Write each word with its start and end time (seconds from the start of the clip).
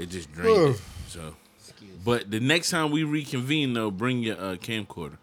It 0.00 0.08
just 0.08 0.32
drained 0.32 0.76
it. 0.76 0.80
So, 1.08 1.36
but 2.02 2.30
the 2.30 2.40
next 2.40 2.70
time 2.70 2.90
we 2.90 3.04
reconvene, 3.04 3.74
though, 3.74 3.90
bring 3.90 4.22
your 4.22 4.36
uh, 4.36 4.56
camcorder. 4.56 5.18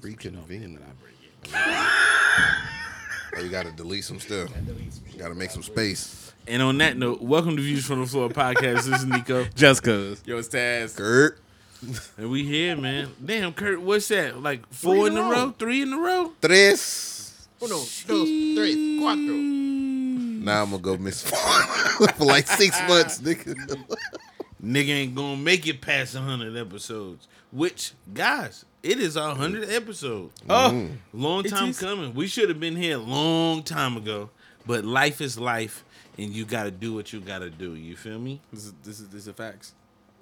Reconvene. 0.00 0.78
Oh, 3.34 3.40
you 3.40 3.48
got 3.48 3.64
to 3.64 3.72
delete 3.72 4.04
some 4.04 4.20
stuff. 4.20 4.50
Got 5.16 5.28
to 5.28 5.34
make 5.34 5.50
some 5.50 5.62
space. 5.62 6.34
And 6.46 6.60
on 6.60 6.76
that 6.78 6.98
note, 6.98 7.22
welcome 7.22 7.56
to 7.56 7.62
Views 7.62 7.86
from 7.86 8.00
the 8.00 8.06
Floor 8.06 8.28
podcast. 8.28 8.84
This 8.84 9.00
is 9.00 9.06
Nico, 9.06 9.44
Just 9.54 9.82
cause. 9.82 10.22
Yo, 10.26 10.36
it's 10.36 10.48
Taz. 10.48 10.94
Kurt. 10.94 11.38
and 12.18 12.30
we 12.30 12.44
here, 12.44 12.76
man. 12.76 13.08
Damn, 13.24 13.54
Kurt, 13.54 13.80
what's 13.80 14.08
that? 14.08 14.42
Like 14.42 14.70
four 14.70 15.06
in 15.06 15.16
a 15.16 15.22
row, 15.22 15.54
three 15.58 15.80
in 15.80 15.94
a 15.94 15.98
row. 15.98 16.32
Tres. 16.42 17.48
Uno, 17.62 17.76
dos, 17.76 18.06
tres, 18.06 18.76
cuatro. 19.00 19.61
Now 20.44 20.62
I'm 20.62 20.70
going 20.70 20.82
to 20.82 20.88
go 20.90 20.96
miss 20.98 21.22
for 22.16 22.24
like 22.24 22.46
six 22.46 22.78
months, 22.88 23.20
nigga. 23.20 23.54
Nigga 24.62 24.88
ain't 24.90 25.14
gonna 25.16 25.36
make 25.36 25.66
it 25.66 25.80
past 25.80 26.14
hundred 26.14 26.56
episodes. 26.56 27.26
Which, 27.50 27.92
guys, 28.14 28.64
it 28.82 28.98
is 29.00 29.16
our 29.16 29.34
hundredth 29.34 29.72
episode. 29.72 30.30
Oh, 30.48 30.70
oh, 30.72 30.88
Long 31.12 31.42
time 31.42 31.70
is. 31.70 31.80
coming. 31.80 32.14
We 32.14 32.28
should 32.28 32.48
have 32.48 32.60
been 32.60 32.76
here 32.76 32.94
a 32.96 33.00
long 33.00 33.64
time 33.64 33.96
ago. 33.96 34.30
But 34.64 34.84
life 34.84 35.20
is 35.20 35.36
life, 35.36 35.84
and 36.16 36.30
you 36.30 36.44
got 36.44 36.64
to 36.64 36.70
do 36.70 36.94
what 36.94 37.12
you 37.12 37.20
got 37.20 37.40
to 37.40 37.50
do. 37.50 37.74
You 37.74 37.96
feel 37.96 38.20
me? 38.20 38.40
This 38.52 38.66
is 38.66 38.74
this 38.84 39.00
is 39.00 39.08
this 39.08 39.26
is 39.26 39.34
facts. 39.34 39.74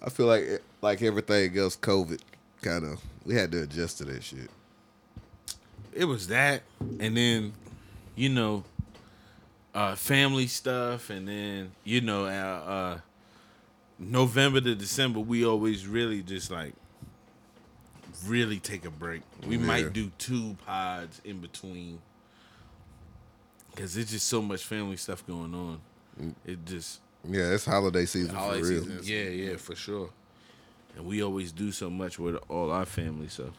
I 0.02 0.08
feel 0.08 0.24
like 0.26 0.62
like 0.80 1.02
everything 1.02 1.58
else, 1.58 1.76
COVID 1.76 2.20
kind 2.62 2.84
of, 2.84 3.00
we 3.26 3.34
had 3.34 3.52
to 3.52 3.62
adjust 3.64 3.98
to 3.98 4.04
that 4.06 4.22
shit. 4.24 4.50
It 5.92 6.06
was 6.06 6.28
that, 6.28 6.62
and 6.98 7.14
then, 7.16 7.52
you 8.16 8.30
know, 8.30 8.64
uh, 9.74 9.94
family 9.94 10.46
stuff, 10.46 11.10
and 11.10 11.28
then 11.28 11.72
you 11.84 12.00
know, 12.00 12.24
uh, 12.26 12.28
uh, 12.28 12.98
November 13.98 14.60
to 14.60 14.74
December, 14.74 15.20
we 15.20 15.44
always 15.44 15.86
really 15.86 16.22
just 16.22 16.50
like 16.50 16.74
really 18.26 18.58
take 18.58 18.84
a 18.84 18.90
break. 18.90 19.22
We 19.46 19.56
Yeah. 19.56 19.62
might 19.66 19.92
do 19.92 20.10
two 20.18 20.56
pods 20.66 21.20
in 21.24 21.40
between 21.40 22.00
because 23.70 23.96
it's 23.96 24.10
just 24.10 24.26
so 24.26 24.42
much 24.42 24.64
family 24.64 24.96
stuff 24.96 25.26
going 25.26 25.54
on. 25.54 25.80
It 26.44 26.64
just 26.66 27.00
Yeah, 27.24 27.52
it's 27.54 27.64
holiday 27.64 28.04
season 28.06 28.34
Holiday 28.34 28.62
for 28.62 28.68
real. 28.68 28.84
season. 28.84 29.00
yeah, 29.04 29.28
yeah, 29.50 29.56
for 29.56 29.74
sure. 29.74 30.10
And 30.96 31.06
we 31.06 31.22
always 31.22 31.52
do 31.52 31.70
so 31.72 31.88
much 31.88 32.18
with 32.18 32.36
all 32.48 32.70
our 32.70 32.84
family, 32.86 33.28
so 33.28 33.52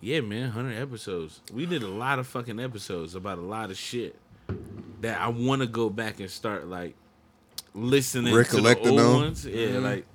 yeah, 0.00 0.20
man, 0.20 0.50
hundred 0.50 0.76
episodes. 0.76 1.40
We 1.52 1.64
did 1.66 1.82
a 1.82 1.88
lot 1.88 2.18
of 2.18 2.26
fucking 2.26 2.60
episodes 2.60 3.14
about 3.14 3.38
a 3.38 3.42
lot 3.42 3.70
of 3.70 3.78
shit 3.78 4.14
that 5.00 5.20
I 5.20 5.28
want 5.28 5.62
to 5.62 5.68
go 5.68 5.90
back 5.90 6.20
and 6.20 6.30
start 6.30 6.66
like 6.66 6.94
listening 7.74 8.34
Recollecting 8.34 8.84
to 8.84 8.90
the 8.96 9.02
old 9.06 9.16
on? 9.16 9.22
ones. 9.22 9.46
Yeah, 9.46 9.66
mm-hmm. 9.66 9.84
like 9.84 10.06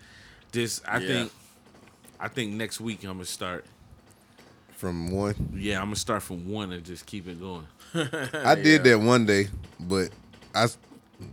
just 0.51 0.87
I 0.87 0.99
Yeah. 0.99 1.07
think 1.07 1.31
I 2.19 2.27
think 2.27 2.53
next 2.53 2.79
week 2.81 3.03
I'm 3.03 3.13
gonna 3.13 3.25
start. 3.25 3.65
From 4.75 5.11
one, 5.11 5.53
Yeah, 5.55 5.79
I'm 5.79 5.85
gonna 5.87 5.95
start 5.95 6.23
from 6.23 6.49
one 6.49 6.71
and 6.71 6.83
just 6.83 7.05
keep 7.05 7.27
it 7.27 7.39
going. 7.39 7.67
I 7.93 8.55
did 8.55 8.83
that 8.85 8.99
one 8.99 9.25
day, 9.25 9.49
but 9.79 10.09
I 10.55 10.67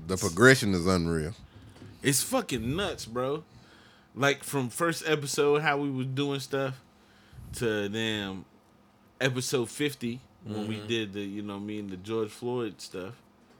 the 0.06 0.16
progression 0.16 0.74
is 0.74 0.86
unreal. 0.86 1.32
It's 2.02 2.22
fucking 2.22 2.76
nuts, 2.76 3.06
bro. 3.06 3.44
Like 4.14 4.44
from 4.44 4.68
first 4.68 5.02
episode, 5.08 5.62
how 5.62 5.78
we 5.78 5.90
was 5.90 6.06
doing 6.06 6.40
stuff, 6.40 6.74
to 7.54 7.88
damn 7.88 8.44
episode 9.20 9.70
fifty 9.70 10.20
when 10.44 10.66
we 10.68 10.80
did 10.86 11.12
the, 11.12 11.20
you 11.22 11.42
know, 11.42 11.58
me 11.58 11.78
and 11.80 11.90
the 11.90 11.96
George 11.96 12.30
Floyd 12.30 12.80
stuff. 12.80 13.14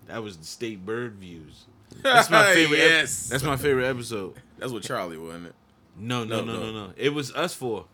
That 0.07 0.23
was 0.23 0.37
the 0.39 0.45
state 0.45 0.85
bird 0.87 1.15
views. 1.17 1.67
That's 2.03 2.31
my 2.31 2.55
favorite. 2.55 2.79
ep- 2.79 2.91
Yes. 2.91 3.29
that's 3.29 3.43
my 3.45 3.57
favorite 3.57 3.87
episode. 3.87 4.35
That's 4.59 4.73
what 4.73 4.83
Charlie 4.83 5.17
wasn't 5.19 5.47
it? 5.47 5.55
No, 5.99 6.25
no, 6.25 6.41
No, 6.41 6.45
no, 6.45 6.61
no, 6.61 6.73
no. 6.73 6.87
no. 6.89 6.93
It 6.97 7.11
was 7.15 7.33
us 7.35 7.55
four. 7.55 7.87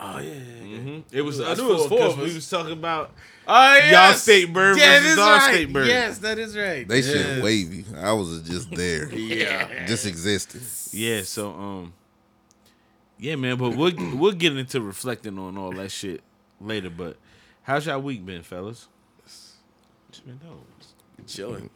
Oh 0.00 0.18
yeah. 0.20 0.32
yeah, 0.64 0.78
hmm 0.78 0.98
It 1.10 1.22
was 1.22 1.40
I 1.40 1.46
us 1.50 1.58
knew 1.58 1.68
it 1.70 1.72
was 1.72 1.86
four 1.86 1.98
four 1.98 2.08
because 2.10 2.16
we 2.28 2.34
was 2.34 2.48
talking 2.48 2.72
about 2.72 3.10
Oh 3.48 3.74
yes. 3.74 4.22
state 4.22 4.52
bird 4.52 4.78
yeah, 4.78 5.00
versus 5.00 5.16
that's 5.16 5.18
our 5.20 5.36
right. 5.38 5.52
state 5.54 5.72
bird. 5.72 5.86
Yes, 5.88 6.18
that 6.18 6.38
is 6.38 6.56
right. 6.56 6.86
They 6.86 6.98
yes. 7.00 7.06
shit 7.06 7.42
wavy. 7.42 7.84
I 7.96 8.12
was 8.12 8.42
just 8.42 8.70
there, 8.70 9.12
Yeah. 9.14 9.86
just 9.86 10.06
existed. 10.06 10.62
Yeah, 10.96 11.22
so 11.22 11.50
um 11.52 11.92
Yeah, 13.18 13.34
man, 13.34 13.56
but 13.58 13.76
we'll 13.76 13.92
we'll 14.16 14.32
get 14.32 14.56
into 14.56 14.80
reflecting 14.80 15.36
on 15.38 15.58
all 15.58 15.72
that 15.72 15.90
shit 15.90 16.22
later, 16.60 16.90
but 16.90 17.16
how's 17.68 17.86
y'all 17.86 18.00
week 18.00 18.24
been, 18.24 18.42
fellas? 18.42 18.88
Just 20.10 20.26
been 20.26 20.38
dope. 20.38 20.66
Just 20.80 20.94
been 21.16 21.26
chilling. 21.26 21.70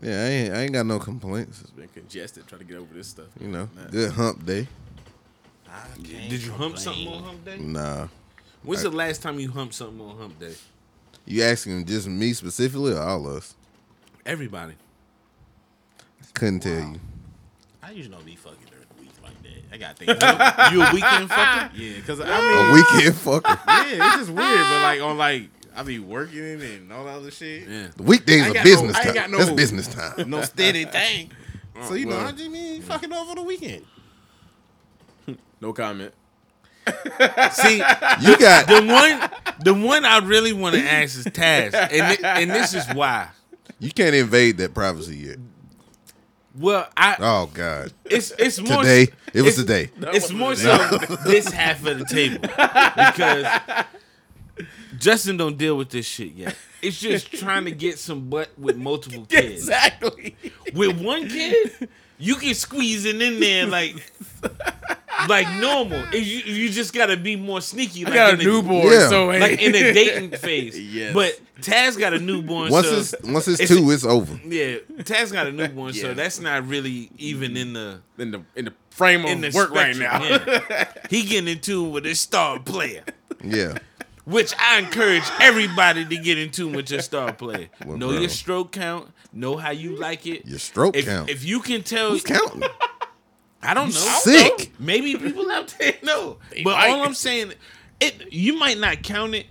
Yeah, 0.00 0.12
I 0.12 0.28
ain't, 0.28 0.54
I 0.54 0.58
ain't 0.62 0.72
got 0.72 0.86
no 0.86 0.98
complaints. 0.98 1.60
It's 1.60 1.70
been 1.70 1.88
congested 1.88 2.46
trying 2.46 2.60
to 2.60 2.64
get 2.64 2.78
over 2.78 2.94
this 2.94 3.08
stuff. 3.08 3.26
You 3.38 3.48
know, 3.48 3.68
Man. 3.74 3.88
good 3.90 4.12
hump 4.12 4.46
day. 4.46 4.66
Did 6.02 6.42
you 6.42 6.52
hump 6.52 6.78
something 6.78 7.08
on 7.08 7.22
hump 7.22 7.44
day? 7.44 7.58
Nah, 7.58 8.08
When's 8.62 8.82
the 8.82 8.90
last 8.90 9.22
time 9.22 9.38
you 9.38 9.50
humped 9.50 9.74
something 9.74 10.00
on 10.00 10.16
hump 10.16 10.38
day? 10.38 10.54
you 11.26 11.42
asking 11.42 11.84
just 11.84 12.08
me 12.08 12.32
specifically 12.32 12.92
or 12.92 13.00
all 13.00 13.28
of 13.28 13.36
us? 13.36 13.54
Everybody. 14.24 14.74
Couldn't 16.34 16.60
tell 16.60 16.72
you. 16.80 17.00
I 17.82 17.90
usually 17.90 18.14
don't 18.14 18.24
be 18.24 18.36
fucking 18.36 18.66
I 19.72 19.76
got 19.78 19.96
things. 19.96 20.10
You 20.72 20.82
a 20.82 20.92
weekend 20.94 21.30
fucker? 21.30 21.70
yeah, 21.74 21.94
because 21.96 22.20
I 22.20 22.24
mean, 22.40 22.70
a 22.70 22.72
weekend 22.72 23.14
fucker. 23.14 23.58
yeah, 23.68 24.06
it's 24.08 24.16
just 24.16 24.30
weird. 24.30 24.36
But 24.60 24.82
like 24.82 25.00
on 25.00 25.16
like, 25.18 25.48
I 25.76 25.82
be 25.84 25.98
working 26.00 26.60
and 26.60 26.92
all 26.92 27.04
that 27.04 27.16
other 27.16 27.30
shit. 27.30 27.68
Yeah. 27.68 27.88
The 27.96 28.02
weekdays 28.02 28.48
are 28.48 28.62
business 28.64 28.96
no- 29.04 29.12
time. 29.14 29.30
no- 29.30 29.38
That's 29.38 29.50
business 29.52 29.86
time. 29.88 30.28
No 30.30 30.42
steady 30.42 30.84
thing. 30.84 31.30
So 31.84 31.94
you 31.94 32.04
know, 32.04 32.16
well. 32.16 32.26
I 32.26 32.32
just 32.32 32.50
mean 32.50 32.82
fucking 32.82 33.10
over 33.10 33.36
the 33.36 33.42
weekend. 33.42 33.86
No 35.62 35.72
comment. 35.72 36.12
See, 37.52 37.76
You 37.78 38.36
got 38.36 38.66
the 38.66 38.84
one 38.86 39.30
the 39.64 39.72
one 39.72 40.04
I 40.04 40.18
really 40.18 40.52
want 40.52 40.74
to 40.74 40.82
ask 40.82 41.18
is 41.18 41.24
Taz. 41.26 41.72
And 41.74 42.18
thi- 42.18 42.24
and 42.24 42.50
this 42.50 42.74
is 42.74 42.84
why. 42.92 43.28
you 43.78 43.90
can't 43.92 44.14
invade 44.14 44.58
that 44.58 44.74
privacy 44.74 45.16
yet. 45.16 45.38
Well, 46.58 46.88
I 46.96 47.16
Oh 47.20 47.50
God. 47.52 47.92
it's 48.04 48.32
it's 48.38 48.60
more 48.60 48.82
Today 48.82 49.08
it 49.32 49.42
was 49.42 49.58
it's- 49.58 49.86
today. 49.88 49.90
It's 50.16 50.32
more 50.32 50.54
so 50.56 50.76
this 51.24 51.50
half 51.52 51.84
of 51.86 51.98
the 51.98 52.04
table 52.04 52.40
because 52.42 53.84
Justin 54.98 55.36
don't 55.36 55.56
deal 55.56 55.76
with 55.76 55.90
this 55.90 56.06
shit 56.06 56.32
yet. 56.32 56.56
It's 56.82 56.98
just 56.98 57.30
trying 57.32 57.64
to 57.66 57.70
get 57.70 57.98
some 57.98 58.28
butt 58.28 58.48
with 58.58 58.76
multiple 58.76 59.24
kids. 59.28 59.52
Exactly. 59.62 60.36
With 60.74 61.00
one 61.00 61.28
kid, 61.28 61.88
you 62.18 62.34
can 62.36 62.54
squeeze 62.54 63.04
it 63.04 63.20
in 63.20 63.38
there 63.40 63.66
like 63.66 63.94
like 65.28 65.48
normal. 65.60 66.02
You, 66.12 66.20
you 66.20 66.70
just 66.70 66.92
gotta 66.92 67.16
be 67.16 67.36
more 67.36 67.60
sneaky. 67.60 68.04
I 68.04 68.08
Like 68.08 68.14
got 68.14 68.34
in 68.34 68.40
a 68.40 68.42
the- 68.42 68.50
newborn, 68.50 68.86
Yeah. 68.92 69.08
so 69.08 69.26
like 69.26 69.60
in 69.62 69.72
the 69.72 69.92
dating 69.92 70.30
phase. 70.38 70.78
Yes. 70.78 71.14
But 71.14 71.38
Taz 71.62 71.98
got 71.98 72.12
a 72.14 72.18
newborn. 72.18 72.70
Once 72.70 72.86
so, 72.88 72.96
it's 72.98 73.14
once 73.24 73.48
it's, 73.48 73.60
it's- 73.60 73.68
two, 73.78 73.90
it's 73.90 74.04
over. 74.04 74.38
yeah, 74.46 74.76
Taz 75.02 75.32
got 75.32 75.46
a 75.46 75.52
newborn, 75.52 75.92
so 75.92 76.14
that's 76.14 76.40
not 76.40 76.66
really 76.66 77.10
even 77.18 77.56
in 77.56 77.72
the 77.72 78.00
In 78.18 78.30
the 78.30 78.42
in 78.56 78.64
the 78.66 78.74
frame 78.90 79.24
in 79.24 79.40
the 79.40 79.48
of 79.48 79.54
work 79.54 79.70
right 79.70 79.96
now. 79.96 80.22
yeah. 80.22 80.92
he 81.10 81.22
getting 81.22 81.48
in 81.48 81.60
tune 81.60 81.90
with 81.92 82.04
his 82.04 82.20
star 82.20 82.58
player, 82.58 83.02
Yeah. 83.42 83.78
which 84.24 84.52
I 84.58 84.78
encourage 84.78 85.24
everybody 85.40 86.04
to 86.04 86.16
get 86.16 86.38
in 86.38 86.50
tune 86.50 86.72
with 86.74 86.90
your 86.90 87.00
star 87.02 87.32
player. 87.32 87.68
Well, 87.86 87.96
know 87.96 88.08
bro. 88.10 88.18
your 88.20 88.28
stroke 88.28 88.72
count. 88.72 89.10
Know 89.32 89.56
how 89.56 89.70
you 89.70 89.96
like 89.96 90.26
it. 90.26 90.44
Your 90.46 90.58
stroke 90.58 90.96
If, 90.96 91.06
count. 91.06 91.30
if 91.30 91.44
you 91.44 91.60
can 91.60 91.82
tell, 91.84 92.10
Who's 92.10 92.24
counting? 92.24 92.64
I 93.62 93.74
don't 93.74 93.86
know. 93.88 94.18
sick. 94.22 94.72
Maybe 94.78 95.14
people 95.16 95.50
out 95.50 95.74
there 95.78 95.94
know. 96.02 96.38
They 96.50 96.62
but 96.64 96.74
might. 96.76 96.90
all 96.90 97.02
I'm 97.04 97.14
saying, 97.14 97.52
it 98.00 98.32
you 98.32 98.58
might 98.58 98.78
not 98.78 99.02
count 99.02 99.34
it, 99.34 99.46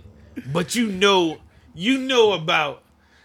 but 0.52 0.74
you 0.74 0.88
know, 0.88 1.38
you 1.80 1.96
know 1.98 2.32
about 2.32 2.82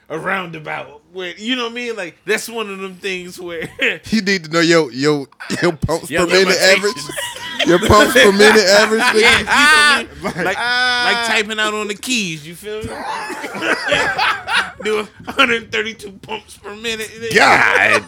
a 0.08 0.18
roundabout 0.20 1.02
where 1.12 1.36
you 1.36 1.56
know 1.56 1.64
what 1.64 1.72
I 1.72 1.76
mean. 1.76 1.96
Like 1.96 2.18
that's 2.26 2.48
one 2.48 2.70
of 2.70 2.80
them 2.80 2.96
things 2.96 3.40
where 3.40 3.68
You 4.12 4.22
need 4.22 4.46
to 4.46 4.50
know 4.52 4.60
your 4.62 4.92
your 4.92 5.28
your 5.62 5.74
pumps 5.76 6.10
Your 6.10 6.22
per 6.22 6.28
minute 6.34 6.48
limitations. 6.58 7.10
average. 7.10 7.68
Your 7.68 7.80
pumps 7.80 8.14
per 8.14 8.32
minute 8.44 8.66
average. 8.66 9.02
nigga. 9.02 10.44
like 10.46 10.58
like 10.58 11.28
typing 11.28 11.60
out 11.60 11.74
on 11.74 11.88
the 11.88 11.96
keys. 11.96 12.46
You 12.48 12.56
feel 12.56 12.82
me? 12.84 12.90
Do 14.84 14.98
132 15.26 16.12
pumps 16.22 16.58
per 16.58 16.76
minute. 16.76 17.10
God 17.34 18.04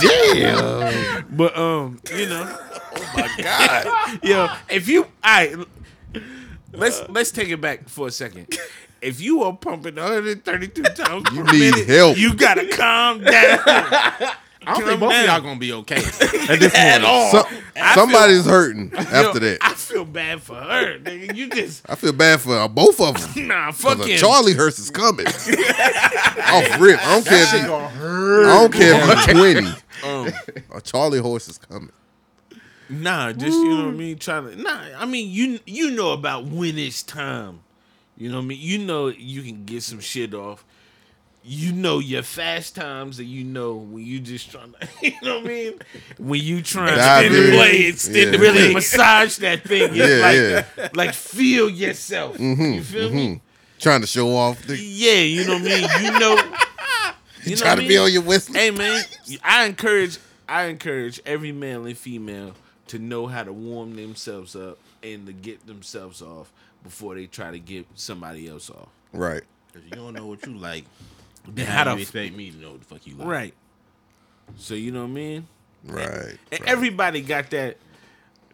damn. 0.00 1.26
But 1.36 1.56
um, 1.56 2.00
you 2.16 2.26
know, 2.28 2.58
Oh 2.94 3.12
my 3.16 3.42
God. 3.42 4.18
yo, 4.22 4.48
if 4.70 4.88
you, 4.88 5.06
I, 5.22 5.54
let's 6.72 7.02
let's 7.08 7.30
take 7.30 7.48
it 7.50 7.60
back 7.60 7.88
for 7.88 8.06
a 8.08 8.10
second. 8.10 8.46
If 9.02 9.20
you 9.20 9.42
are 9.42 9.54
pumping 9.56 9.96
132 9.96 10.82
times 10.82 11.24
You 11.32 11.44
per 11.44 11.52
need 11.52 11.70
minute, 11.72 11.88
help. 11.88 12.16
you 12.16 12.34
gotta 12.34 12.66
calm 12.68 13.22
down. 13.22 13.58
I 14.64 14.74
don't 14.74 14.84
think 14.86 15.00
both 15.00 15.12
of 15.12 15.26
y'all 15.26 15.40
gonna 15.40 15.58
be 15.58 15.72
okay 15.72 15.96
at 15.96 16.60
this 16.60 16.72
At 16.72 17.02
all. 17.02 17.32
So, 17.32 17.42
I 17.74 17.96
somebody's 17.96 18.44
hurting 18.46 18.92
after 18.94 19.40
that. 19.40 19.58
I 19.60 19.74
feel 19.74 20.04
bad 20.04 20.40
for 20.40 20.54
her, 20.54 21.00
nigga. 21.00 21.34
You 21.34 21.50
just 21.50 21.82
I 21.90 21.96
feel 21.96 22.12
bad 22.12 22.40
for 22.40 22.56
uh, 22.56 22.68
both 22.68 23.00
of 23.00 23.34
them. 23.34 23.48
nah, 23.48 23.72
fuck 23.72 23.98
him. 24.06 24.16
Charlie 24.18 24.54
horse 24.54 24.78
is 24.78 24.88
coming. 24.90 25.26
Off 25.26 26.80
rip. 26.80 27.00
I 27.04 27.14
don't 27.14 27.26
care 27.26 27.42
if 27.42 27.50
he. 27.50 27.58
I 27.58 28.58
don't 28.60 28.72
care 28.72 28.94
if 28.94 29.24
he's 29.24 29.34
20. 29.34 29.68
um, 30.04 30.32
A 30.76 30.80
Charlie 30.80 31.18
horse 31.18 31.48
is 31.48 31.58
coming. 31.58 31.90
nah, 32.88 33.32
just 33.32 33.56
you 33.58 33.68
know 33.68 33.86
what 33.86 33.94
I 33.94 33.96
mean. 33.96 34.16
Trying 34.18 34.48
to 34.50 34.62
nah. 34.62 34.80
I 34.96 35.06
mean, 35.06 35.28
you 35.28 35.58
you 35.66 35.90
know 35.90 36.12
about 36.12 36.44
when 36.44 36.78
it's 36.78 37.02
time. 37.02 37.60
You 38.22 38.28
know 38.30 38.36
what 38.36 38.44
I 38.44 38.46
mean. 38.46 38.58
You 38.60 38.78
know 38.78 39.08
you 39.08 39.42
can 39.42 39.64
get 39.64 39.82
some 39.82 39.98
shit 39.98 40.32
off. 40.32 40.64
You 41.44 41.72
know 41.72 41.98
your 41.98 42.22
fast 42.22 42.76
times, 42.76 43.18
and 43.18 43.26
you 43.26 43.42
know 43.42 43.74
when 43.74 44.04
you 44.06 44.20
just 44.20 44.52
trying 44.52 44.72
to. 44.80 44.88
You 45.02 45.12
know 45.24 45.38
what 45.38 45.44
I 45.44 45.48
mean. 45.48 45.72
When 46.18 46.40
you 46.40 46.62
trying 46.62 46.94
to 46.94 47.02
spin 47.02 47.32
the 47.32 47.44
in. 47.48 47.50
blade, 47.50 48.04
Yeah. 48.04 48.30
the 48.30 48.38
really 48.38 48.72
massage 48.72 49.36
that 49.38 49.64
thing. 49.64 49.92
Yeah, 49.92 50.64
like 50.78 50.96
like 50.96 51.14
feel 51.14 51.68
yourself. 51.68 52.38
Mm-hmm, 52.38 52.72
you 52.74 52.82
feel 52.84 53.10
me? 53.10 53.26
Mm-hmm. 53.26 53.78
Trying 53.80 54.02
to 54.02 54.06
show 54.06 54.28
off. 54.36 54.62
The, 54.66 54.76
Yeah, 54.78 55.14
you 55.14 55.44
know 55.44 55.54
what 55.54 55.62
I 55.62 55.64
mean. 55.64 56.04
You 56.12 56.18
know. 56.20 56.36
You 57.44 57.56
know 57.56 57.56
trying 57.56 57.78
to 57.78 57.84
I 57.84 57.88
be 57.88 57.98
on 57.98 58.12
your 58.12 58.22
whistle. 58.22 58.54
Hey 58.54 58.70
man, 58.70 59.02
I 59.42 59.64
encourage 59.64 60.18
I 60.48 60.66
encourage 60.66 61.20
every 61.26 61.50
male 61.50 61.86
and 61.86 61.98
female 61.98 62.54
to 62.86 63.00
know 63.00 63.26
how 63.26 63.42
to 63.42 63.52
warm 63.52 63.96
themselves 63.96 64.54
up 64.54 64.78
and 65.02 65.26
to 65.26 65.32
get 65.32 65.66
themselves 65.66 66.22
off 66.22 66.52
before 66.82 67.14
they 67.14 67.26
try 67.26 67.50
to 67.50 67.58
get 67.58 67.86
somebody 67.94 68.48
else 68.48 68.70
off. 68.70 68.88
Right. 69.12 69.42
Cause 69.72 69.82
you 69.84 69.90
don't 69.90 70.14
know 70.14 70.26
what 70.26 70.44
you 70.46 70.54
like. 70.54 70.84
Then 71.48 71.66
How 71.66 71.78
how 71.78 71.84
do 71.84 71.90
you 71.90 71.96
f- 71.96 72.02
expect 72.02 72.36
me 72.36 72.50
to 72.50 72.56
know 72.58 72.70
what 72.72 72.80
the 72.80 72.86
fuck 72.86 73.06
you 73.06 73.16
like? 73.16 73.26
right? 73.26 73.54
So 74.56 74.74
you 74.74 74.92
know 74.92 75.02
what 75.02 75.10
I 75.10 75.12
mean. 75.12 75.48
Right. 75.84 76.36
And 76.52 76.64
everybody 76.66 77.20
got 77.22 77.50
that. 77.50 77.78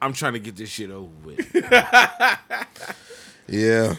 I'm 0.01 0.13
trying 0.13 0.35
to 0.35 0.39
get 0.39 0.57
this 0.57 0.69
shit 0.71 0.91
over 0.91 1.11
with. 1.25 1.55
Yeah. 3.49 3.95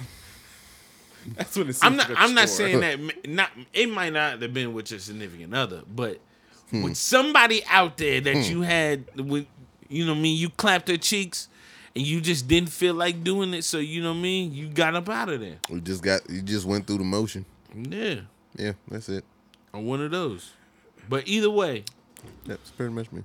That's 1.35 1.57
when 1.57 1.69
it's 1.69 1.83
I'm 1.83 1.95
not. 1.95 2.09
I'm 2.15 2.33
not 2.33 2.49
saying 2.49 2.79
that. 2.79 2.99
Not. 3.27 3.51
It 3.73 3.91
might 3.91 4.13
not 4.13 4.41
have 4.41 4.53
been 4.53 4.73
with 4.73 4.91
your 4.91 4.99
significant 4.99 5.53
other, 5.53 5.81
but 5.93 6.19
hmm. 6.69 6.83
with 6.83 6.97
somebody 6.97 7.63
out 7.65 7.97
there 7.97 8.21
that 8.21 8.35
hmm. 8.35 8.41
you 8.51 8.61
had, 8.61 9.05
with 9.15 9.45
you 9.89 10.05
know, 10.05 10.13
what 10.13 10.19
I 10.19 10.21
mean, 10.21 10.37
you 10.37 10.49
clapped 10.49 10.85
their 10.85 10.97
cheeks, 10.97 11.49
and 11.95 12.05
you 12.05 12.21
just 12.21 12.47
didn't 12.47 12.69
feel 12.69 12.93
like 12.93 13.23
doing 13.23 13.53
it. 13.53 13.63
So 13.63 13.77
you 13.79 14.01
know, 14.01 14.11
what 14.11 14.17
I 14.19 14.21
mean, 14.21 14.53
you 14.53 14.67
got 14.69 14.95
up 14.95 15.09
out 15.09 15.29
of 15.29 15.39
there. 15.41 15.57
We 15.69 15.81
just 15.81 16.03
got. 16.03 16.29
You 16.29 16.41
just 16.41 16.65
went 16.65 16.87
through 16.87 16.99
the 16.99 17.03
motion. 17.03 17.45
Yeah, 17.75 18.21
Yeah. 18.55 18.73
That's 18.89 19.09
it. 19.09 19.23
on 19.73 19.85
one 19.85 20.01
of 20.01 20.11
those. 20.11 20.51
But 21.07 21.27
either 21.27 21.49
way, 21.49 21.83
That's 22.45 22.69
pretty 22.71 22.93
much 22.93 23.11
me. 23.11 23.23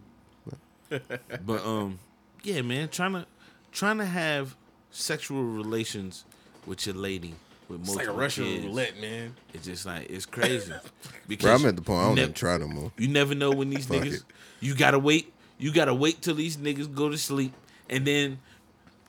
but 0.91 1.65
um, 1.67 1.99
yeah, 2.43 2.63
man, 2.63 2.89
trying 2.89 3.13
to 3.15 3.27
trying 3.73 3.99
to 3.99 4.05
have 4.05 4.55
sexual 4.91 5.43
relations 5.43 6.25
with 6.67 6.87
your 6.87 6.95
lady 6.95 7.35
with 7.69 7.81
It's 7.81 7.89
multiple 7.89 8.15
like 8.15 8.17
a 8.17 8.21
Russian 8.21 8.45
kids, 8.45 8.67
roulette, 8.67 9.01
man. 9.01 9.35
It's 9.53 9.65
just 9.65 9.87
like 9.87 10.09
it's 10.11 10.27
crazy. 10.27 10.73
Because 11.27 11.45
Bro, 11.47 11.55
I'm 11.55 11.67
at 11.67 11.77
the 11.77 11.83
point 11.83 12.01
I 12.01 12.07
don't 12.07 12.15
nev- 12.17 12.23
even 12.25 12.35
try 12.35 12.59
no 12.59 12.69
more. 12.69 12.93
You 12.99 13.09
never 13.09 13.35
know 13.35 13.51
when 13.51 13.71
these 13.71 13.87
niggas. 13.87 14.17
it. 14.17 14.23
You 14.61 14.75
gotta 14.75 14.99
wait. 14.99 15.33
You 15.59 15.73
gotta 15.73 15.95
wait 15.95 16.21
till 16.21 16.35
these 16.35 16.59
niggas 16.59 16.95
go 16.95 17.09
to 17.09 17.17
sleep, 17.17 17.55
and 17.89 18.07
then, 18.07 18.39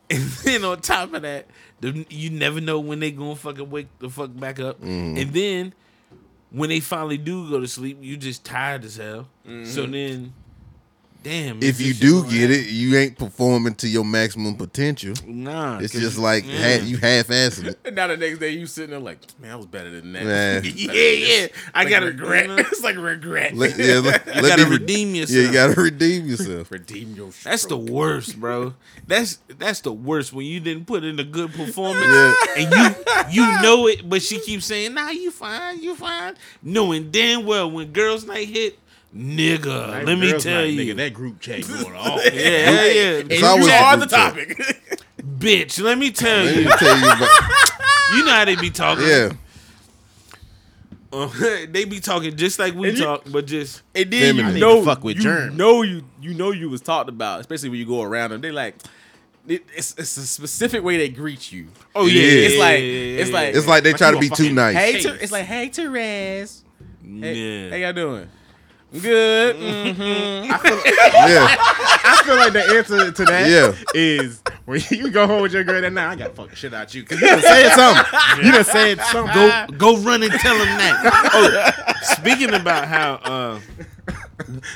and 0.09 0.23
then 0.43 0.63
on 0.65 0.81
top 0.81 1.13
of 1.13 1.21
that, 1.23 1.47
the, 1.81 2.05
you 2.09 2.29
never 2.29 2.61
know 2.61 2.79
when 2.79 2.99
they 2.99 3.11
gonna 3.11 3.35
fucking 3.35 3.69
wake 3.69 3.87
the 3.99 4.09
fuck 4.09 4.29
back 4.37 4.59
up, 4.59 4.79
Mm-hmm. 4.81 5.17
and 5.17 5.33
then 5.33 5.73
when 6.51 6.69
they 6.69 6.79
finally 6.79 7.17
do 7.17 7.49
go 7.49 7.59
to 7.59 7.67
sleep, 7.67 7.97
you 8.01 8.15
just 8.17 8.43
tired 8.45 8.85
as 8.85 8.95
hell. 8.97 9.27
So 9.65 9.85
then, 9.85 10.33
damn. 11.25 11.62
If 11.62 11.81
you 11.81 11.94
do 11.94 12.24
get 12.30 12.51
it, 12.51 12.68
you 12.68 12.95
ain't 12.95 13.18
performing 13.18 13.74
to 13.75 13.88
your 13.88 14.06
maximum 14.06 14.56
potential. 14.56 15.16
nah, 15.25 15.80
it's 15.80 15.92
just 15.94 16.18
like 16.19 16.45
yeah. 16.45 16.77
ha- 16.77 16.83
you 16.86 16.98
half-assing 16.98 17.66
it. 17.66 17.80
And 17.83 17.95
now 17.98 18.07
the 18.07 18.16
next 18.16 18.38
day 18.39 18.51
you 18.51 18.68
sitting 18.68 18.92
there 18.92 19.00
like, 19.00 19.18
man, 19.39 19.51
I 19.51 19.56
was 19.56 19.66
better 19.66 19.89
than 19.89 20.13
that. 20.13 20.24
Man. 20.24 20.63
yeah, 20.75 20.92
yeah. 20.94 21.48
I 21.74 21.81
Like 21.83 21.89
gotta 21.89 22.06
regret. 22.06 22.45
it's 22.60 22.83
like 22.83 22.95
regret. 22.98 23.56
Let, 23.56 23.77
yeah, 23.77 23.95
let, 24.00 24.25
let 24.27 24.44
gotta 24.44 24.63
me 24.66 24.69
re- 24.72 24.77
redeem 24.77 25.16
Yeah, 25.16 25.22
yourself. 25.22 25.45
you 25.48 25.51
gotta 25.51 25.81
redeem 25.81 26.27
yourself. 26.27 26.72
Redeem 26.72 27.16
your. 27.16 27.31
That's 27.44 27.66
the 27.66 27.77
worst, 27.77 28.39
bro. 28.39 28.75
That's 29.07 29.39
that's 29.57 29.81
the 29.81 29.92
worst 29.92 30.31
when 30.31 30.45
you 30.45 30.60
didn't 30.60 30.86
put 30.86 31.04
in 31.04 31.19
a 31.19 31.24
good 31.24 31.51
performance 31.54 32.06
Yeah. 32.06 32.33
and 32.57 32.72
you 33.31 33.42
you 33.44 33.62
know 33.62 33.88
it, 33.88 34.07
but 34.07 34.22
she 34.22 34.39
keeps 34.39 34.66
saying, 34.66 34.94
"Nah, 34.94 35.10
you 35.10 35.31
fine, 35.31 35.81
you 35.81 35.95
fine," 35.95 36.36
knowing 36.62 37.10
damn 37.12 37.45
well 37.45 37.69
when 37.72 37.92
girls' 37.92 38.25
night 38.25 38.48
hit, 38.48 38.77
nigga. 39.15 39.88
Like, 39.91 40.06
let 40.06 40.17
me 40.19 40.31
tell 40.38 40.62
night, 40.62 40.65
you, 40.65 40.94
nigga, 40.94 40.97
that 40.97 41.13
group 41.13 41.39
chat 41.39 41.67
going 41.67 41.85
on. 41.95 42.19
yeah, 42.25 42.31
yeah, 42.33 42.83
yeah. 42.83 43.23
It's 43.29 43.35
And 43.35 43.44
always 43.44 43.65
you 43.67 43.71
a 43.71 43.75
are 43.77 43.97
group 43.97 44.09
the 44.09 44.15
chat. 44.15 44.33
topic. 44.33 45.01
bitch. 45.39 45.81
Let 45.81 45.97
me 45.97 46.12
tell 46.12 46.44
Let 46.45 46.56
me 46.56 46.63
you, 46.63 46.69
tell 46.69 46.97
you 46.97 47.06
about. 47.06 47.29
you 48.13 48.25
know 48.25 48.31
how 48.31 48.45
they 48.45 48.56
be 48.56 48.69
talking. 48.69 49.07
Yeah, 49.07 49.29
Uh, 51.13 51.29
they 51.69 51.85
be 51.85 52.00
talking 52.00 52.35
just 52.35 52.59
like 52.59 52.73
we 52.73 52.89
And 52.89 52.97
you- 52.97 53.03
talk, 53.06 53.23
but 53.31 53.45
just 53.47 53.81
And 53.94 54.12
then 54.12 54.35
Feminine. 54.35 54.53
you 54.56 54.59
know, 54.59 54.83
fuck 54.83 55.03
with 55.03 55.15
you 55.17 55.21
germ. 55.23 55.56
know 55.56 55.81
you 55.81 56.03
you 56.21 56.33
know 56.33 56.51
you 56.51 56.69
was 56.69 56.81
talked 56.81 57.07
about, 57.09 57.39
especially 57.39 57.69
when 57.69 57.79
you 57.79 57.85
go 57.85 58.01
around 58.01 58.31
them. 58.31 58.41
They 58.41 58.51
like, 58.51 58.75
it, 59.47 59.63
it's 59.75 59.94
it's 59.97 60.17
a 60.17 60.25
specific 60.27 60.83
way 60.83 60.97
they 60.97 61.07
greet 61.09 61.51
you. 61.53 61.67
oh 61.95 62.06
yeah, 62.06 62.21
Yeah. 62.21 62.47
It's 62.47 62.57
like 62.57 62.79
yeah, 62.81 62.85
yeah, 62.85 63.21
it's 63.21 63.31
like 63.31 63.56
it's 63.56 63.67
like 63.67 63.83
they 63.83 63.91
Like 63.91 63.97
try 63.97 64.12
to 64.12 64.19
be 64.19 64.29
too 64.29 64.51
nice. 64.51 64.75
hey, 64.75 64.91
Hey. 64.94 65.01
Ter- 65.03 65.15
it's 65.21 65.31
like 65.31 65.45
hey 65.45 65.69
Therese, 65.69 66.63
hey, 67.01 67.33
yeah. 67.35 67.69
how 67.69 67.75
y'all 67.77 67.94
doing? 67.94 68.29
Good. 68.93 69.55
mhm. 69.57 70.45
Yeah, 70.47 70.57
I 70.57 72.21
feel 72.25 72.35
like 72.35 72.53
the 72.53 72.63
answer 72.77 73.11
to 73.11 73.25
that 73.25 73.47
is 73.93 74.41
Yeah. 74.45 74.55
when 74.65 74.81
you 74.89 75.09
go 75.11 75.27
home 75.27 75.41
with 75.41 75.51
your 75.53 75.63
girl 75.65 75.81
that 75.81 75.91
night, 75.91 76.11
I 76.11 76.15
got 76.15 76.27
to 76.29 76.33
fuck 76.33 76.49
the 76.49 76.55
shit 76.55 76.73
out 76.73 76.93
you 76.93 77.01
because 77.03 77.19
you 77.19 77.27
done 77.27 77.41
said 77.41 77.69
something. 77.75 78.45
You 78.45 78.51
done 78.53 78.63
said 78.63 79.01
something. 79.01 79.33
Go 79.35 79.67
go 79.95 79.97
run 79.97 80.23
and 80.23 80.31
tell 80.33 80.55
him 80.55 80.77
that. 80.77 81.29
Oh, 81.33 81.93
speaking 82.03 82.53
about 82.53 82.87
how 82.87 83.13
uh, 83.15 83.59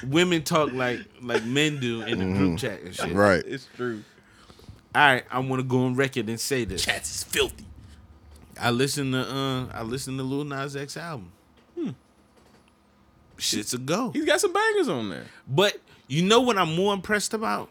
women 0.05 0.43
talk 0.43 0.73
like 0.73 0.99
like 1.21 1.45
men 1.45 1.79
do 1.79 2.01
in 2.01 2.19
the 2.19 2.25
group 2.25 2.59
chat 2.59 2.81
and 2.81 2.93
shit. 2.95 3.13
right. 3.13 3.43
It's 3.45 3.67
true. 3.77 4.03
All 4.95 5.01
right, 5.01 5.23
I 5.31 5.39
want 5.39 5.61
to 5.61 5.63
go 5.67 5.85
on 5.85 5.95
record 5.95 6.27
and 6.29 6.39
say 6.39 6.65
this. 6.65 6.83
Chats 6.83 7.09
is 7.15 7.23
filthy. 7.23 7.65
I 8.59 8.71
listened 8.71 9.13
to 9.13 9.19
uh 9.21 9.67
I 9.71 9.83
listened 9.83 10.17
to 10.17 10.23
Lil 10.23 10.43
Nas 10.43 10.75
X 10.75 10.97
album. 10.97 11.31
Shit's 13.39 13.73
a 13.73 13.77
go. 13.77 14.11
He's 14.11 14.25
got 14.25 14.41
some 14.41 14.53
bangers 14.53 14.89
on 14.89 15.09
there. 15.09 15.25
But 15.47 15.79
you 16.07 16.23
know 16.23 16.41
what 16.41 16.57
I'm 16.57 16.75
more 16.75 16.93
impressed 16.93 17.33
about? 17.33 17.69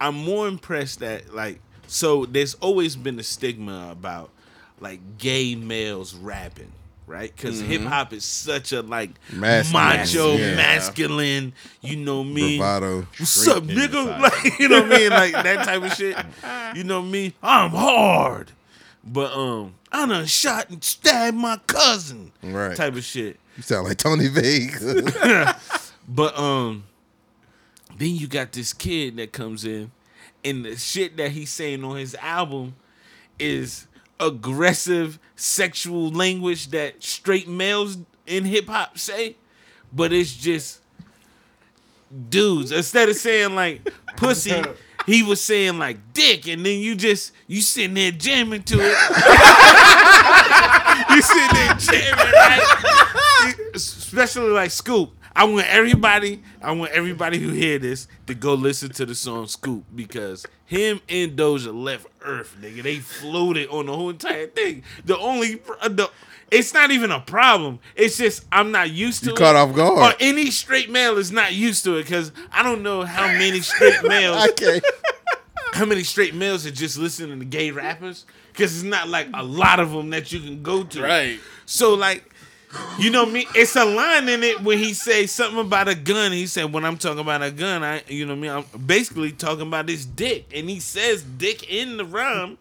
I'm 0.00 0.14
more 0.14 0.46
impressed 0.48 1.00
that 1.00 1.34
like 1.34 1.60
so 1.86 2.26
there's 2.26 2.54
always 2.54 2.96
been 2.96 3.18
a 3.18 3.22
stigma 3.22 3.88
about 3.90 4.30
like 4.80 5.18
gay 5.18 5.54
males 5.54 6.14
rapping, 6.14 6.72
right? 7.06 7.34
Because 7.34 7.60
mm-hmm. 7.60 7.70
hip 7.70 7.82
hop 7.82 8.12
is 8.12 8.24
such 8.24 8.72
a 8.72 8.82
like 8.82 9.10
Masculine, 9.32 9.72
macho, 9.72 10.36
yeah. 10.36 10.54
masculine, 10.56 11.52
you 11.80 11.96
know 11.96 12.24
me. 12.24 12.58
Bravado. 12.58 13.06
What's 13.18 13.48
up, 13.48 13.64
nigga? 13.64 14.20
Like, 14.20 14.58
you 14.58 14.68
know 14.68 14.82
what 14.82 14.92
I 14.92 14.98
mean? 14.98 15.10
Like 15.10 15.32
that 15.32 15.64
type 15.64 15.82
of 15.82 15.94
shit. 15.94 16.16
You 16.76 16.84
know 16.84 17.02
me? 17.02 17.34
I'm 17.42 17.70
hard. 17.70 18.52
But 19.06 19.32
um, 19.32 19.74
I 19.92 20.06
done 20.06 20.26
shot 20.26 20.68
and 20.68 20.82
stabbed 20.82 21.36
my 21.36 21.58
cousin. 21.66 22.32
Right. 22.42 22.76
Type 22.76 22.94
of 22.96 23.04
shit. 23.04 23.38
You 23.56 23.62
sound 23.62 23.86
like 23.86 23.98
Tony 23.98 24.28
Vega. 24.28 25.56
But 26.08 26.38
um, 26.38 26.84
then 27.98 28.14
you 28.14 28.28
got 28.28 28.52
this 28.52 28.72
kid 28.72 29.16
that 29.16 29.32
comes 29.32 29.64
in, 29.64 29.90
and 30.44 30.64
the 30.64 30.76
shit 30.76 31.16
that 31.16 31.32
he's 31.32 31.50
saying 31.50 31.82
on 31.82 31.96
his 31.96 32.14
album 32.16 32.76
is 33.38 33.88
aggressive 34.20 35.18
sexual 35.34 36.10
language 36.10 36.68
that 36.68 37.02
straight 37.02 37.48
males 37.48 37.98
in 38.26 38.44
hip 38.44 38.68
hop 38.68 38.98
say, 38.98 39.36
but 39.92 40.12
it's 40.12 40.34
just 40.34 40.80
dudes. 42.30 42.70
Instead 42.70 43.08
of 43.08 43.16
saying 43.16 43.54
like 43.54 43.92
pussy, 44.16 44.62
he 45.06 45.22
was 45.22 45.40
saying 45.40 45.78
like 45.78 46.12
dick, 46.12 46.48
and 46.48 46.66
then 46.66 46.80
you 46.80 46.94
just 46.94 47.32
you 47.46 47.60
sitting 47.60 47.94
there 47.94 48.10
jamming 48.10 48.62
to 48.64 48.74
it. 48.74 48.80
you 51.10 51.22
sitting 51.22 51.54
there 51.54 51.74
jamming, 51.74 52.32
right? 52.34 53.54
Especially 53.74 54.50
like 54.50 54.70
Scoop. 54.70 55.12
I 55.36 55.44
want 55.44 55.66
everybody, 55.66 56.42
I 56.62 56.72
want 56.72 56.92
everybody 56.92 57.38
who 57.38 57.50
hear 57.50 57.78
this 57.78 58.08
to 58.26 58.34
go 58.34 58.54
listen 58.54 58.88
to 58.92 59.04
the 59.04 59.14
song 59.14 59.46
Scoop 59.48 59.84
because 59.94 60.46
him 60.64 61.02
and 61.10 61.36
Doja 61.36 61.74
left 61.74 62.06
Earth, 62.22 62.56
nigga. 62.58 62.82
They 62.82 62.96
floated 62.96 63.68
on 63.68 63.84
the 63.84 63.94
whole 63.94 64.08
entire 64.08 64.46
thing. 64.46 64.82
The 65.04 65.18
only, 65.18 65.56
the 65.56 66.10
it's 66.50 66.72
not 66.72 66.90
even 66.90 67.10
a 67.10 67.20
problem. 67.20 67.78
It's 67.94 68.16
just 68.18 68.44
I'm 68.52 68.70
not 68.70 68.90
used 68.90 69.20
to 69.24 69.26
You 69.30 69.32
it. 69.34 69.38
caught 69.38 69.56
off 69.56 69.74
guard. 69.74 70.14
Or 70.14 70.16
any 70.20 70.50
straight 70.50 70.90
male 70.90 71.18
is 71.18 71.32
not 71.32 71.52
used 71.54 71.84
to 71.84 71.96
it 71.96 72.04
because 72.04 72.32
I 72.52 72.62
don't 72.62 72.82
know 72.82 73.02
how 73.02 73.26
many 73.26 73.60
straight 73.60 74.02
males 74.04 74.36
I 74.36 74.48
can't. 74.52 74.84
how 75.72 75.84
many 75.84 76.02
straight 76.04 76.34
males 76.34 76.64
are 76.66 76.70
just 76.70 76.98
listening 76.98 77.38
to 77.38 77.44
gay 77.44 77.70
rappers? 77.70 78.26
Because 78.52 78.74
it's 78.74 78.84
not 78.84 79.08
like 79.08 79.28
a 79.34 79.42
lot 79.42 79.80
of 79.80 79.90
them 79.90 80.10
that 80.10 80.32
you 80.32 80.40
can 80.40 80.62
go 80.62 80.82
to. 80.84 81.02
Right. 81.02 81.38
So 81.66 81.94
like, 81.94 82.24
you 82.98 83.10
know 83.10 83.24
me. 83.26 83.46
It's 83.54 83.74
a 83.76 83.84
line 83.84 84.28
in 84.28 84.42
it 84.42 84.60
when 84.62 84.78
he 84.78 84.92
says 84.94 85.30
something 85.30 85.58
about 85.60 85.88
a 85.88 85.94
gun. 85.94 86.32
He 86.32 86.46
said, 86.46 86.72
"When 86.72 86.84
I'm 86.84 86.98
talking 86.98 87.20
about 87.20 87.42
a 87.42 87.50
gun, 87.50 87.82
I, 87.82 88.02
you 88.08 88.26
know 88.26 88.36
me. 88.36 88.48
I'm 88.50 88.64
basically 88.86 89.32
talking 89.32 89.66
about 89.66 89.88
his 89.88 90.04
dick." 90.04 90.46
And 90.54 90.68
he 90.68 90.80
says 90.80 91.22
"dick" 91.22 91.70
in 91.72 91.96
the 91.96 92.04
rhyme. 92.04 92.58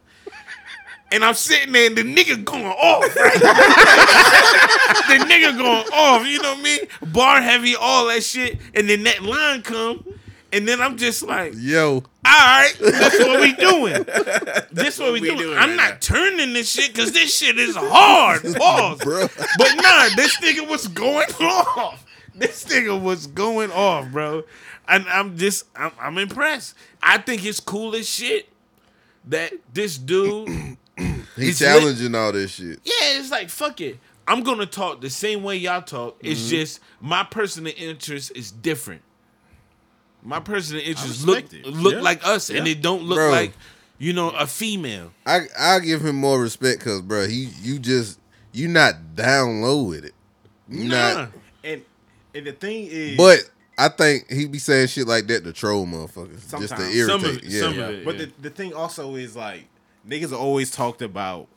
And 1.11 1.23
I'm 1.23 1.35
sitting 1.35 1.71
there 1.71 1.87
and 1.87 1.95
the 1.97 2.01
nigga 2.01 2.43
going 2.43 2.65
off, 2.65 3.15
right? 3.15 3.33
the 3.39 5.25
nigga 5.25 5.57
going 5.57 5.87
off, 5.93 6.25
you 6.27 6.41
know 6.41 6.51
what 6.51 6.59
I 6.59 6.63
mean? 6.63 6.79
Bar 7.13 7.41
heavy, 7.41 7.75
all 7.75 8.07
that 8.07 8.23
shit. 8.23 8.59
And 8.73 8.89
then 8.89 9.03
that 9.03 9.21
line 9.21 9.61
come, 9.61 10.03
and 10.51 10.67
then 10.67 10.81
I'm 10.81 10.97
just 10.97 11.21
like, 11.23 11.53
Yo, 11.55 11.95
all 11.95 12.01
right, 12.23 12.73
that's 12.79 13.19
what 13.19 13.39
we 13.41 13.53
doing. 13.53 14.05
This 14.71 14.97
what 14.99 15.13
we, 15.13 15.21
we 15.21 15.27
doing. 15.27 15.39
doing 15.39 15.57
I'm 15.57 15.69
right 15.71 15.75
not 15.75 15.89
now. 15.91 15.97
turning 16.01 16.53
this 16.53 16.69
shit 16.69 16.93
because 16.93 17.11
this 17.11 17.35
shit 17.37 17.59
is 17.59 17.75
hard. 17.75 18.41
Pause. 18.55 18.99
bro. 18.99 19.27
But 19.57 19.75
nah, 19.75 20.09
this 20.15 20.37
nigga 20.37 20.67
was 20.67 20.87
going 20.87 21.27
off. 21.41 22.05
This 22.33 22.65
nigga 22.65 22.99
was 22.99 23.27
going 23.27 23.71
off, 23.71 24.09
bro. 24.11 24.43
And 24.87 25.05
I'm 25.07 25.37
just, 25.37 25.65
I'm, 25.75 25.91
I'm 25.99 26.17
impressed. 26.17 26.75
I 27.01 27.17
think 27.19 27.45
it's 27.45 27.59
cool 27.59 27.95
as 27.95 28.07
shit 28.09 28.49
that 29.25 29.53
this 29.73 29.97
dude, 29.97 30.77
He 31.35 31.45
He's 31.45 31.59
challenging 31.59 32.15
all 32.15 32.31
this 32.31 32.51
shit. 32.51 32.79
yeah, 32.83 33.19
it's 33.19 33.31
like 33.31 33.49
fuck 33.49 33.81
it. 33.81 33.99
I'm 34.27 34.41
gonna 34.43 34.65
talk 34.65 35.01
the 35.01 35.09
same 35.09 35.43
way 35.43 35.57
y'all 35.57 35.81
talk. 35.81 36.17
It's 36.21 36.39
Mm-hmm. 36.41 36.49
just 36.49 36.79
my 37.01 37.23
personal 37.23 37.73
interest 37.77 38.31
is 38.35 38.51
different. 38.51 39.01
My 40.23 40.39
personal 40.39 40.81
interest 40.83 41.25
look 41.25 41.53
it. 41.53 41.65
look 41.65 41.93
Yeah. 41.93 42.01
like 42.01 42.25
us, 42.25 42.49
and 42.49 42.67
it 42.67 42.81
don't 42.81 43.03
look 43.03 43.17
Bro. 43.17 43.29
like 43.31 43.53
you 43.99 44.13
know 44.13 44.29
a 44.31 44.47
female. 44.47 45.11
I 45.25 45.41
I 45.57 45.79
give 45.79 46.03
him 46.03 46.15
more 46.15 46.39
respect 46.41 46.79
because, 46.79 47.01
bro, 47.01 47.27
he 47.27 47.49
you 47.61 47.77
just 47.79 48.19
you 48.51 48.67
not 48.67 49.15
down 49.15 49.61
low 49.61 49.83
with 49.83 50.05
it. 50.05 50.13
You 50.69 50.85
Nah. 50.85 51.13
not. 51.13 51.31
And 51.63 51.81
and 52.33 52.47
the 52.47 52.53
thing 52.53 52.87
is, 52.89 53.17
But 53.17 53.39
I 53.77 53.89
think 53.89 54.31
he 54.31 54.47
be 54.47 54.57
saying 54.57 54.87
shit 54.87 55.05
like 55.07 55.27
that 55.27 55.43
to 55.43 55.53
troll 55.53 55.85
motherfuckers, 55.85 56.49
just 56.59 56.75
to 56.75 56.81
irritate. 56.89 57.05
Some 57.07 57.25
of 57.25 57.35
it- 57.37 57.43
yeah, 57.43 57.59
some 57.59 57.79
of 57.79 57.95
Yeah, 57.97 58.01
but 58.05 58.17
the, 58.17 58.31
the 58.41 58.49
thing 58.49 58.73
also 58.73 59.15
is 59.15 59.35
like 59.35 59.65
niggas 60.07 60.31
always 60.33 60.71
talked 60.71 61.01
about. 61.01 61.47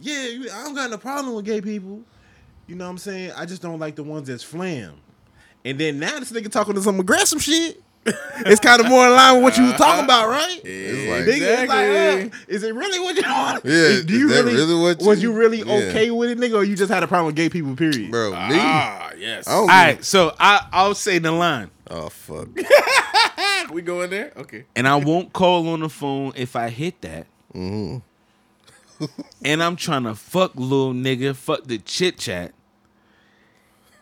Yeah, 0.00 0.50
I 0.52 0.64
don't 0.64 0.74
got 0.74 0.90
no 0.90 0.98
problem 0.98 1.34
with 1.34 1.44
gay 1.44 1.60
people. 1.60 2.02
You 2.66 2.74
know 2.74 2.84
what 2.84 2.90
I'm 2.92 2.98
saying? 2.98 3.32
I 3.36 3.46
just 3.46 3.62
don't 3.62 3.78
like 3.78 3.94
the 3.96 4.02
ones 4.02 4.28
that's 4.28 4.42
flam. 4.42 4.94
And 5.64 5.78
then 5.78 5.98
now 5.98 6.18
this 6.18 6.32
nigga 6.32 6.50
talking 6.50 6.74
to 6.74 6.82
some 6.82 6.98
aggressive 7.00 7.42
shit. 7.42 7.80
it's 8.06 8.60
kind 8.60 8.82
of 8.82 8.88
more 8.88 9.06
in 9.06 9.12
line 9.14 9.34
with 9.36 9.42
what 9.44 9.56
you 9.56 9.64
were 9.64 9.72
talking 9.78 10.04
about, 10.04 10.28
right? 10.28 10.60
It's 10.62 11.08
like- 11.10 11.34
Nigga, 11.36 11.62
it's 11.62 11.68
like, 12.30 12.32
uh, 12.34 12.36
is 12.48 12.62
it 12.62 12.74
really 12.74 13.00
what 13.00 13.16
you 13.16 13.22
want? 13.22 13.64
Yeah, 13.64 14.00
Do 14.04 14.12
you 14.18 14.28
is 14.28 14.36
that 14.36 14.44
really, 14.44 14.56
really 14.56 14.82
what 14.82 15.00
was 15.02 15.22
you- 15.22 15.30
you 15.32 15.38
really 15.38 15.58
Yeah. 15.60 15.88
okay 15.88 16.10
with 16.10 16.28
it, 16.28 16.38
nigga, 16.38 16.54
or 16.56 16.64
you 16.64 16.76
just 16.76 16.92
had 16.92 17.02
a 17.02 17.06
problem 17.08 17.26
with 17.26 17.36
gay 17.36 17.48
people? 17.48 17.74
Period. 17.74 18.10
bro. 18.10 18.32
Me, 18.32 18.36
Ah, 18.60 19.10
yes. 19.16 19.48
I 19.48 19.50
don't 19.52 19.60
All 19.60 19.66
give- 19.66 19.74
right, 19.74 20.04
so 20.04 20.34
I 20.38 20.66
I'll 20.70 20.94
say 20.94 21.18
the 21.18 21.32
line, 21.32 21.70
Oh 21.88 22.10
fuck. 22.10 22.48
we 23.72 23.82
going 23.82 24.10
there? 24.10 24.32
Okay. 24.36 24.64
and 24.76 24.86
I 24.86 24.96
won't 24.96 25.32
call 25.32 25.68
on 25.68 25.80
the 25.80 25.88
phone 25.88 26.32
if 26.36 26.56
I 26.56 26.68
hit 26.70 27.00
that. 27.02 27.26
Mm-hmm. 27.54 29.04
and 29.44 29.62
I'm 29.62 29.76
trying 29.76 30.04
to 30.04 30.14
fuck 30.14 30.54
little 30.54 30.92
nigga, 30.92 31.34
fuck 31.34 31.64
the 31.64 31.78
chit 31.78 32.18
chat. 32.18 32.52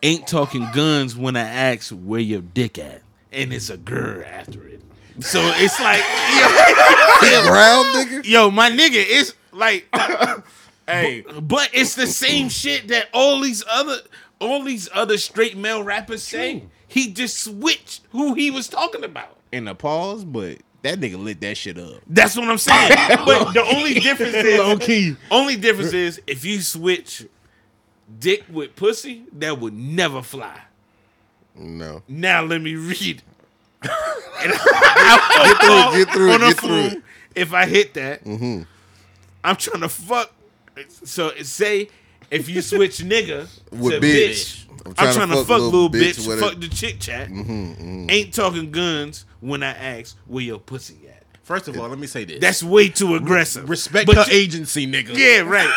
Ain't 0.01 0.27
talking 0.27 0.67
guns 0.73 1.15
when 1.15 1.35
I 1.37 1.47
ask 1.47 1.91
where 1.91 2.19
your 2.19 2.41
dick 2.41 2.77
at, 2.77 3.01
and 3.31 3.53
it's 3.53 3.69
a 3.69 3.77
girl 3.77 4.23
after 4.25 4.67
it. 4.67 4.81
So 5.21 5.39
it's 5.55 5.79
like, 5.79 5.99
yo, 7.31 7.43
Ground 7.49 7.87
nigga. 7.95 8.25
yo, 8.25 8.51
my 8.51 8.69
nigga, 8.69 8.95
it's 8.95 9.33
like, 9.51 9.87
Hey, 10.87 11.23
but 11.41 11.69
it's 11.73 11.95
the 11.95 12.07
same 12.07 12.49
shit 12.49 12.89
that 12.89 13.07
all 13.13 13.39
these 13.39 13.63
other, 13.71 13.99
all 14.41 14.63
these 14.63 14.89
other 14.93 15.17
straight 15.17 15.55
male 15.55 15.81
rappers 15.83 16.23
say. 16.23 16.63
He 16.93 17.11
just 17.11 17.39
switched 17.39 18.01
who 18.11 18.35
he 18.35 18.51
was 18.51 18.67
talking 18.67 19.03
about. 19.03 19.37
in 19.51 19.65
the 19.65 19.73
pause, 19.75 20.23
but 20.23 20.59
that 20.83 20.99
nigga 20.99 21.21
lit 21.21 21.41
that 21.41 21.57
shit 21.57 21.77
up. 21.79 22.01
That's 22.07 22.35
what 22.37 22.47
I'm 22.47 22.57
saying. 22.59 22.91
but 23.25 23.53
the 23.53 23.63
only 23.63 23.95
difference 23.99 24.35
is 24.35 24.59
Low 24.59 24.77
key. 24.77 25.15
Only 25.31 25.55
difference 25.55 25.93
is 25.93 26.21
if 26.27 26.45
you 26.45 26.61
switch 26.61 27.25
dick 28.19 28.43
with 28.51 28.75
pussy, 28.75 29.23
that 29.33 29.59
would 29.59 29.73
never 29.73 30.21
fly. 30.21 30.59
No. 31.55 32.03
Now 32.07 32.43
let 32.43 32.61
me 32.61 32.75
read. 32.75 33.23
And 34.43 34.51
I, 34.55 35.93
Get 35.97 36.13
through 36.13 36.29
get 36.31 36.39
through 36.39 36.47
get 36.47 36.57
through 36.57 36.75
it. 36.79 36.91
Mm-hmm. 36.91 36.99
If 37.35 37.53
I 37.53 37.65
hit 37.65 37.93
that, 37.93 38.25
I'm 39.43 39.55
trying 39.55 39.81
to 39.81 39.89
fuck. 39.89 40.33
So 40.89 41.31
say 41.43 41.87
if 42.31 42.49
you 42.49 42.61
switch 42.61 42.97
nigga 42.99 43.47
With 43.71 44.01
to 44.01 44.07
bitch. 44.07 44.65
bitch, 44.65 44.65
I'm 44.85 44.93
I'm 45.07 45.13
trying, 45.13 45.29
to 45.29 45.35
fuck, 45.45 45.61
little 45.61 45.89
bitch, 45.89 46.27
with 46.27 46.39
fuck 46.39 46.53
it. 46.53 46.61
the 46.61 46.67
chick 46.67 46.99
chat. 46.99 47.29
Mm-hmm, 47.29 48.09
Ain't 48.09 48.33
talking 48.33 48.69
guns 48.71 49.25
when 49.39 49.63
I 49.63 49.69
ask 49.71 50.17
where 50.27 50.43
your 50.43 50.59
pussy 50.59 51.07
at. 51.07 51.23
First 51.43 51.67
of 51.67 51.77
all, 51.79 51.89
let 51.89 51.99
me 51.99 52.07
say 52.07 52.23
this. 52.25 52.39
That's 52.39 52.63
way 52.63 52.87
too 52.89 53.15
aggressive. 53.15 53.69
respect 53.69 54.07
But 54.07 54.15
her 54.15 54.31
you- 54.33 54.39
agency, 54.39 54.87
nigga. 54.87 55.15
Yeah, 55.15 55.41
right. 55.41 55.69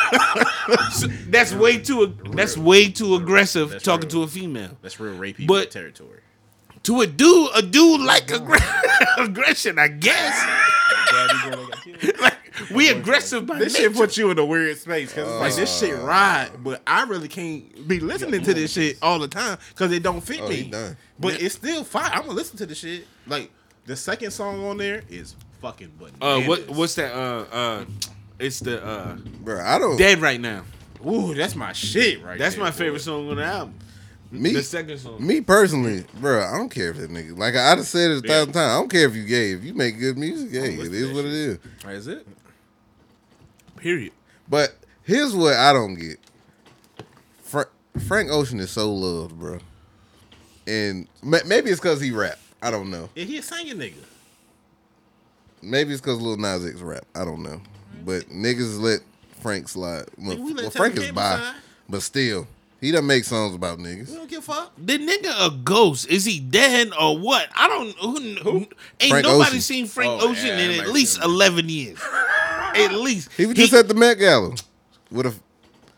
So 0.92 1.06
that's 1.28 1.52
way 1.52 1.78
too. 1.78 2.16
That's 2.32 2.56
way 2.58 2.88
too 2.88 3.14
aggressive 3.14 3.70
That's 3.70 3.84
talking 3.84 4.08
real. 4.08 4.22
to 4.22 4.24
a 4.24 4.28
female. 4.28 4.70
That's 4.82 4.98
real 4.98 5.14
rapey 5.16 5.46
But- 5.46 5.70
territory. 5.70 6.20
To 6.84 7.00
a 7.00 7.06
dude, 7.06 7.50
a 7.54 7.62
dude 7.62 8.00
like 8.00 8.28
aggr- 8.28 9.18
aggression, 9.24 9.76
I 9.78 9.88
guess. 9.88 10.40
like 12.20 12.35
we 12.74 12.88
aggressive 12.90 13.46
by 13.46 13.58
This 13.58 13.74
nature. 13.74 13.88
shit 13.88 13.96
put 13.96 14.16
you 14.16 14.30
in 14.30 14.38
a 14.38 14.44
weird 14.44 14.76
space 14.78 15.10
because 15.12 15.28
it's 15.30 15.40
like 15.40 15.54
this 15.54 15.78
shit 15.78 15.98
ride, 16.00 16.50
but 16.62 16.82
I 16.86 17.04
really 17.04 17.28
can't 17.28 17.86
be 17.88 18.00
listening 18.00 18.42
to 18.42 18.54
this 18.54 18.72
shit 18.72 18.98
all 19.02 19.18
the 19.18 19.28
time 19.28 19.58
because 19.70 19.92
it 19.92 20.02
don't 20.02 20.20
fit 20.20 20.40
Oh, 20.42 20.48
he 20.48 20.64
me. 20.64 20.70
done. 20.70 20.96
But 21.18 21.40
it's 21.40 21.54
still 21.54 21.84
fine. 21.84 22.10
I'm 22.12 22.22
gonna 22.22 22.32
listen 22.32 22.56
to 22.58 22.66
the 22.66 22.74
shit. 22.74 23.06
Like 23.26 23.50
the 23.86 23.96
second 23.96 24.30
song 24.32 24.64
on 24.66 24.76
there 24.78 25.02
is 25.08 25.34
fucking 25.60 25.92
bananas. 25.98 26.18
Uh, 26.20 26.40
what 26.48 26.68
what's 26.70 26.94
that? 26.96 27.14
Uh, 27.14 27.44
uh, 27.52 27.84
it's 28.38 28.60
the 28.60 28.84
uh, 28.84 29.16
Bro, 29.42 29.60
I 29.64 29.78
don't. 29.78 29.96
dead 29.96 30.20
right 30.20 30.40
now. 30.40 30.62
Ooh, 31.06 31.34
that's 31.34 31.54
my 31.54 31.72
shit 31.72 32.22
right 32.22 32.38
That's 32.38 32.54
there, 32.56 32.64
my 32.64 32.70
boy. 32.70 32.76
favorite 32.76 33.00
song 33.00 33.28
on 33.30 33.36
the 33.36 33.44
album. 33.44 33.74
me, 34.32 34.52
The 34.52 34.62
second 34.62 34.98
song. 34.98 35.24
me 35.24 35.40
personally, 35.40 36.04
bro, 36.20 36.42
I 36.42 36.56
don't 36.58 36.70
care 36.70 36.90
if 36.90 36.96
that 36.96 37.10
nigga. 37.10 37.38
Like 37.38 37.54
I, 37.54 37.72
I 37.72 37.76
just 37.76 37.90
said 37.92 38.10
it 38.10 38.24
a 38.24 38.28
thousand 38.28 38.54
times. 38.54 38.72
I 38.72 38.74
don't 38.78 38.90
care 38.90 39.06
if 39.06 39.14
you 39.14 39.24
gay. 39.24 39.52
If 39.52 39.62
you 39.62 39.72
make 39.74 39.98
good 39.98 40.18
music, 40.18 40.50
hey, 40.50 40.72
it 40.74 40.78
listen 40.78 40.92
to 40.92 40.98
is 40.98 41.08
that 41.08 41.14
what 41.14 41.24
it 41.24 41.32
is. 41.32 41.58
Is 42.00 42.06
it? 42.08 42.26
Period. 43.86 44.12
But 44.48 44.74
here's 45.04 45.32
what 45.32 45.54
I 45.54 45.72
don't 45.72 45.94
get. 45.94 46.18
Fra- 47.44 47.68
Frank 48.08 48.30
Ocean 48.32 48.58
is 48.58 48.72
so 48.72 48.92
loved, 48.92 49.38
bro. 49.38 49.58
And 50.66 51.06
ma- 51.22 51.38
maybe 51.46 51.70
it's 51.70 51.78
because 51.78 52.00
he 52.00 52.10
rap. 52.10 52.36
I 52.60 52.72
don't 52.72 52.90
know. 52.90 53.08
Yeah, 53.14 53.22
he 53.26 53.38
a 53.38 53.42
singing 53.42 53.76
nigga. 53.76 54.02
Maybe 55.62 55.92
it's 55.92 56.00
because 56.00 56.20
Lil 56.20 56.36
Nas 56.36 56.66
X 56.66 56.80
rap. 56.80 57.04
I 57.14 57.24
don't 57.24 57.44
know. 57.44 57.60
But 58.04 58.28
niggas 58.28 58.80
let 58.80 59.02
Frank 59.40 59.68
slide. 59.68 60.06
Well, 60.18 60.36
we 60.36 60.52
well, 60.52 60.70
Frank 60.70 60.94
is 60.96 61.04
Campbell 61.04 61.22
bi, 61.22 61.36
slide. 61.38 61.54
but 61.88 62.02
still, 62.02 62.48
he 62.80 62.90
doesn't 62.90 63.06
make 63.06 63.22
songs 63.22 63.54
about 63.54 63.78
We 63.78 63.84
niggas. 63.84 64.12
don't 64.14 64.28
give 64.28 64.40
a 64.40 64.42
fuck. 64.52 64.72
The 64.76 64.98
nigga 64.98 65.46
a 65.46 65.50
ghost. 65.62 66.08
Is 66.08 66.24
he 66.24 66.40
dead 66.40 66.90
or 67.00 67.16
what? 67.16 67.48
I 67.54 67.68
don't. 67.68 67.96
Who, 67.98 68.18
who? 68.42 68.56
Ain't 68.98 69.10
Frank 69.10 69.26
nobody 69.26 69.50
Ocean. 69.50 69.60
seen 69.60 69.86
Frank 69.86 70.20
Oh, 70.20 70.30
Ocean 70.30 70.46
yeah, 70.48 70.58
in 70.58 70.80
at 70.80 70.88
least 70.88 71.14
see 71.14 71.20
him. 71.20 71.30
eleven 71.30 71.68
years. 71.68 72.00
at 72.84 72.92
least 72.94 73.32
He 73.32 73.46
was 73.46 73.56
just 73.56 73.72
at 73.72 73.88
the 73.88 73.94
Met 73.94 74.18
Gala 74.18 74.54
with 75.10 75.26
a. 75.26 75.34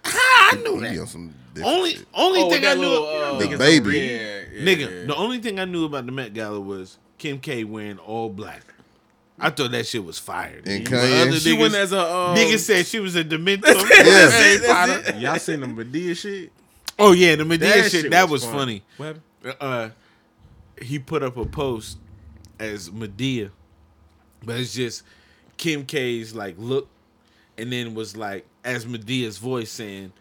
I 0.04 0.58
knew 0.62 0.76
He 0.80 0.94
that. 0.94 1.00
on 1.00 1.06
some 1.06 1.35
Only 1.62 1.90
shit. 1.97 2.06
only 2.14 2.40
Oh, 2.42 2.50
thing 2.50 2.64
I 2.66 2.75
knew, 2.75 2.80
little, 2.80 3.06
uh, 3.06 3.38
The 3.38 3.56
baby. 3.58 3.99
Yeah, 3.99 4.04
yeah, 4.06 4.64
nigga. 4.64 5.00
yeah. 5.00 5.06
The 5.06 5.14
only 5.16 5.38
thing 5.40 5.58
I 5.61 5.64
knew 5.64 5.85
about 5.85 6.06
the 6.06 6.12
Met 6.12 6.32
Gala 6.35 6.61
was 6.61 6.99
Kim 7.18 7.38
K 7.40 7.64
wearing 7.64 7.99
all 7.99 8.30
black. 8.30 8.62
I 9.40 9.50
thought 9.50 9.70
that 9.70 9.87
shit 9.87 10.04
was 10.04 10.18
fired. 10.18 10.66
And 10.66 10.85
But 10.85 10.92
Kanye? 10.94 11.23
other 11.28 11.32
She 11.38 11.54
niggas, 11.56 11.61
went 11.61 11.75
as 11.75 11.92
a 11.92 12.00
um, 12.00 12.37
niggas 12.37 12.58
said 12.61 12.87
she 12.87 12.99
was 13.00 13.14
a 13.14 13.23
Dementor. 13.25 13.62
Yeah. 13.90 14.30
Harry 14.30 14.56
That's 14.58 14.66
Potter. 15.04 15.18
Y'all 15.18 15.38
seen 15.38 15.61
the 15.61 15.66
Madea 15.66 16.16
shit? 16.16 16.50
Oh 16.99 17.12
yeah, 17.12 17.37
the 17.37 17.44
Madea 17.44 17.58
That 17.61 17.82
shit. 17.90 18.02
shit 18.02 18.11
That 18.11 18.28
was 18.28 18.42
was 18.44 18.44
fun. 18.50 18.54
funny. 18.58 18.82
What 18.97 19.16
uh, 19.61 19.90
he 20.82 20.99
put 20.99 21.23
up 21.23 21.37
a 21.37 21.47
post 21.47 21.99
as 22.58 22.90
Madea, 22.90 23.50
but 24.44 24.58
it's 24.58 24.75
just 24.75 25.02
Kim 25.59 25.85
K's 25.85 26.35
like 26.35 26.55
look, 26.59 26.88
and 27.59 27.71
then 27.71 27.95
was 27.95 28.17
like 28.17 28.47
as 28.65 28.87
Madea's 28.87 29.37
voice 29.38 29.71
saying, 29.71 30.12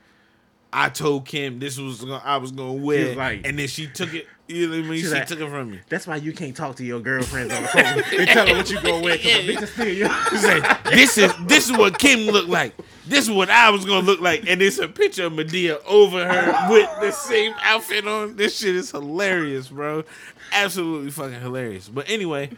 "I 0.74 0.90
told 0.90 1.26
Kim 1.26 1.60
this 1.60 1.78
was 1.78 2.02
gonna, 2.02 2.22
I 2.24 2.38
was 2.38 2.52
gonna 2.52 2.74
wear," 2.74 3.16
like- 3.16 3.46
and 3.48 3.58
then 3.58 3.68
she 3.68 3.88
took 3.88 4.14
it. 4.14 4.28
You 4.48 4.68
know 4.68 4.78
what 4.78 4.86
I 4.86 4.90
mean? 4.90 5.02
She 5.02 5.08
like- 5.10 5.28
took 5.28 5.42
it 5.42 5.50
from 5.50 5.72
me. 5.72 5.80
That's 5.90 6.08
why 6.08 6.16
you 6.16 6.32
can't 6.32 6.56
talk 6.56 6.78
to 6.78 6.86
your 6.86 7.02
girlfriends 7.02 7.54
on 7.54 7.64
the 7.64 7.68
phone 7.68 7.84
and 8.20 8.30
tell 8.30 8.46
them 8.46 8.58
what 8.58 8.70
you 8.70 8.82
gonna 8.82 9.04
wear. 9.04 9.18
Cause 9.18 9.26
bitch 9.26 9.68
still 9.68 9.88
young. 9.88 10.10
Like, 10.44 10.84
"This 10.86 11.18
is 11.18 11.34
this 11.48 11.70
is 11.70 11.78
what 11.78 12.00
Kim 12.00 12.28
looked 12.32 12.48
like. 12.48 12.74
This 13.06 13.26
is 13.26 13.32
what 13.32 13.50
I 13.50 13.70
was 13.72 13.84
gonna 13.84 14.06
look 14.06 14.22
like." 14.22 14.48
And 14.48 14.62
it's 14.62 14.78
a 14.80 14.88
picture 14.88 15.26
of 15.26 15.34
Madea 15.34 15.84
over 15.86 16.26
her 16.26 16.72
with 16.72 16.90
the 17.02 17.12
same 17.12 17.54
outfit 17.62 18.08
on. 18.08 18.38
This 18.38 18.58
shit 18.58 18.76
is 18.76 18.92
hilarious, 18.92 19.68
bro. 19.68 20.06
Absolutely 20.54 21.12
fucking 21.12 21.42
hilarious. 21.42 21.90
But 21.90 22.10
anyway, 22.10 22.50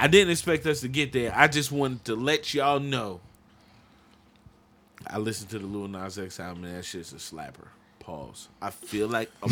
I 0.00 0.08
didn't 0.08 0.32
expect 0.32 0.66
us 0.66 0.80
to 0.80 0.88
get 0.88 1.12
there. 1.12 1.32
I 1.36 1.46
just 1.46 1.70
wanted 1.70 2.04
to 2.06 2.16
let 2.16 2.52
y'all 2.52 2.80
know. 2.80 3.20
I 5.06 5.18
listened 5.18 5.50
to 5.50 5.60
the 5.60 5.66
Lil 5.66 5.86
Nas 5.86 6.18
X 6.18 6.40
album 6.40 6.64
and 6.64 6.76
that 6.76 6.84
shit's 6.84 7.12
a 7.12 7.16
slapper. 7.16 7.68
Pause. 8.08 8.48
I 8.62 8.70
feel 8.70 9.06
like 9.06 9.30
a 9.42 9.48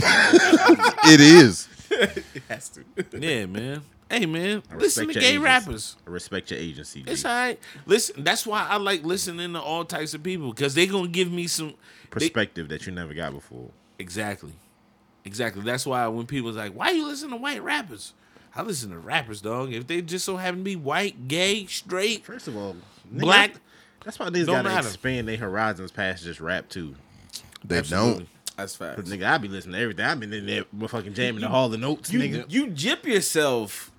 It 1.05 1.21
is. 1.21 1.69
It 1.91 2.25
has 2.49 2.71
to. 2.71 2.85
yeah, 3.19 3.45
man. 3.45 3.83
Hey 4.11 4.25
man, 4.25 4.63
I 4.73 4.77
listen 4.77 5.09
to 5.09 5.13
gay 5.15 5.21
agency. 5.21 5.39
rappers. 5.39 5.97
I 6.07 6.11
respect 6.11 6.51
your 6.51 6.59
agency. 6.61 7.03
G. 7.03 7.11
It's 7.11 7.25
all 7.27 7.33
right. 7.33 7.59
Listen, 7.85 8.25
that's 8.25 8.47
why 8.47 8.67
I 8.67 8.77
like 8.79 9.03
listening 9.05 9.53
to 9.53 9.61
all 9.61 9.85
types 9.85 10.15
of 10.15 10.23
people 10.23 10.53
because 10.55 10.75
they're 10.75 10.87
gonna 10.87 11.09
give 11.09 11.31
me 11.31 11.49
some 11.49 11.69
they- 11.71 12.09
Perspective 12.11 12.69
that 12.71 12.87
you 12.87 12.93
never 12.93 13.13
got 13.13 13.33
before. 13.35 13.69
exactly, 13.99 14.53
exactly. 15.27 15.61
That's 15.63 15.85
why 15.85 16.07
when 16.07 16.25
people's 16.25 16.57
like, 16.57 16.73
"Why 16.73 16.91
you 16.93 17.07
listen 17.07 17.29
to 17.31 17.37
white 17.37 17.63
rappers?" 17.63 18.15
I 18.55 18.63
listen 18.63 18.89
to 18.91 18.99
rappers, 18.99 19.43
dog. 19.43 19.75
If 19.75 19.87
they 19.87 20.01
just 20.01 20.25
so 20.25 20.39
happen 20.39 20.61
to 20.61 20.65
be 20.65 20.77
white, 20.77 21.29
gay, 21.29 21.67
straight, 21.67 22.25
First 22.25 22.49
of 22.49 22.57
all, 22.57 22.75
nigga, 23.13 23.21
black, 23.21 23.53
That's 24.03 24.19
why 24.19 24.29
niggas 24.31 24.47
Don't 24.47 24.63
gotta 24.65 24.69
matter. 24.71 24.87
expand 24.89 25.29
their 25.29 25.37
horizons 25.37 25.91
past 25.93 26.25
just 26.25 26.41
rap 26.41 26.71
too. 26.71 26.95
They 27.65 27.79
absolutely. 27.79 28.29
That's 28.57 28.75
facts. 28.75 28.97
Cause 29.03 29.11
nigga, 29.13 29.25
I 29.27 29.39
be 29.39 29.49
listening 29.49 29.75
to 29.75 29.81
everything. 29.81 30.05
I've 30.05 30.19
been 30.19 30.33
in 30.33 30.47
there 30.47 30.65
with 30.77 30.91
fucking 30.91 31.13
jamming 31.15 31.43
the 31.43 31.49
Hall 31.49 31.73
and 31.73 31.85
Oates, 31.85 32.11
you 32.13 32.19
nigga. 32.21 32.45
you 32.49 32.69
jip 32.71 33.05
yourself. 33.07 33.91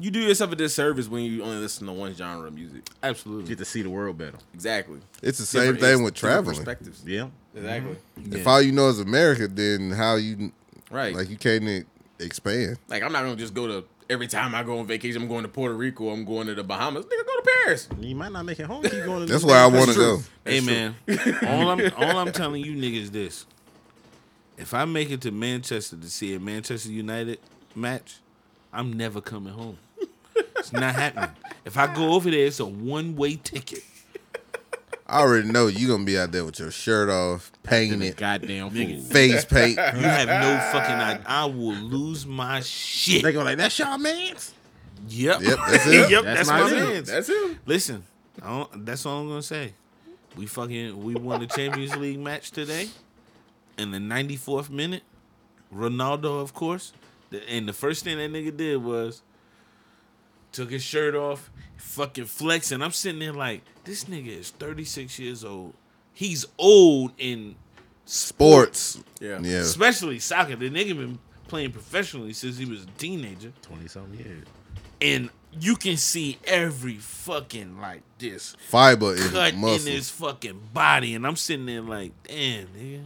You 0.00 0.12
do 0.12 0.20
yourself 0.20 0.52
a 0.52 0.56
disservice 0.56 1.08
when 1.08 1.24
you 1.24 1.42
only 1.42 1.56
listen 1.56 1.86
to 1.88 1.92
one 1.92 2.14
genre 2.14 2.46
of 2.46 2.54
music. 2.54 2.82
absolutely. 3.02 3.48
Get 3.48 3.58
to 3.58 3.64
see 3.64 3.82
the 3.82 3.90
world 3.90 4.16
better. 4.16 4.38
Exactly. 4.54 5.00
It's 5.22 5.38
the 5.38 5.46
same 5.46 5.72
Different- 5.74 5.80
thing 5.80 6.02
with 6.04 6.14
different 6.14 6.34
traveling. 6.34 6.56
Perspectives. 6.56 7.02
Yeah. 7.04 7.28
Exactly. 7.56 7.96
If 8.30 8.34
Yeah. 8.44 8.44
all 8.50 8.62
you 8.62 8.70
know 8.70 8.88
is 8.90 9.00
America, 9.00 9.48
then 9.48 9.90
how 9.90 10.14
you 10.14 10.52
Right. 10.90 11.14
like 11.16 11.28
you 11.30 11.36
can't 11.36 11.84
expand? 12.20 12.78
Like 12.88 13.02
I'm 13.02 13.10
not 13.12 13.22
gonna 13.22 13.34
just 13.34 13.54
go 13.54 13.66
to 13.66 13.84
every 14.08 14.28
time 14.28 14.54
I 14.54 14.62
go 14.62 14.78
on 14.78 14.86
vacation. 14.86 15.20
I'm 15.22 15.28
going 15.28 15.42
to 15.42 15.48
Puerto 15.48 15.74
Rico. 15.74 16.10
I'm 16.10 16.24
going 16.24 16.46
to 16.46 16.54
the 16.54 16.62
Bahamas. 16.62 17.04
Nigga, 17.06 17.26
go 17.38 17.50
to 17.50 17.58
Paris. 17.64 17.88
You 18.00 18.14
might 18.14 18.32
not 18.32 18.44
make 18.44 18.60
it 18.60 18.66
home. 18.66 18.82
Keep 18.82 19.04
going. 19.04 19.20
to 19.20 19.26
That's 19.26 19.42
this 19.42 19.44
where 19.44 19.58
I 19.60 19.66
want 19.66 19.90
to 19.90 19.96
go. 19.96 20.18
Hey 20.44 20.60
man, 20.60 20.94
all 21.46 21.70
I'm 21.70 21.92
all 21.96 22.18
I'm 22.18 22.32
telling 22.32 22.64
you 22.64 22.72
niggas 22.74 23.10
this: 23.10 23.46
if 24.56 24.74
I 24.74 24.84
make 24.84 25.10
it 25.10 25.20
to 25.22 25.30
Manchester 25.30 25.96
to 25.96 26.10
see 26.10 26.34
a 26.34 26.40
Manchester 26.40 26.90
United 26.90 27.38
match, 27.74 28.16
I'm 28.72 28.92
never 28.92 29.20
coming 29.20 29.52
home. 29.52 29.78
It's 30.56 30.72
not 30.72 30.94
happening. 30.94 31.30
If 31.64 31.76
I 31.76 31.92
go 31.94 32.12
over 32.14 32.30
there, 32.30 32.46
it's 32.46 32.60
a 32.60 32.66
one 32.66 33.14
way 33.16 33.36
ticket. 33.36 33.82
I 35.10 35.20
already 35.20 35.48
know 35.48 35.68
you 35.68 35.88
gonna 35.88 36.04
be 36.04 36.18
out 36.18 36.32
there 36.32 36.44
with 36.44 36.58
your 36.58 36.70
shirt 36.70 37.08
off, 37.08 37.50
The 37.62 37.68
painted, 37.68 38.16
goddamn 38.18 38.70
fool. 38.70 39.00
face 39.00 39.44
paint. 39.46 39.76
You 39.78 40.02
have 40.02 40.28
no 40.28 40.58
fucking 40.70 40.96
idea. 40.96 41.24
I 41.26 41.44
will 41.46 41.72
lose 41.74 42.26
my 42.26 42.60
shit. 42.60 43.22
They 43.22 43.32
go 43.32 43.42
like, 43.42 43.56
"That's 43.56 43.78
y'all 43.78 43.96
man's." 43.96 44.52
Yep. 45.08 45.40
Yep, 45.42 45.58
that's 45.68 45.86
it. 45.88 46.10
yep, 46.10 46.24
That's 46.24 46.48
that's, 46.48 46.48
my 46.48 46.60
my 46.62 46.70
man. 46.70 47.04
That's 47.04 47.28
him. 47.28 47.58
Listen, 47.66 48.04
I 48.42 48.48
don't, 48.48 48.86
that's 48.86 49.04
all 49.06 49.20
I'm 49.20 49.28
gonna 49.28 49.42
say. 49.42 49.72
We 50.36 50.46
fucking 50.46 51.02
we 51.02 51.14
won 51.14 51.40
the 51.40 51.46
Champions 51.46 51.96
League 51.96 52.18
match 52.20 52.50
today. 52.50 52.88
In 53.76 53.90
the 53.92 53.98
94th 53.98 54.70
minute, 54.70 55.02
Ronaldo, 55.74 56.40
of 56.42 56.52
course, 56.54 56.92
the- 57.30 57.48
and 57.48 57.68
the 57.68 57.72
first 57.72 58.04
thing 58.04 58.18
that 58.18 58.30
nigga 58.32 58.56
did 58.56 58.82
was 58.82 59.22
took 60.52 60.70
his 60.70 60.82
shirt 60.82 61.14
off, 61.14 61.50
fucking 61.76 62.24
flexing. 62.24 62.82
I'm 62.82 62.90
sitting 62.90 63.20
there 63.20 63.32
like, 63.32 63.62
this 63.84 64.04
nigga 64.04 64.28
is 64.38 64.50
36 64.50 65.18
years 65.18 65.44
old. 65.44 65.74
He's 66.12 66.44
old 66.58 67.12
in 67.18 67.54
Sports. 68.04 68.98
Yeah. 69.20 69.38
Yeah. 69.42 69.58
especially 69.58 70.18
soccer. 70.18 70.56
The 70.56 70.70
nigga 70.70 70.96
been 70.96 71.18
playing 71.46 71.72
professionally 71.72 72.32
since 72.32 72.56
he 72.58 72.64
was 72.64 72.84
a 72.84 72.86
teenager. 72.98 73.52
Twenty 73.62 73.86
something 73.86 74.18
years. 74.18 74.46
And 75.00 75.30
you 75.60 75.76
can 75.76 75.96
see 75.96 76.38
every 76.44 76.96
fucking 76.96 77.80
like 77.80 78.02
this 78.18 78.54
Fiber 78.68 79.14
in 79.16 79.22
cut 79.30 79.54
muscle. 79.54 79.86
in 79.88 79.92
his 79.94 80.10
fucking 80.10 80.60
body, 80.72 81.14
and 81.14 81.26
I'm 81.26 81.36
sitting 81.36 81.66
there 81.66 81.80
like, 81.80 82.12
damn, 82.24 82.66
nigga, 82.68 83.02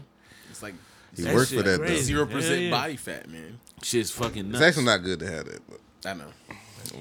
It's 0.51 0.63
like 0.63 0.75
He 1.17 1.23
that 1.23 1.35
worked 1.35 1.51
for 1.53 1.63
that 1.63 1.79
crazy. 1.81 1.95
though. 1.95 2.01
zero 2.03 2.27
percent 2.27 2.63
yeah. 2.63 2.71
body 2.71 2.97
fat, 2.97 3.29
man. 3.29 3.59
shit's 3.83 4.11
fucking 4.11 4.45
It's 4.47 4.53
nuts. 4.53 4.65
actually 4.65 4.85
not 4.87 4.99
good 5.03 5.21
to 5.21 5.31
have 5.31 5.45
that, 5.47 5.61
but 5.69 5.81
I 6.09 6.15
know. 6.15 6.25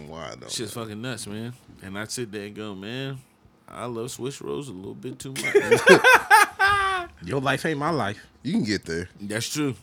why 0.08 0.34
though? 0.40 0.48
shit's 0.48 0.74
fucking 0.74 1.02
nuts, 1.02 1.26
man. 1.28 1.54
And 1.82 1.98
I 1.98 2.06
sit 2.06 2.32
there 2.32 2.46
and 2.46 2.56
go, 2.56 2.76
man, 2.76 3.20
I 3.68 3.86
love 3.86 4.12
Swiss 4.12 4.42
rolls 4.42 4.70
a 4.70 4.74
little 4.74 4.94
bit 4.94 5.18
too 5.20 5.34
much. 5.34 6.02
Your 7.24 7.40
life 7.42 7.66
ain't 7.66 7.80
my 7.80 7.90
life. 7.90 8.20
You 8.44 8.54
can 8.54 8.64
get 8.64 8.86
there. 8.86 9.10
That's 9.20 9.48
true. 9.50 9.76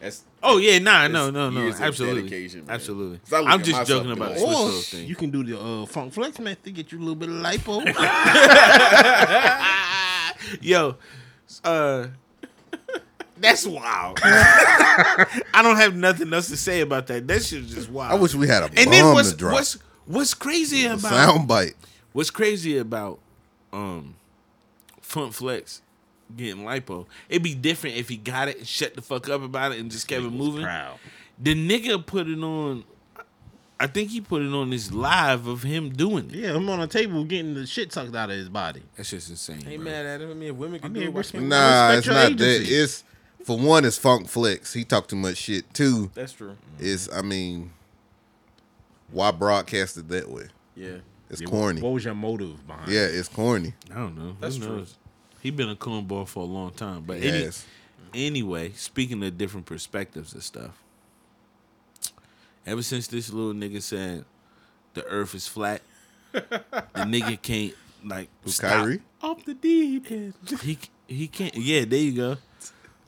That's 0.00 0.22
Oh 0.42 0.58
yeah, 0.58 0.78
nah, 0.78 1.08
no, 1.08 1.30
no, 1.30 1.50
no, 1.50 1.62
years 1.62 1.80
absolutely, 1.80 2.22
dedication, 2.22 2.66
man. 2.66 2.74
absolutely. 2.74 3.20
I 3.32 3.40
look 3.40 3.48
I'm 3.50 3.62
just 3.62 3.86
joking 3.86 4.12
about 4.12 4.34
be 4.34 4.40
the 4.40 4.46
like, 4.46 4.56
Or 4.56 4.70
thing. 4.80 5.06
you 5.06 5.14
can 5.14 5.30
do 5.30 5.44
the 5.44 5.60
uh, 5.60 5.86
funk 5.86 6.12
flex 6.12 6.38
method, 6.38 6.64
to 6.64 6.70
get 6.72 6.92
you 6.92 6.98
a 6.98 7.00
little 7.00 7.14
bit 7.14 7.28
of 7.28 7.36
lipo. 7.36 7.84
Yo, 10.60 10.96
uh, 11.64 12.06
that's 13.38 13.66
wild. 13.66 14.18
I 14.22 15.60
don't 15.62 15.76
have 15.76 15.94
nothing 15.96 16.32
else 16.32 16.48
to 16.48 16.56
say 16.56 16.80
about 16.80 17.06
that. 17.08 17.26
That 17.26 17.42
shit 17.42 17.60
is 17.64 17.74
just 17.74 17.90
wild. 17.90 18.12
I 18.12 18.14
wish 18.16 18.34
we 18.34 18.46
had 18.48 18.62
a 18.62 18.66
and 18.66 18.92
then 18.92 19.04
bomb 19.04 19.14
what's 19.14 19.30
to 19.32 19.36
drop. 19.36 19.52
what's 19.54 19.78
what's 20.06 20.34
crazy 20.34 20.86
about 20.86 21.00
sound 21.00 21.48
bite. 21.48 21.74
what's 22.12 22.30
crazy 22.30 22.78
about 22.78 23.18
um 23.72 24.14
Funk 25.00 25.32
Flex 25.32 25.82
getting 26.36 26.64
lipo? 26.64 27.06
It'd 27.28 27.42
be 27.42 27.54
different 27.54 27.96
if 27.96 28.08
he 28.08 28.16
got 28.16 28.48
it 28.48 28.58
and 28.58 28.66
shut 28.66 28.94
the 28.94 29.02
fuck 29.02 29.28
up 29.28 29.42
about 29.42 29.72
it 29.72 29.78
and 29.80 29.90
just 29.90 30.06
kept 30.08 30.22
it 30.24 30.30
moving. 30.30 30.62
Proud. 30.62 30.98
The 31.38 31.54
nigga 31.54 32.04
put 32.04 32.28
it 32.28 32.38
on. 32.42 32.84
I 33.80 33.88
think 33.88 34.10
he 34.10 34.20
put 34.20 34.42
it 34.42 34.52
on 34.52 34.70
this 34.70 34.92
live 34.92 35.48
of 35.48 35.64
him 35.64 35.90
doing 35.90 36.26
it. 36.30 36.36
Yeah, 36.36 36.54
I'm 36.54 36.68
on 36.70 36.78
a 36.80 36.86
table 36.86 37.24
getting 37.24 37.54
the 37.54 37.66
shit 37.66 37.92
sucked 37.92 38.14
out 38.14 38.30
of 38.30 38.36
his 38.36 38.48
body. 38.48 38.82
That's 38.96 39.10
just 39.10 39.28
insane. 39.28 39.56
ain't 39.66 39.82
bro. 39.82 39.90
mad 39.90 40.06
at 40.06 40.20
him. 40.20 40.30
I 40.30 40.34
mean, 40.34 40.50
if 40.50 40.54
women 40.54 40.78
can 40.78 40.92
mean, 40.92 41.02
do 41.02 41.08
it, 41.08 41.12
why 41.12 41.18
respect- 41.18 41.40
can't? 41.40 41.48
Nah, 41.48 41.86
respect 41.88 41.98
it's 41.98 42.06
your 42.06 42.14
not 42.14 42.38
that. 42.38 42.62
It's 42.82 43.04
for 43.44 43.58
one, 43.58 43.84
it's 43.84 43.98
Funk 43.98 44.28
Flex. 44.28 44.72
He 44.72 44.84
talked 44.84 45.10
too 45.10 45.16
much 45.16 45.36
shit. 45.36 45.72
Two, 45.74 46.12
That's 46.14 46.32
true. 46.32 46.56
is 46.78 47.08
I 47.12 47.22
mean, 47.22 47.72
why 49.10 49.32
broadcast 49.32 49.96
it 49.96 50.08
that 50.10 50.30
way? 50.30 50.44
Yeah. 50.76 50.98
It's 51.28 51.40
Yeah, 51.40 51.48
corny. 51.48 51.80
What 51.80 51.92
was 51.94 52.04
your 52.04 52.14
motive 52.14 52.64
behind? 52.66 52.90
yeah, 52.92 53.06
it's 53.06 53.28
corny. 53.28 53.74
I 53.90 53.94
don't 53.94 54.16
know. 54.16 54.36
That's 54.38 54.56
Who 54.58 54.64
true. 54.66 54.76
knows? 54.76 54.96
He 55.42 55.50
been 55.50 55.68
a 55.68 55.76
cornball 55.76 56.26
for 56.26 56.40
a 56.44 56.46
long 56.46 56.70
time. 56.70 57.02
But 57.06 57.18
any, 57.18 57.40
Yes. 57.40 57.66
anyway, 58.14 58.72
speaking 58.76 59.22
of 59.24 59.36
different 59.36 59.66
perspectives 59.66 60.32
and 60.32 60.42
stuff, 60.42 60.80
ever 62.64 62.82
since 62.82 63.08
this 63.08 63.30
little 63.32 63.52
nigga 63.52 63.82
said 63.82 64.24
the 64.94 65.04
earth 65.06 65.34
is 65.34 65.46
flat, 65.48 65.82
the 66.32 66.40
nigga 66.94 67.40
can't 67.42 67.74
like 68.04 68.28
Who, 68.44 68.50
stop. 68.50 68.70
Kyrie? 68.70 69.00
Off 69.20 69.44
the 69.44 69.54
deep 69.54 70.10
end. 70.10 70.34
He 70.62 70.78
he 71.08 71.26
can't. 71.28 71.54
Yeah, 71.56 71.84
there 71.84 71.98
you 71.98 72.12
go. 72.12 72.36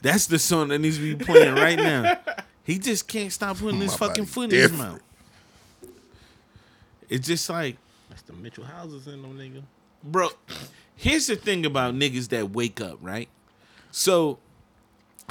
That's 0.02 0.26
the 0.26 0.38
song 0.38 0.68
that 0.68 0.80
needs 0.80 0.98
to 0.98 1.16
be 1.16 1.24
playing 1.24 1.54
right 1.54 1.78
now. 1.78 2.18
He 2.66 2.78
just 2.78 3.06
can't 3.06 3.30
stop 3.30 3.58
putting 3.58 3.78
his 3.78 3.90
My 3.92 4.06
fucking 4.08 4.24
body 4.24 4.32
foot 4.32 4.44
in 4.44 4.50
his 4.52 4.70
different. 4.70 4.92
mouth. 4.92 5.00
It's 7.10 7.26
just 7.26 7.48
like 7.50 7.76
That's 8.08 8.22
the 8.22 8.32
Mitchell 8.32 8.64
houses 8.64 9.06
in 9.06 9.20
them 9.20 9.36
nigga. 9.38 9.62
bro, 10.02 10.30
here's 10.96 11.26
the 11.26 11.36
thing 11.36 11.64
about 11.66 11.94
niggas 11.94 12.28
that 12.28 12.50
wake 12.50 12.80
up, 12.80 12.98
right? 13.00 13.28
So 13.90 14.38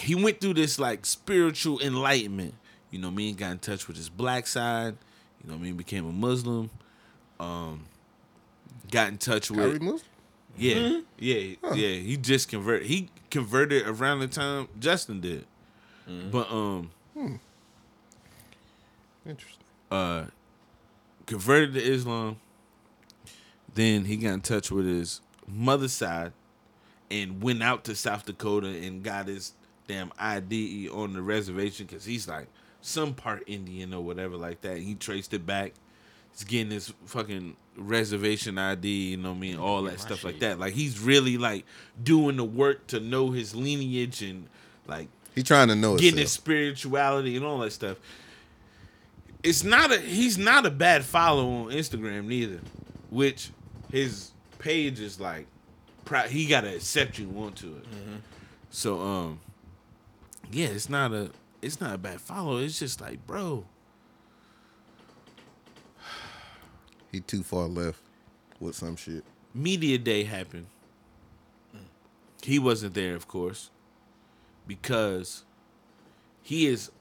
he 0.01 0.15
went 0.15 0.41
through 0.41 0.55
this 0.55 0.79
like 0.79 1.05
spiritual 1.05 1.79
enlightenment. 1.81 2.55
You 2.91 2.99
know, 2.99 3.11
me 3.11 3.29
I 3.29 3.31
got 3.33 3.51
in 3.51 3.59
touch 3.59 3.87
with 3.87 3.97
his 3.97 4.09
black 4.09 4.47
side. 4.47 4.95
You 5.43 5.49
know, 5.49 5.55
what 5.55 5.61
I 5.61 5.63
mean, 5.65 5.75
became 5.75 6.05
a 6.05 6.11
Muslim. 6.11 6.69
Um, 7.39 7.85
got 8.91 9.09
in 9.09 9.17
touch 9.17 9.49
with 9.51 9.59
Kyrie 9.59 9.79
Muslim? 9.79 10.01
yeah, 10.57 11.01
yeah, 11.17 11.55
yeah. 11.73 11.95
He 11.95 12.17
just 12.17 12.47
converted. 12.47 12.87
He 12.87 13.09
converted 13.31 13.87
around 13.87 14.19
the 14.19 14.27
time 14.27 14.67
Justin 14.79 15.19
did. 15.21 15.45
But 16.31 16.51
um, 16.51 16.91
Interesting. 19.25 19.63
uh, 19.89 20.25
converted 21.25 21.73
to 21.73 21.81
Islam. 21.81 22.37
Then 23.73 24.05
he 24.05 24.17
got 24.17 24.33
in 24.33 24.41
touch 24.41 24.69
with 24.69 24.85
his 24.85 25.21
mother's 25.47 25.93
side 25.93 26.33
and 27.11 27.41
went 27.41 27.61
out 27.61 27.83
to 27.85 27.95
South 27.95 28.25
Dakota 28.25 28.67
and 28.67 29.03
got 29.03 29.27
his 29.27 29.53
damn 29.87 30.11
ID 30.17 30.89
on 30.89 31.13
the 31.13 31.21
reservation 31.21 31.85
because 31.85 32.05
he's 32.05 32.27
like 32.27 32.47
some 32.81 33.13
part 33.13 33.43
Indian 33.47 33.93
or 33.93 34.01
whatever 34.01 34.35
like 34.35 34.61
that. 34.61 34.77
He 34.77 34.95
traced 34.95 35.33
it 35.33 35.45
back. 35.45 35.73
He's 36.31 36.43
getting 36.43 36.71
his 36.71 36.93
fucking 37.05 37.55
reservation 37.77 38.57
ID, 38.57 39.11
you 39.11 39.17
know 39.17 39.29
what 39.29 39.37
I 39.37 39.39
mean? 39.39 39.57
Mm, 39.57 39.61
all 39.61 39.83
that 39.83 39.91
my 39.91 39.97
stuff 39.97 40.23
like 40.23 40.39
that. 40.39 40.59
Like 40.59 40.73
he's 40.73 40.99
really 40.99 41.37
like 41.37 41.65
doing 42.01 42.37
the 42.37 42.43
work 42.43 42.87
to 42.87 42.99
know 42.99 43.31
his 43.31 43.55
lineage 43.55 44.21
and 44.21 44.47
like 44.87 45.07
He 45.35 45.43
trying 45.43 45.67
to 45.69 45.75
know 45.75 45.97
getting 45.97 46.19
his 46.19 46.31
spirituality 46.31 47.35
and 47.35 47.45
all 47.45 47.59
that 47.59 47.71
stuff. 47.71 47.97
It's 49.43 49.63
not 49.63 49.91
a 49.91 49.99
he's 49.99 50.37
not 50.37 50.65
a 50.65 50.71
bad 50.71 51.03
follow 51.03 51.47
on 51.47 51.71
Instagram 51.71 52.25
neither, 52.25 52.61
which 53.09 53.51
his 53.91 54.32
page 54.63 54.99
is 54.99 55.19
like 55.19 55.45
he 56.29 56.45
got 56.47 56.61
to 56.61 56.75
accept 56.75 57.19
you 57.19 57.29
onto 57.37 57.75
it. 57.75 57.85
So 58.69 58.99
um 59.01 59.39
yeah, 60.51 60.67
it's 60.67 60.89
not 60.89 61.11
a 61.13 61.31
it's 61.61 61.79
not 61.79 61.93
a 61.93 61.97
bad 61.97 62.19
follow. 62.21 62.57
It's 62.57 62.79
just 62.79 62.99
like, 63.01 63.25
bro, 63.27 63.65
He 67.11 67.19
too 67.19 67.43
far 67.43 67.67
left 67.67 67.99
with 68.59 68.75
some 68.75 68.95
shit. 68.95 69.23
media 69.53 69.97
day 69.97 70.23
happened. 70.23 70.65
He 72.41 72.59
wasn't 72.59 72.93
there, 72.93 73.15
of 73.15 73.27
course, 73.27 73.69
because 74.67 75.43
he 76.41 76.67
is 76.67 76.91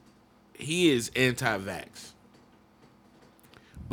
he 0.57 0.89
is 0.91 1.11
anti-vax. 1.15 2.12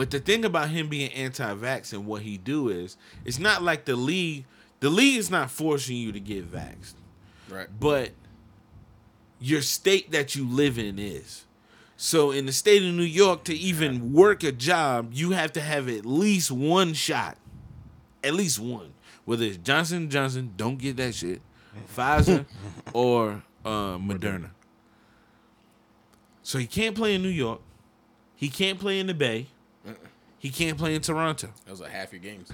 But 0.00 0.10
the 0.10 0.18
thing 0.18 0.46
about 0.46 0.70
him 0.70 0.88
being 0.88 1.12
anti-vax 1.12 1.92
and 1.92 2.06
what 2.06 2.22
he 2.22 2.38
do 2.38 2.70
is, 2.70 2.96
it's 3.26 3.38
not 3.38 3.62
like 3.62 3.84
the 3.84 3.96
league. 3.96 4.46
The 4.80 4.88
league 4.88 5.18
is 5.18 5.30
not 5.30 5.50
forcing 5.50 5.94
you 5.98 6.10
to 6.10 6.18
get 6.18 6.50
vaxxed, 6.50 6.94
Right. 7.50 7.66
but 7.78 8.12
your 9.40 9.60
state 9.60 10.10
that 10.12 10.34
you 10.34 10.48
live 10.48 10.78
in 10.78 10.98
is. 10.98 11.44
So 11.98 12.30
in 12.30 12.46
the 12.46 12.52
state 12.52 12.82
of 12.82 12.94
New 12.94 13.02
York, 13.02 13.44
to 13.44 13.54
even 13.54 14.14
work 14.14 14.42
a 14.42 14.52
job, 14.52 15.10
you 15.12 15.32
have 15.32 15.52
to 15.52 15.60
have 15.60 15.86
at 15.86 16.06
least 16.06 16.50
one 16.50 16.94
shot, 16.94 17.36
at 18.24 18.32
least 18.32 18.58
one. 18.58 18.94
Whether 19.26 19.44
it's 19.44 19.58
Johnson 19.58 20.08
Johnson, 20.08 20.54
don't 20.56 20.78
get 20.78 20.96
that 20.96 21.14
shit, 21.14 21.42
Pfizer, 21.94 22.46
or 22.94 23.42
uh, 23.66 23.98
Moderna. 23.98 24.48
So 26.42 26.56
he 26.56 26.66
can't 26.66 26.96
play 26.96 27.14
in 27.16 27.22
New 27.22 27.28
York. 27.28 27.60
He 28.34 28.48
can't 28.48 28.78
play 28.78 28.98
in 28.98 29.06
the 29.06 29.12
Bay. 29.12 29.48
He 30.40 30.50
can't 30.50 30.76
play 30.76 30.94
in 30.96 31.02
Toronto. 31.02 31.50
Those 31.66 31.80
are 31.82 31.88
half 31.88 32.12
your 32.12 32.20
games. 32.20 32.50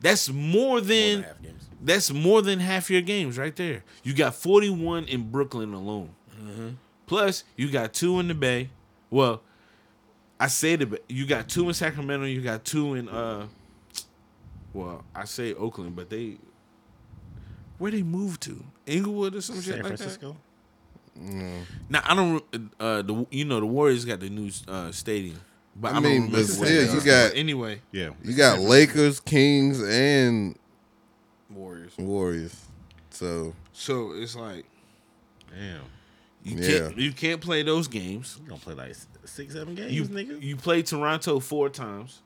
That's 0.00 0.28
more 0.30 0.68
More 0.68 0.80
than 0.80 0.86
than 1.16 1.22
half 1.24 1.42
games. 1.42 1.68
that's 1.82 2.12
more 2.12 2.40
than 2.42 2.60
half 2.60 2.88
your 2.90 3.02
games 3.02 3.36
right 3.36 3.54
there. 3.56 3.82
You 4.04 4.14
got 4.14 4.34
41 4.36 5.04
in 5.06 5.30
Brooklyn 5.30 5.74
alone. 5.74 6.10
Plus, 7.06 7.42
you 7.56 7.68
got 7.70 7.92
two 7.92 8.20
in 8.20 8.28
the 8.28 8.34
Bay. 8.34 8.70
Well, 9.10 9.42
I 10.38 10.46
say 10.46 10.76
the 10.76 10.86
Bay. 10.86 10.98
You 11.08 11.26
got 11.26 11.48
two 11.48 11.66
in 11.66 11.74
Sacramento. 11.74 12.24
You 12.26 12.40
got 12.40 12.64
two 12.64 12.94
in 12.94 13.08
uh. 13.08 13.48
Well, 14.72 15.04
I 15.14 15.24
say 15.24 15.52
Oakland, 15.54 15.96
but 15.96 16.08
they 16.10 16.36
where 17.78 17.90
they 17.90 18.02
moved 18.04 18.42
to 18.42 18.62
Inglewood 18.86 19.34
or 19.34 19.40
some 19.40 19.56
shit 19.56 19.74
San 19.74 19.82
like 19.82 19.96
Francisco. 19.96 20.36
that. 21.16 21.64
Now 21.88 22.02
I 22.04 22.14
don't. 22.14 22.44
Uh, 22.78 23.02
the 23.02 23.26
you 23.30 23.44
know 23.44 23.58
the 23.60 23.66
Warriors 23.66 24.04
got 24.04 24.20
the 24.20 24.30
new 24.30 24.50
uh 24.68 24.92
stadium, 24.92 25.40
but 25.76 25.92
I, 25.92 25.96
I 25.96 26.00
mean, 26.00 26.12
remember 26.24 26.30
but 26.38 26.58
what 26.58 26.68
still, 26.68 26.94
you 26.94 27.00
got- 27.02 27.34
anyway. 27.34 27.80
Yeah. 27.92 28.10
You 28.22 28.34
got 28.34 28.58
Lakers, 28.60 29.20
Kings, 29.20 29.80
and 29.82 30.56
Warriors. 31.50 31.92
Warriors. 31.98 32.56
So 33.10 33.54
So 33.72 34.12
it's 34.12 34.36
like 34.36 34.64
Damn. 35.50 35.80
you 36.44 36.56
Yeah. 36.56 36.78
can't 36.80 36.98
you 36.98 37.12
can't 37.12 37.40
play 37.40 37.62
those 37.62 37.88
games. 37.88 38.38
You 38.42 38.48
gonna 38.48 38.60
play 38.60 38.74
like 38.74 38.90
s- 38.90 39.06
six, 39.24 39.54
seven 39.54 39.74
games, 39.74 39.92
you 39.92 40.04
nigga? 40.04 40.40
you 40.42 40.56
played 40.56 40.86
Toronto 40.86 41.40
four 41.40 41.68
times. 41.68 42.22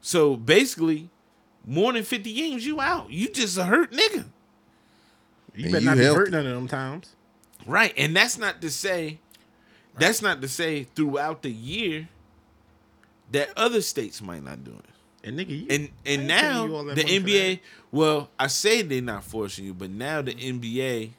So 0.00 0.36
basically, 0.36 1.10
more 1.66 1.92
than 1.92 2.04
fifty 2.04 2.32
games, 2.34 2.64
you 2.66 2.80
out. 2.80 3.10
You 3.10 3.28
just 3.30 3.56
a 3.58 3.64
hurt 3.64 3.92
nigga, 3.92 4.26
You 5.54 5.64
And 5.64 5.72
better 5.72 5.78
you 5.80 5.86
not 5.86 5.96
be 5.98 6.04
hurt 6.04 6.30
none 6.30 6.46
of 6.46 6.54
them 6.54 6.68
times. 6.68 7.14
right? 7.66 7.92
And 7.96 8.14
that's 8.14 8.38
not 8.38 8.60
to 8.62 8.70
say, 8.70 9.18
that's 9.98 10.22
not 10.22 10.40
to 10.42 10.48
say 10.48 10.84
throughout 10.94 11.42
the 11.42 11.50
year 11.50 12.08
that 13.32 13.50
other 13.56 13.80
states 13.80 14.20
might 14.22 14.42
not 14.42 14.64
do 14.64 14.72
it. 14.72 14.84
And 15.26 15.38
nigga, 15.38 15.48
you, 15.48 15.66
And 15.70 15.88
and 16.06 16.28
now 16.28 16.64
you 16.64 16.94
the 16.94 17.02
NBA, 17.02 17.60
well, 17.90 18.30
I 18.38 18.46
say 18.46 18.82
they're 18.82 19.02
not 19.02 19.24
forcing 19.24 19.64
you, 19.64 19.74
but 19.74 19.90
now 19.90 20.22
the 20.22 20.32
NBA 20.34 21.10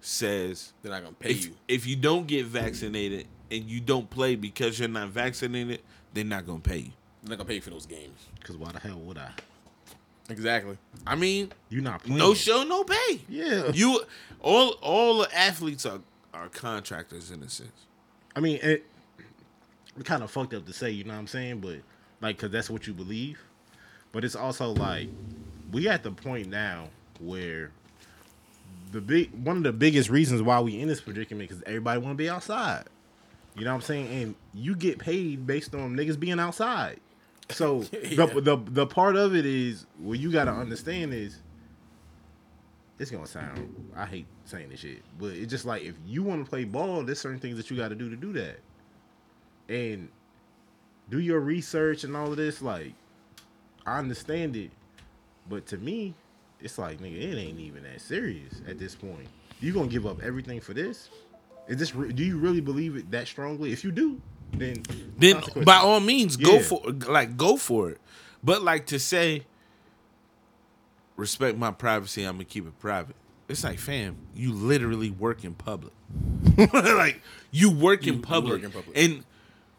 says 0.00 0.72
They're 0.82 0.92
not 0.92 1.02
gonna 1.02 1.14
pay 1.14 1.30
if 1.30 1.44
you. 1.46 1.54
if 1.68 1.86
you 1.86 1.96
don't 1.96 2.26
get 2.26 2.46
vaccinated 2.46 3.26
and 3.50 3.64
you 3.64 3.80
don't 3.80 4.08
play 4.08 4.36
because 4.36 4.78
you're 4.78 4.88
not 4.88 5.08
vaccinated, 5.08 5.80
they're 6.14 6.24
not 6.24 6.46
gonna 6.46 6.60
pay 6.60 6.78
you. 6.78 6.92
They're 7.22 7.30
not 7.30 7.38
gonna 7.38 7.48
pay 7.48 7.54
you 7.56 7.60
for 7.60 7.70
those 7.70 7.86
games. 7.86 8.18
Cause 8.44 8.56
why 8.56 8.72
the 8.72 8.80
hell 8.80 8.98
would 8.98 9.18
I? 9.18 9.30
Exactly. 10.28 10.78
I 11.06 11.14
mean, 11.16 11.52
you're 11.68 11.82
not 11.82 12.02
playing? 12.02 12.18
no 12.18 12.34
show, 12.34 12.62
no 12.62 12.84
pay. 12.84 13.20
Yeah. 13.28 13.70
You 13.72 14.02
all 14.40 14.70
all 14.80 15.18
the 15.18 15.36
athletes 15.38 15.84
are 15.84 16.00
are 16.32 16.48
contractors 16.48 17.30
in 17.30 17.42
a 17.42 17.48
sense. 17.48 17.86
I 18.34 18.40
mean, 18.40 18.58
it, 18.62 18.86
kind 20.04 20.22
of 20.22 20.30
fucked 20.30 20.54
up 20.54 20.66
to 20.66 20.72
say, 20.72 20.90
you 20.90 21.04
know 21.04 21.12
what 21.12 21.18
I'm 21.20 21.26
saying? 21.26 21.60
But 21.60 21.76
like, 22.20 22.38
cause 22.38 22.50
that's 22.50 22.70
what 22.70 22.86
you 22.86 22.94
believe. 22.94 23.40
But 24.12 24.24
it's 24.24 24.36
also 24.36 24.70
like 24.70 25.08
we 25.70 25.88
at 25.88 26.02
the 26.02 26.10
point 26.10 26.48
now 26.48 26.88
where 27.20 27.70
the 28.90 29.00
big 29.00 29.30
one 29.44 29.56
of 29.56 29.62
the 29.62 29.72
biggest 29.72 30.10
reasons 30.10 30.42
why 30.42 30.60
we 30.60 30.78
in 30.80 30.88
this 30.88 31.00
predicament 31.00 31.48
because 31.48 31.62
everybody 31.64 32.00
want 32.00 32.12
to 32.12 32.16
be 32.22 32.28
outside. 32.28 32.84
You 33.56 33.64
know 33.64 33.70
what 33.70 33.76
I'm 33.76 33.82
saying? 33.82 34.22
And 34.22 34.34
you 34.54 34.74
get 34.74 34.98
paid 34.98 35.46
based 35.46 35.74
on 35.74 35.94
niggas 35.94 36.18
being 36.18 36.40
outside. 36.40 37.00
So 37.50 37.84
Yeah. 37.92 38.26
the, 38.26 38.40
the 38.40 38.56
the 38.56 38.86
part 38.86 39.16
of 39.16 39.34
it 39.34 39.44
is 39.46 39.86
what 39.98 40.18
you 40.18 40.30
got 40.32 40.44
to 40.44 40.52
understand 40.52 41.12
is 41.14 41.38
it's 42.98 43.10
gonna 43.10 43.26
sound 43.26 43.90
I 43.96 44.06
hate 44.06 44.26
saying 44.44 44.68
this 44.68 44.80
shit, 44.80 45.02
but 45.18 45.32
it's 45.32 45.50
just 45.50 45.64
like 45.64 45.82
if 45.82 45.94
you 46.06 46.22
want 46.22 46.44
to 46.44 46.48
play 46.48 46.64
ball, 46.64 47.02
there's 47.02 47.18
certain 47.20 47.40
things 47.40 47.56
that 47.56 47.70
you 47.70 47.76
got 47.76 47.88
to 47.88 47.94
do 47.94 48.08
to 48.10 48.16
do 48.16 48.32
that, 48.34 48.58
and 49.68 50.08
do 51.10 51.18
your 51.20 51.40
research 51.40 52.04
and 52.04 52.16
all 52.16 52.30
of 52.30 52.36
this. 52.36 52.62
Like, 52.62 52.92
I 53.86 53.98
understand 53.98 54.56
it, 54.56 54.70
but 55.48 55.66
to 55.66 55.78
me, 55.78 56.14
it's 56.60 56.78
like 56.78 57.00
nigga, 57.00 57.20
it 57.32 57.36
ain't 57.36 57.58
even 57.58 57.82
that 57.84 58.00
serious 58.00 58.60
at 58.68 58.78
this 58.78 58.94
point. 58.94 59.26
You 59.60 59.72
gonna 59.72 59.88
give 59.88 60.06
up 60.06 60.22
everything 60.22 60.60
for 60.60 60.74
this? 60.74 61.08
Is 61.68 61.76
this? 61.76 61.94
re- 61.94 62.12
Do 62.12 62.24
you 62.24 62.38
really 62.38 62.60
believe 62.60 62.96
it 62.96 63.10
that 63.10 63.26
strongly? 63.28 63.72
If 63.72 63.84
you 63.84 63.92
do, 63.92 64.20
then 64.52 64.82
Then 65.18 65.40
by 65.64 65.76
all 65.76 66.00
means, 66.00 66.36
go 66.36 66.60
for 66.60 66.80
like 67.08 67.36
go 67.36 67.56
for 67.56 67.90
it. 67.90 68.00
But 68.44 68.62
like 68.62 68.86
to 68.86 68.98
say, 68.98 69.44
respect 71.16 71.58
my 71.58 71.70
privacy. 71.70 72.24
I'm 72.24 72.34
gonna 72.34 72.44
keep 72.44 72.66
it 72.66 72.78
private. 72.78 73.16
It's 73.48 73.64
like, 73.64 73.78
fam, 73.78 74.16
you 74.34 74.52
literally 74.52 75.10
work 75.10 75.44
in 75.44 75.54
public. 75.54 75.92
like 76.72 77.20
you 77.50 77.70
work 77.70 78.06
You- 78.06 78.12
in 78.14 78.18
you 78.18 78.24
public, 78.24 78.52
work 78.54 78.64
in 78.64 78.70
public. 78.70 78.98
and 78.98 79.24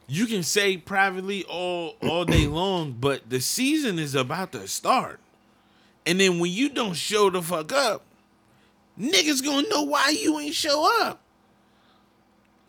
you 0.07 0.25
can 0.25 0.43
say 0.43 0.77
privately 0.77 1.43
all 1.45 1.95
all 2.03 2.25
day 2.25 2.47
long, 2.47 2.91
but 2.99 3.29
the 3.29 3.39
season 3.41 3.99
is 3.99 4.15
about 4.15 4.51
to 4.53 4.67
start. 4.67 5.19
And 6.05 6.19
then 6.19 6.39
when 6.39 6.51
you 6.51 6.69
don't 6.69 6.95
show 6.95 7.29
the 7.29 7.41
fuck 7.41 7.71
up, 7.71 8.03
niggas 8.99 9.43
gonna 9.43 9.67
know 9.69 9.83
why 9.83 10.09
you 10.09 10.37
ain't 10.39 10.53
show 10.55 11.01
up. 11.05 11.21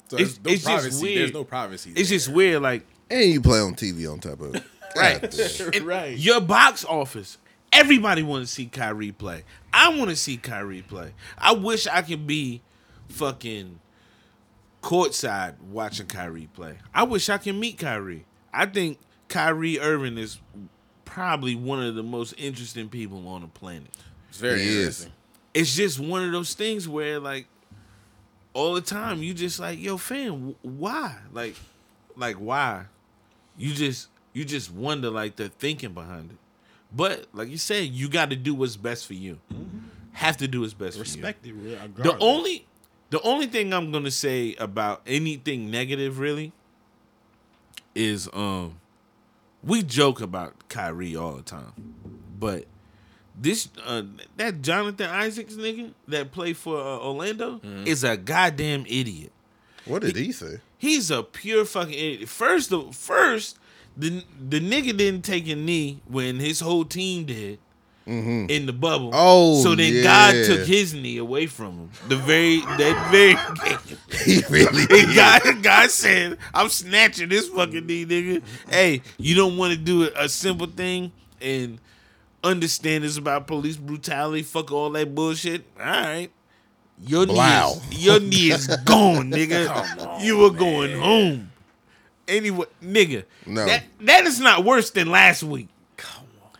So 0.08 0.16
It's- 0.18 0.38
there's 0.42 0.66
no 0.66 0.74
it's 0.76 0.84
just 0.86 1.02
weird. 1.02 1.18
There's 1.18 1.32
no 1.32 1.44
privacy. 1.44 1.92
It's 1.96 2.08
just 2.10 2.28
weird, 2.28 2.62
like 2.62 2.86
and 3.10 3.30
you 3.30 3.40
play 3.40 3.60
on 3.60 3.74
TV 3.74 4.10
on 4.10 4.20
top 4.20 4.40
of 4.40 4.54
it. 4.54 4.62
Right. 4.96 5.20
God 5.22 5.30
damn. 5.32 5.70
And 5.74 5.82
Right. 5.84 6.16
Your 6.16 6.40
box 6.40 6.84
office. 6.84 7.38
Everybody 7.72 8.22
want 8.22 8.46
to 8.46 8.52
see 8.52 8.66
Kyrie 8.66 9.10
play. 9.10 9.42
I 9.72 9.88
want 9.88 10.08
to 10.10 10.14
see 10.14 10.36
Kyrie 10.36 10.82
play. 10.82 11.14
I 11.36 11.50
wish 11.52 11.88
I 11.88 12.02
could 12.02 12.28
be 12.28 12.62
fucking 13.08 13.80
courtside 14.84 15.58
watching 15.70 16.06
Kyrie 16.06 16.48
play. 16.52 16.76
I 16.94 17.04
wish 17.04 17.30
I 17.30 17.38
can 17.38 17.58
meet 17.58 17.78
Kyrie. 17.78 18.26
I 18.52 18.66
think 18.66 18.98
Kyrie 19.28 19.80
Irving 19.80 20.18
is 20.18 20.38
probably 21.06 21.54
one 21.54 21.82
of 21.82 21.94
the 21.94 22.02
most 22.02 22.34
interesting 22.36 22.90
people 22.90 23.26
on 23.26 23.40
the 23.40 23.46
planet. 23.46 23.88
It's 24.28 24.38
very 24.38 24.60
He 24.60 24.68
is. 24.68 24.76
interesting. 24.76 25.12
It's 25.54 25.74
just 25.74 25.98
one 25.98 26.22
of 26.22 26.32
those 26.32 26.52
things 26.52 26.86
where 26.86 27.18
like 27.18 27.46
all 28.52 28.74
the 28.74 28.82
time 28.82 29.22
you 29.22 29.32
just 29.32 29.58
like, 29.58 29.80
yo, 29.80 29.96
fam, 29.96 30.54
why? 30.60 31.16
Like, 31.32 31.56
like 32.14 32.36
why? 32.36 32.84
You 33.56 33.72
just 33.72 34.08
you 34.34 34.44
just 34.44 34.70
wonder 34.70 35.08
like 35.08 35.36
the 35.36 35.48
thinking 35.48 35.94
behind 35.94 36.32
it. 36.32 36.36
But 36.94 37.26
like 37.32 37.48
you 37.48 37.56
said, 37.56 37.88
you 37.88 38.10
got 38.10 38.24
mm-hmm. 38.24 38.30
to 38.30 38.36
do 38.36 38.54
what's 38.54 38.76
best 38.76 39.06
for 39.06 39.14
you. 39.14 39.40
Have 40.12 40.36
to 40.38 40.46
do 40.46 40.60
what's 40.60 40.74
best 40.74 40.98
respect 40.98 41.46
it. 41.46 41.52
real- 41.52 41.62
for 41.62 41.68
you. 41.68 41.76
The 41.76 42.02
regardless. 42.02 42.22
only 42.22 42.66
the 43.14 43.22
only 43.22 43.46
thing 43.46 43.72
I'm 43.72 43.92
gonna 43.92 44.10
say 44.10 44.56
about 44.58 45.00
anything 45.06 45.70
negative 45.70 46.18
really 46.18 46.50
is 47.94 48.28
um 48.32 48.80
we 49.62 49.84
joke 49.84 50.20
about 50.20 50.68
Kyrie 50.68 51.14
all 51.14 51.36
the 51.36 51.42
time, 51.42 51.94
but 52.40 52.64
this 53.40 53.68
uh 53.86 54.02
that 54.36 54.62
Jonathan 54.62 55.08
Isaacs 55.08 55.54
nigga 55.54 55.92
that 56.08 56.32
played 56.32 56.56
for 56.56 56.76
uh, 56.76 56.98
Orlando 56.98 57.60
is 57.86 58.02
a 58.02 58.16
goddamn 58.16 58.84
idiot. 58.88 59.30
What 59.84 60.02
did 60.02 60.16
he 60.16 60.32
say? 60.32 60.58
He's 60.76 61.12
a 61.12 61.22
pure 61.22 61.64
fucking 61.64 61.94
idiot. 61.94 62.28
First, 62.28 62.70
the 62.70 62.82
first 62.90 63.60
the 63.96 64.24
the 64.48 64.58
nigga 64.58 64.96
didn't 64.96 65.22
take 65.22 65.46
a 65.46 65.54
knee 65.54 66.00
when 66.08 66.40
his 66.40 66.58
whole 66.58 66.84
team 66.84 67.26
did 67.26 67.60
Mm-hmm. 68.06 68.50
in 68.50 68.66
the 68.66 68.72
bubble. 68.74 69.10
Oh, 69.14 69.62
so 69.62 69.74
then 69.74 70.02
God 70.02 70.34
took 70.44 70.66
his 70.66 70.92
knee 70.92 71.16
away 71.16 71.46
from 71.46 71.72
him. 71.78 71.90
The 72.08 72.16
very 72.16 72.60
that 72.60 73.08
very 73.10 73.34
game. 73.64 73.98
He 74.26 74.42
really 74.50 74.84
did. 74.86 75.14
God, 75.16 75.62
God 75.62 75.90
said, 75.90 76.36
I'm 76.52 76.68
snatching 76.68 77.30
this 77.30 77.48
fucking 77.48 77.86
knee, 77.86 78.04
nigga. 78.04 78.42
Hey, 78.68 79.00
you 79.16 79.34
don't 79.34 79.56
want 79.56 79.72
to 79.72 79.78
do 79.78 80.10
a 80.16 80.28
simple 80.28 80.66
thing 80.66 81.12
and 81.40 81.78
understand 82.42 83.04
it's 83.06 83.16
about 83.16 83.46
police 83.46 83.78
brutality, 83.78 84.42
fuck 84.42 84.70
all 84.70 84.90
that 84.90 85.14
bullshit. 85.14 85.64
All 85.80 85.86
right. 85.86 86.30
Your 87.06 87.24
knee, 87.26 87.32
Blow. 87.32 87.72
is, 87.90 88.04
your 88.04 88.20
knee 88.20 88.50
is 88.52 88.66
gone, 88.84 89.30
nigga. 89.30 90.22
you 90.22 90.36
were 90.38 90.50
going 90.50 90.98
home. 91.00 91.50
Anyway, 92.28 92.66
nigga, 92.82 93.24
No. 93.46 93.64
that 93.66 93.84
that 94.00 94.26
is 94.26 94.40
not 94.40 94.62
worse 94.64 94.90
than 94.90 95.10
last 95.10 95.42
week. 95.42 95.68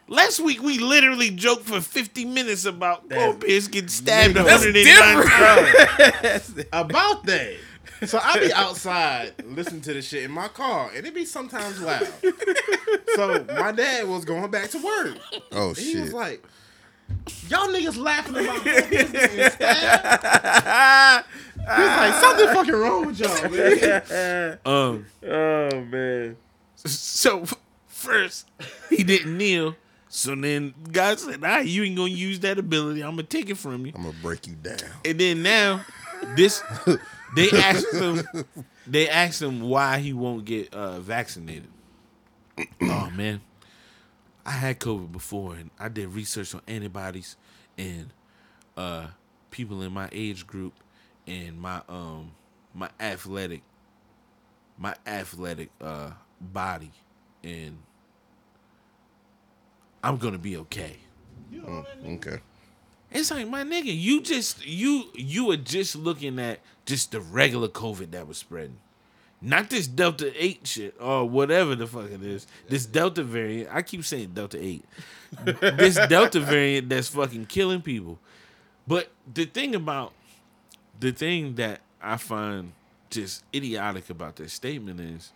Last 0.07 0.41
week 0.41 0.63
we 0.63 0.79
literally 0.79 1.31
joked 1.31 1.65
for 1.65 1.81
50 1.81 2.25
minutes 2.27 2.65
about 2.67 3.09
Paul 3.09 3.35
Pierce 3.35 3.69
getting 3.69 3.89
stabbed 3.89 4.35
that's 4.35 4.65
109 4.65 5.27
times. 6.23 6.65
about 6.73 7.25
that. 7.25 7.55
So 8.07 8.19
I 8.23 8.39
be 8.39 8.53
outside 8.53 9.33
listening 9.47 9.81
to 9.83 9.95
this 9.95 10.07
shit 10.09 10.25
in 10.25 10.31
my 10.31 10.49
car, 10.49 10.91
and 10.95 11.07
it 11.07 11.15
be 11.15 11.25
sometimes 11.25 11.81
loud. 11.81 12.07
so 13.15 13.47
my 13.57 13.73
dad 13.73 14.07
was 14.07 14.25
going 14.27 14.51
back 14.51 14.69
to 14.71 14.79
work. 14.79 15.17
Oh 15.53 15.69
And 15.69 15.77
he 15.79 15.93
shit. 15.93 16.03
was 16.03 16.13
like, 16.13 16.45
"Y'all 17.49 17.69
niggas 17.69 17.97
laughing 17.97 18.37
about 18.37 18.63
this 18.63 18.87
getting 18.91 19.51
stabbed?" 19.53 21.27
He 21.57 21.63
was 21.63 21.97
like, 21.97 22.15
"Something 22.21 22.47
fucking 22.49 22.75
wrong 22.75 23.07
with 23.07 23.19
y'all, 23.21 23.49
man." 23.51 24.59
Um, 24.67 25.07
Oh 25.27 25.81
man. 25.81 26.37
so 26.77 27.45
first 27.87 28.49
he 28.91 29.03
didn't 29.03 29.39
kneel. 29.39 29.77
So 30.17 30.37
then 30.37 30.75
God 30.93 31.19
said, 31.19 31.41
"Ah, 31.43 31.59
you 31.59 31.83
ain't 31.83 31.97
gonna 31.97 32.09
use 32.09 32.39
that 32.41 32.57
ability. 32.57 33.03
I'm 33.03 33.17
gonna 33.17 33.25
take 33.25 33.51
it 33.51 33.57
from 33.57 33.85
you." 33.85 33.93
I'm 33.97 34.05
gonna 34.05 34.17
break 34.23 34.47
you 34.47 34.55
down. 34.55 34.79
And 35.05 35.19
then 35.19 35.43
now, 35.43 35.85
this 36.37 36.63
they 37.35 37.51
asked 37.53 37.93
him. 37.93 38.23
They 38.87 39.09
asked 39.09 39.43
him 39.43 39.63
why 39.63 39.99
he 39.99 40.13
won't 40.13 40.45
get 40.45 40.73
uh, 40.73 41.01
vaccinated. 41.01 41.69
oh 42.83 43.11
man, 43.11 43.41
I 44.47 44.53
had 44.53 44.79
COVID 44.79 45.11
before, 45.11 45.57
and 45.57 45.73
I 45.81 45.89
did 45.89 46.09
research 46.11 46.55
on 46.55 46.61
antibodies 46.69 47.37
and 47.77 48.11
uh, 48.77 49.09
people 49.51 49.83
in 49.83 49.93
my 49.93 50.09
age 50.13 50.47
group 50.47 50.75
and 51.27 51.61
my 51.61 51.83
um 51.89 52.31
my 52.73 52.89
athletic 53.01 53.63
my 54.79 54.95
athletic 55.09 55.71
uh 55.81 56.13
body, 56.41 56.93
and 57.43 57.79
I'm 60.05 60.19
gonna 60.19 60.39
be 60.39 60.59
okay. 60.59 60.97
Okay. 62.07 62.39
It's 63.11 63.31
like 63.31 63.49
my 63.49 63.63
nigga, 63.63 63.85
you 63.87 64.21
just 64.21 64.67
you 64.67 65.05
you 65.15 65.47
were 65.47 65.57
just 65.57 65.97
looking 65.97 66.39
at 66.39 66.61
just 66.85 67.13
the 67.13 67.21
regular 67.21 67.69
COVID 67.69 68.11
that 68.11 68.29
was 68.29 68.37
spreading. 68.37 68.79
Not 69.41 69.71
this 69.71 69.87
Delta 69.87 70.33
8 70.37 70.67
shit 70.67 70.95
or 71.01 71.29
whatever 71.29 71.75
the 71.75 71.87
fuck 71.87 72.11
it 72.11 72.23
is. 72.23 72.47
This 72.69 72.85
Delta 72.87 73.23
variant. 73.23 73.71
I 73.73 73.83
keep 73.83 74.05
saying 74.05 74.33
Delta 74.35 74.63
8. 74.63 74.85
this 75.61 75.95
Delta 76.09 76.41
variant 76.41 76.91
that's 76.91 77.09
fucking 77.09 77.47
killing 77.47 77.81
people. 77.81 78.19
But 78.87 79.09
the 79.33 79.47
thing 79.47 79.75
about 79.75 80.13
the 81.01 81.13
thing 81.13 81.55
that 81.55 81.81
I 82.03 82.19
find 82.19 82.73
just 83.09 83.43
idiotic 83.55 84.11
about 84.11 84.37
that 84.37 84.51
statement 84.51 85.01
is, 85.01 85.33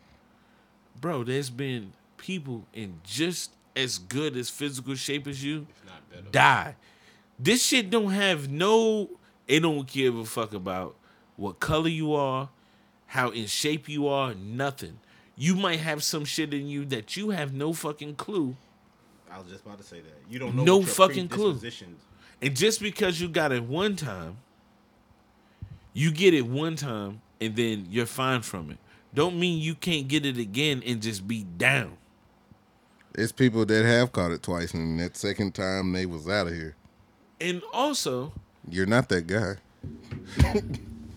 bro, 1.00 1.24
there's 1.24 1.50
been 1.50 1.92
people 2.18 2.64
in 2.74 3.00
just 3.04 3.50
as 3.79 3.99
good 3.99 4.37
as 4.37 4.51
physical 4.51 4.95
shape 4.95 5.27
as 5.27 5.43
you 5.43 5.67
die. 6.33 6.75
This 7.38 7.64
shit 7.64 7.91
don't 7.91 8.11
have 8.11 8.51
no. 8.51 9.09
It 9.47 9.61
don't 9.61 9.87
give 9.87 10.17
a 10.17 10.25
fuck 10.25 10.53
about 10.53 10.97
what 11.37 11.61
color 11.61 11.88
you 11.88 12.12
are, 12.12 12.51
how 13.07 13.31
in 13.31 13.47
shape 13.47 13.88
you 13.88 14.09
are, 14.09 14.35
nothing. 14.35 14.99
You 15.37 15.55
might 15.55 15.79
have 15.79 16.03
some 16.03 16.25
shit 16.25 16.53
in 16.53 16.67
you 16.67 16.85
that 16.87 17.17
you 17.17 17.31
have 17.31 17.55
no 17.55 17.73
fucking 17.73 18.17
clue. 18.17 18.57
I 19.31 19.38
was 19.38 19.49
just 19.49 19.64
about 19.64 19.79
to 19.79 19.85
say 19.85 20.01
that. 20.01 20.23
You 20.29 20.38
don't 20.38 20.57
know 20.57 20.64
No 20.64 20.83
fucking 20.83 21.29
clue. 21.29 21.59
And 22.43 22.57
just 22.57 22.81
because 22.81 23.21
you 23.21 23.29
got 23.29 23.53
it 23.53 23.62
one 23.62 23.95
time, 23.97 24.38
you 25.93 26.11
get 26.11 26.35
it 26.35 26.47
one 26.47 26.77
time 26.77 27.21
and 27.41 27.55
then 27.55 27.87
you're 27.91 28.07
fine 28.07 28.43
from 28.43 28.71
it. 28.71 28.79
Don't 29.14 29.38
mean 29.38 29.61
you 29.61 29.75
can't 29.75 30.09
get 30.09 30.27
it 30.27 30.38
again 30.38 30.83
and 30.85 31.01
just 31.01 31.27
be 31.27 31.45
down. 31.45 31.97
It's 33.18 33.33
people 33.33 33.66
that 33.66 33.85
have 33.85 34.12
caught 34.12 34.31
it 34.31 34.44
twice, 34.44 34.72
and 34.74 35.00
that 35.00 35.16
second 35.16 35.52
time 35.52 35.92
they 35.92 36.07
was 36.07 36.28
out 36.28 36.46
of 36.46 36.54
here. 36.54 36.76
And 37.40 37.62
also, 37.72 38.33
You're 38.70 38.87
not 38.87 39.09
that 39.09 39.26
guy. 39.26 39.57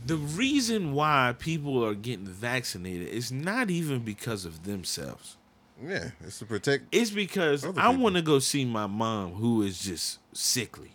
the 0.07 0.15
reason 0.17 0.93
why 0.93 1.35
people 1.37 1.85
are 1.85 1.93
getting 1.93 2.25
vaccinated 2.25 3.07
is 3.09 3.31
not 3.31 3.69
even 3.69 3.99
because 3.99 4.45
of 4.45 4.63
themselves. 4.63 5.37
Yeah, 5.83 6.09
it's 6.23 6.39
to 6.39 6.45
protect. 6.45 6.85
It's 6.91 7.11
because 7.11 7.65
I 7.77 7.89
want 7.89 8.15
to 8.15 8.23
go 8.23 8.39
see 8.39 8.65
my 8.65 8.87
mom 8.87 9.33
who 9.33 9.61
is 9.61 9.79
just 9.79 10.19
sickly. 10.33 10.93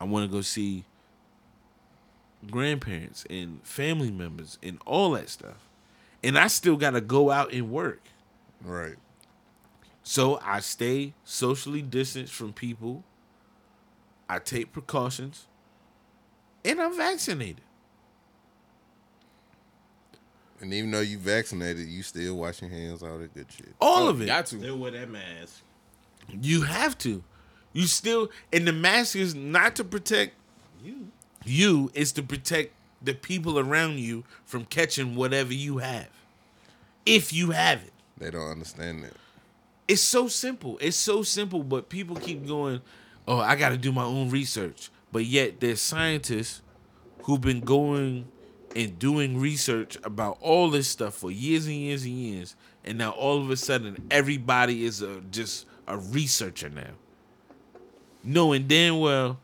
I 0.00 0.04
want 0.04 0.30
to 0.30 0.34
go 0.34 0.40
see 0.40 0.84
grandparents 2.50 3.26
and 3.28 3.62
family 3.62 4.10
members 4.10 4.58
and 4.62 4.78
all 4.86 5.10
that 5.12 5.28
stuff. 5.28 5.68
And 6.22 6.38
I 6.38 6.46
still 6.46 6.76
got 6.76 6.92
to 6.92 7.02
go 7.02 7.30
out 7.30 7.52
and 7.52 7.70
work. 7.70 8.00
Right. 8.62 8.96
So 10.04 10.38
I 10.44 10.60
stay 10.60 11.14
socially 11.24 11.82
distanced 11.82 12.32
from 12.34 12.52
people. 12.52 13.02
I 14.28 14.38
take 14.38 14.70
precautions. 14.72 15.46
And 16.64 16.80
I'm 16.80 16.96
vaccinated. 16.96 17.62
And 20.60 20.72
even 20.72 20.90
though 20.90 21.00
you 21.00 21.18
vaccinated, 21.18 21.86
you 21.88 22.02
still 22.02 22.36
wash 22.36 22.60
your 22.62 22.70
hands, 22.70 23.02
all 23.02 23.18
that 23.18 23.34
good 23.34 23.46
shit. 23.50 23.74
All 23.80 24.04
Oh, 24.04 24.08
of 24.10 24.22
it. 24.22 24.26
Got 24.26 24.46
to. 24.46 24.58
Still 24.58 24.78
wear 24.78 24.92
that 24.92 25.10
mask. 25.10 25.62
You 26.40 26.62
have 26.62 26.96
to. 26.98 27.22
You 27.72 27.86
still 27.86 28.30
and 28.52 28.66
the 28.68 28.72
mask 28.72 29.16
is 29.16 29.34
not 29.34 29.74
to 29.76 29.84
protect 29.84 30.34
You. 30.82 31.08
you, 31.44 31.90
is 31.92 32.12
to 32.12 32.22
protect 32.22 32.72
the 33.02 33.14
people 33.14 33.58
around 33.58 33.98
you 33.98 34.24
from 34.44 34.64
catching 34.64 35.16
whatever 35.16 35.52
you 35.52 35.78
have. 35.78 36.08
If 37.04 37.32
you 37.32 37.50
have 37.50 37.82
it. 37.82 37.92
They 38.16 38.30
don't 38.30 38.50
understand 38.50 39.02
that. 39.04 39.14
It's 39.86 40.02
so 40.02 40.28
simple. 40.28 40.78
It's 40.80 40.96
so 40.96 41.22
simple, 41.22 41.62
but 41.62 41.88
people 41.88 42.16
keep 42.16 42.46
going, 42.46 42.80
"Oh, 43.28 43.38
I 43.38 43.56
got 43.56 43.70
to 43.70 43.76
do 43.76 43.92
my 43.92 44.04
own 44.04 44.30
research." 44.30 44.90
But 45.12 45.26
yet 45.26 45.60
there's 45.60 45.80
scientists 45.80 46.62
who've 47.22 47.40
been 47.40 47.60
going 47.60 48.26
and 48.74 48.98
doing 48.98 49.38
research 49.38 49.96
about 50.02 50.38
all 50.40 50.70
this 50.70 50.88
stuff 50.88 51.14
for 51.14 51.30
years 51.30 51.66
and 51.66 51.76
years 51.76 52.04
and 52.04 52.14
years, 52.14 52.56
and 52.84 52.98
now 52.98 53.10
all 53.10 53.40
of 53.40 53.50
a 53.50 53.56
sudden 53.56 53.96
everybody 54.10 54.84
is 54.84 55.02
a, 55.02 55.20
just 55.30 55.66
a 55.86 55.96
researcher 55.96 56.68
now. 56.68 56.90
Knowing 58.24 58.66
damn 58.66 58.98
well, 58.98 59.38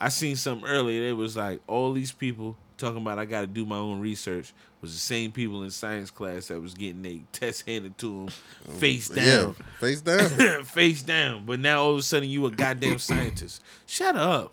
I 0.00 0.08
seen 0.08 0.36
something 0.36 0.68
earlier. 0.68 1.08
It 1.08 1.16
was 1.16 1.36
like 1.36 1.60
all 1.66 1.92
these 1.92 2.12
people 2.12 2.56
talking 2.76 3.00
about 3.00 3.18
I 3.18 3.24
got 3.24 3.42
to 3.42 3.46
do 3.46 3.64
my 3.64 3.76
own 3.76 4.00
research 4.00 4.52
was 4.84 4.92
the 4.94 5.00
same 5.00 5.32
people 5.32 5.62
in 5.62 5.70
science 5.70 6.10
class 6.10 6.48
that 6.48 6.60
was 6.60 6.74
getting 6.74 7.04
a 7.06 7.22
test 7.32 7.66
handed 7.66 7.96
to 7.98 8.26
them 8.26 8.28
face 8.78 9.08
down 9.08 9.54
Yeah, 9.58 9.64
face 9.80 10.00
down. 10.02 10.64
face 10.64 11.02
down. 11.02 11.44
But 11.46 11.60
now 11.60 11.82
all 11.82 11.92
of 11.92 11.98
a 11.98 12.02
sudden 12.02 12.28
you 12.28 12.46
a 12.46 12.50
goddamn 12.50 12.98
scientist. 12.98 13.62
Shut 13.86 14.16
up. 14.16 14.52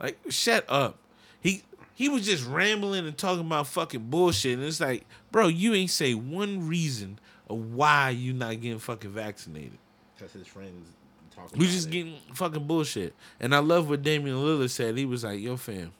Like 0.00 0.18
shut 0.30 0.64
up. 0.68 0.98
He 1.40 1.62
he 1.94 2.08
was 2.08 2.24
just 2.24 2.46
rambling 2.46 3.06
and 3.06 3.16
talking 3.16 3.44
about 3.46 3.66
fucking 3.66 4.08
bullshit. 4.10 4.58
And 4.58 4.66
it's 4.66 4.80
like, 4.80 5.04
bro, 5.30 5.48
you 5.48 5.74
ain't 5.74 5.90
say 5.90 6.14
one 6.14 6.66
reason 6.66 7.18
of 7.48 7.74
why 7.74 8.10
you 8.10 8.32
not 8.32 8.60
getting 8.60 8.78
fucking 8.78 9.10
vaccinated. 9.10 9.78
Because 10.16 10.32
his 10.32 10.46
friends 10.46 10.88
talking 11.34 11.58
We 11.58 11.66
just 11.66 11.88
it. 11.88 11.90
getting 11.90 12.14
fucking 12.34 12.66
bullshit. 12.66 13.14
And 13.40 13.54
I 13.54 13.58
love 13.58 13.88
what 13.88 14.02
Damian 14.02 14.36
Lillard 14.36 14.70
said. 14.70 14.96
He 14.96 15.04
was 15.04 15.22
like, 15.24 15.40
yo, 15.40 15.56
fam, 15.56 15.92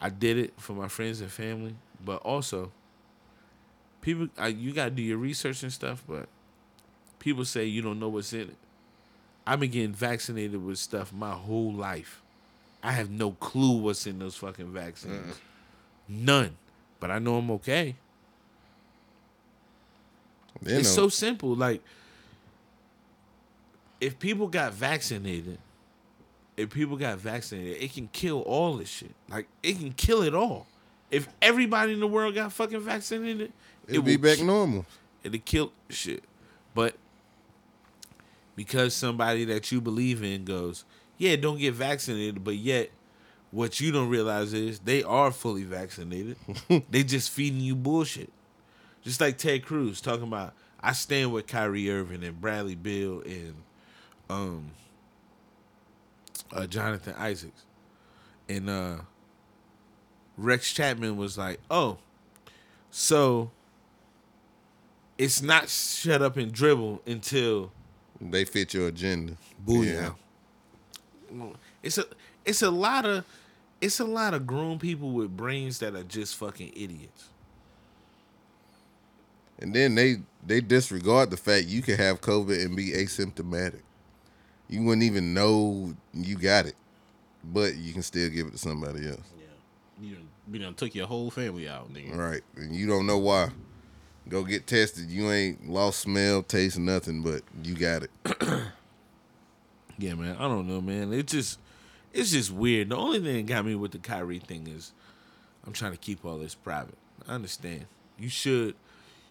I 0.00 0.08
did 0.10 0.36
it 0.36 0.54
for 0.58 0.72
my 0.74 0.88
friends 0.88 1.20
and 1.20 1.30
family, 1.30 1.74
but 2.04 2.22
also 2.22 2.72
people 4.00 4.28
I, 4.36 4.48
you 4.48 4.72
gotta 4.72 4.90
do 4.90 5.02
your 5.02 5.18
research 5.18 5.62
and 5.62 5.72
stuff, 5.72 6.02
but 6.08 6.28
people 7.18 7.44
say 7.44 7.64
you 7.64 7.82
don't 7.82 7.98
know 7.98 8.08
what's 8.08 8.32
in 8.32 8.42
it. 8.42 8.56
I've 9.46 9.60
been 9.60 9.70
getting 9.70 9.92
vaccinated 9.92 10.64
with 10.64 10.78
stuff 10.78 11.12
my 11.12 11.32
whole 11.32 11.72
life. 11.72 12.22
I 12.82 12.92
have 12.92 13.10
no 13.10 13.32
clue 13.32 13.78
what's 13.78 14.06
in 14.06 14.18
those 14.18 14.36
fucking 14.36 14.72
vaccines. 14.72 15.40
None. 16.08 16.56
But 17.00 17.10
I 17.10 17.18
know 17.18 17.36
I'm 17.36 17.50
okay. 17.52 17.96
They 20.60 20.74
it's 20.74 20.96
know. 20.96 21.04
so 21.04 21.08
simple. 21.08 21.54
Like, 21.54 21.82
if 24.00 24.18
people 24.18 24.48
got 24.48 24.72
vaccinated, 24.72 25.58
if 26.56 26.70
people 26.70 26.96
got 26.96 27.18
vaccinated, 27.18 27.82
it 27.82 27.92
can 27.92 28.08
kill 28.12 28.40
all 28.42 28.76
this 28.76 28.88
shit. 28.88 29.14
Like, 29.28 29.48
it 29.62 29.78
can 29.78 29.92
kill 29.92 30.22
it 30.22 30.34
all. 30.34 30.66
If 31.12 31.28
everybody 31.40 31.92
in 31.92 32.00
the 32.00 32.06
world 32.08 32.34
got 32.34 32.52
fucking 32.52 32.80
vaccinated, 32.80 33.52
It'll 33.86 34.02
be 34.02 34.16
back 34.16 34.38
ki- 34.38 34.44
normal. 34.44 34.86
It'd 35.22 35.44
kill 35.44 35.72
shit. 35.88 36.24
But 36.74 36.96
because 38.56 38.94
somebody 38.94 39.44
that 39.44 39.70
you 39.70 39.80
believe 39.80 40.22
in 40.22 40.44
goes, 40.44 40.84
yeah, 41.18 41.36
don't 41.36 41.58
get 41.58 41.74
vaccinated, 41.74 42.42
but 42.42 42.56
yet 42.56 42.90
what 43.50 43.78
you 43.80 43.92
don't 43.92 44.08
realize 44.08 44.52
is 44.54 44.78
they 44.80 45.02
are 45.02 45.30
fully 45.30 45.64
vaccinated. 45.64 46.36
they 46.90 47.04
just 47.04 47.30
feeding 47.30 47.60
you 47.60 47.76
bullshit. 47.76 48.32
Just 49.02 49.20
like 49.20 49.36
Ted 49.36 49.64
Cruz 49.64 50.00
talking 50.00 50.24
about, 50.24 50.54
I 50.80 50.92
stand 50.92 51.32
with 51.32 51.46
Kyrie 51.46 51.90
Irving 51.90 52.24
and 52.24 52.40
Bradley 52.40 52.74
Beal 52.74 53.20
and 53.20 53.54
um 54.30 54.70
uh, 56.52 56.66
Jonathan 56.66 57.14
Isaacs. 57.18 57.62
And 58.48 58.70
uh 58.70 58.96
Rex 60.36 60.72
Chapman 60.72 61.16
was 61.16 61.36
like, 61.36 61.60
oh, 61.70 61.98
so 62.90 63.50
it's 65.18 65.42
not 65.42 65.68
shut 65.68 66.22
up 66.22 66.36
and 66.36 66.52
dribble 66.52 67.02
until 67.06 67.72
They 68.20 68.44
fit 68.44 68.74
your 68.74 68.88
agenda. 68.88 69.36
Booyah. 69.66 70.14
It's 71.82 71.98
a 71.98 72.04
it's 72.44 72.62
a 72.62 72.70
lot 72.70 73.04
of 73.06 73.24
it's 73.80 74.00
a 74.00 74.04
lot 74.04 74.34
of 74.34 74.46
grown 74.46 74.78
people 74.78 75.10
with 75.10 75.36
brains 75.36 75.78
that 75.80 75.94
are 75.94 76.04
just 76.04 76.36
fucking 76.36 76.72
idiots. 76.74 77.28
And 79.58 79.74
then 79.74 79.94
they 79.94 80.16
they 80.44 80.60
disregard 80.60 81.30
the 81.30 81.36
fact 81.36 81.66
you 81.66 81.82
can 81.82 81.96
have 81.96 82.20
COVID 82.20 82.64
and 82.64 82.76
be 82.76 82.90
asymptomatic. 82.90 83.82
You 84.68 84.82
wouldn't 84.82 85.04
even 85.04 85.34
know 85.34 85.94
you 86.12 86.36
got 86.36 86.66
it, 86.66 86.74
but 87.44 87.76
you 87.76 87.92
can 87.92 88.02
still 88.02 88.28
give 88.30 88.46
it 88.46 88.52
to 88.52 88.58
somebody 88.58 89.08
else. 89.08 89.31
You 90.02 90.16
done, 90.16 90.28
you 90.50 90.58
done 90.58 90.74
took 90.74 90.94
your 90.94 91.06
whole 91.06 91.30
family 91.30 91.68
out, 91.68 91.92
nigga. 91.92 92.16
Right. 92.16 92.42
And 92.56 92.74
you 92.74 92.86
don't 92.86 93.06
know 93.06 93.18
why. 93.18 93.50
Go 94.28 94.42
get 94.44 94.66
tested. 94.66 95.10
You 95.10 95.30
ain't 95.30 95.68
lost 95.68 96.00
smell, 96.00 96.42
taste, 96.42 96.78
nothing, 96.78 97.22
but 97.22 97.42
you 97.62 97.74
got 97.74 98.02
it. 98.02 98.10
Yeah, 99.98 100.14
man. 100.14 100.36
I 100.36 100.48
don't 100.48 100.66
know, 100.66 100.80
man. 100.80 101.12
It 101.12 101.28
just 101.28 101.60
it's 102.12 102.32
just 102.32 102.50
weird. 102.50 102.88
The 102.88 102.96
only 102.96 103.20
thing 103.20 103.36
that 103.36 103.46
got 103.46 103.64
me 103.64 103.76
with 103.76 103.92
the 103.92 103.98
Kyrie 103.98 104.40
thing 104.40 104.66
is 104.66 104.92
I'm 105.64 105.72
trying 105.72 105.92
to 105.92 105.98
keep 105.98 106.24
all 106.24 106.38
this 106.38 106.54
private. 106.56 106.96
I 107.28 107.34
understand. 107.34 107.86
You 108.18 108.28
should 108.28 108.74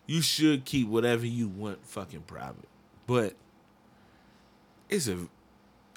you 0.05 0.21
should 0.21 0.63
keep 0.63 0.87
whatever 0.87 1.25
you 1.25 1.47
want 1.49 1.85
fucking 1.85 2.21
private. 2.21 2.69
But 3.05 3.33
it's 4.89 5.07
a 5.07 5.27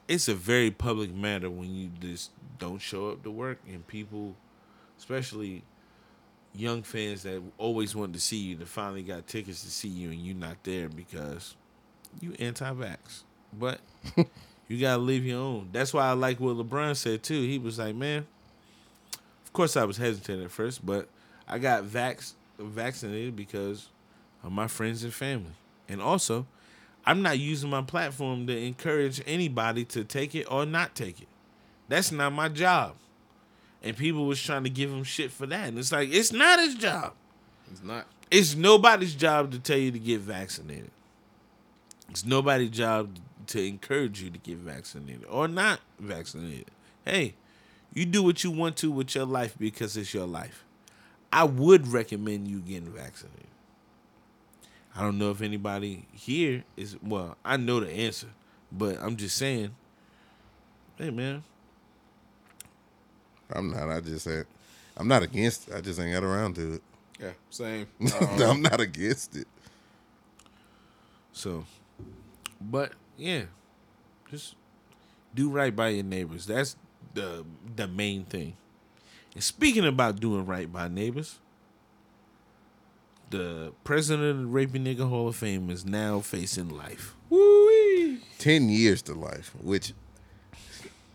it's 0.09 0.29
a 0.29 0.35
very 0.35 0.71
public 0.71 1.15
matter 1.15 1.51
when 1.51 1.73
you 1.73 1.91
just 2.01 2.31
don't 2.59 2.81
show 2.81 3.11
up 3.11 3.23
to 3.23 3.31
work 3.31 3.59
and 3.69 3.87
people 3.87 4.35
especially 5.05 5.63
young 6.55 6.83
fans 6.83 7.25
that 7.25 7.43
always 7.59 7.95
wanted 7.95 8.15
to 8.15 8.21
see 8.21 8.39
you 8.39 8.57
that 8.57 8.67
finally 8.67 9.03
got 9.03 9.27
tickets 9.27 9.63
to 9.63 9.71
see 9.71 9.89
you 9.89 10.11
and 10.11 10.21
you're 10.21 10.35
not 10.35 10.57
there 10.63 10.89
because 10.89 11.57
you 12.21 12.35
anti-vax. 12.39 13.25
But 13.53 13.81
you 14.69 14.81
gotta 14.81 15.03
leave 15.03 15.27
your 15.27 15.41
own. 15.41 15.69
That's 15.73 15.93
why 15.93 16.07
I 16.07 16.13
like 16.13 16.41
what 16.41 16.57
LeBron 16.57 16.97
said 16.97 17.23
too. 17.23 17.43
He 17.43 17.59
was 17.59 17.79
like, 17.79 17.95
"Man, 17.95 18.27
of 19.45 19.53
course 19.53 19.77
I 19.77 19.85
was 19.85 19.99
hesitant 19.99 20.43
at 20.43 20.51
first, 20.51 20.85
but 20.85 21.09
I 21.47 21.59
got 21.59 21.85
vax 21.85 22.33
vaccinated 22.59 23.37
because 23.37 23.91
of 24.43 24.53
my 24.53 24.69
friends 24.69 25.05
and 25.05 25.13
family, 25.13 25.53
and 25.87 26.01
also 26.01 26.47
I'm 27.05 27.21
not 27.21 27.39
using 27.39 27.69
my 27.69 27.83
platform 27.83 28.47
to 28.47 28.57
encourage 28.57 29.21
anybody 29.27 29.85
to 29.87 30.03
take 30.03 30.35
it 30.35 30.51
or 30.51 30.65
not 30.65 30.95
take 30.95 31.21
it. 31.21 31.29
That's 31.89 32.11
not 32.11 32.33
my 32.33 32.49
job." 32.49 32.95
And 33.85 33.95
people 33.95 34.25
was 34.25 34.43
trying 34.43 34.65
to 34.65 34.71
give 34.71 34.91
him 34.91 35.05
shit 35.05 35.31
for 35.31 35.47
that, 35.47 35.69
and 35.69 35.79
it's 35.79 35.93
like 35.93 36.09
it's 36.11 36.33
not 36.33 36.59
his 36.59 36.75
job. 36.75 37.13
It's 37.71 37.83
not. 37.83 38.07
It's 38.31 38.57
nobody's 38.57 39.15
job 39.15 39.53
to 39.53 39.59
tell 39.59 39.77
you 39.77 39.93
to 39.93 39.99
get 39.99 40.21
vaccinated. 40.21 40.91
It's 42.09 42.25
nobody's 42.25 42.71
job 42.71 43.11
to 43.49 43.63
encourage 43.63 44.23
you 44.23 44.31
to 44.31 44.39
get 44.39 44.57
vaccinated 44.57 45.27
or 45.29 45.49
not 45.49 45.81
vaccinated. 46.01 46.71
Hey, 47.05 47.35
you 47.93 48.07
do 48.07 48.23
what 48.23 48.43
you 48.43 48.51
want 48.51 48.79
to 48.79 48.91
with 48.91 49.15
your 49.15 49.27
life 49.27 49.55
because 49.59 49.99
it's 49.99 50.15
your 50.15 50.27
life. 50.27 50.65
I 51.31 51.45
would 51.45 51.87
recommend 51.89 52.49
you 52.49 52.61
getting 52.61 52.91
vaccinated. 52.91 53.49
I 54.97 55.03
don't 55.03 55.19
know 55.19 55.31
if 55.31 55.43
anybody 55.43 56.07
here 56.13 56.65
is 56.77 56.97
well, 57.03 57.37
I 57.45 57.59
know 57.59 57.81
the 57.81 57.91
answer, 57.91 58.29
but 58.73 58.97
I'm 59.03 59.17
just 59.17 59.37
saying, 59.37 59.75
hey 60.97 61.11
man, 61.11 61.43
I'm 63.55 63.71
not. 63.71 63.89
I 63.89 64.01
just 64.01 64.25
said 64.25 64.47
I'm 64.97 65.09
not 65.09 65.23
against 65.23 65.69
it. 65.69 65.75
I 65.75 65.81
just 65.81 66.01
ain't 66.01 66.13
got 66.13 66.25
around 66.25 66.55
to 66.57 66.75
it. 66.75 66.83
Yeah, 67.21 67.31
same. 67.51 67.87
Um, 68.21 68.43
I'm 68.43 68.63
not 68.63 68.81
against 68.81 69.37
it. 69.37 69.47
So, 71.33 71.65
but 72.61 72.93
yeah, 73.17 73.43
just 74.31 74.55
do 75.35 75.49
right 75.51 75.75
by 75.75 75.89
your 75.89 76.05
neighbors. 76.05 76.47
That's 76.47 76.77
the 77.15 77.45
the 77.77 77.89
main 77.89 78.25
thing. 78.25 78.57
And 79.35 79.43
speaking 79.43 79.85
about 79.85 80.21
doing 80.21 80.47
right 80.47 80.73
by 80.73 80.87
neighbors, 80.87 81.41
the 83.31 83.73
president 83.83 84.25
of 84.31 84.39
the 84.39 84.47
Raping 84.47 84.85
Nigga 84.85 85.09
Hall 85.09 85.27
of 85.29 85.35
Fame 85.37 85.71
is 85.71 85.85
now 85.85 86.21
facing 86.21 86.69
life. 86.69 87.15
Woo-wee. 87.31 88.21
Ten 88.39 88.69
years 88.69 89.03
to 89.03 89.15
life, 89.15 89.53
which 89.61 89.93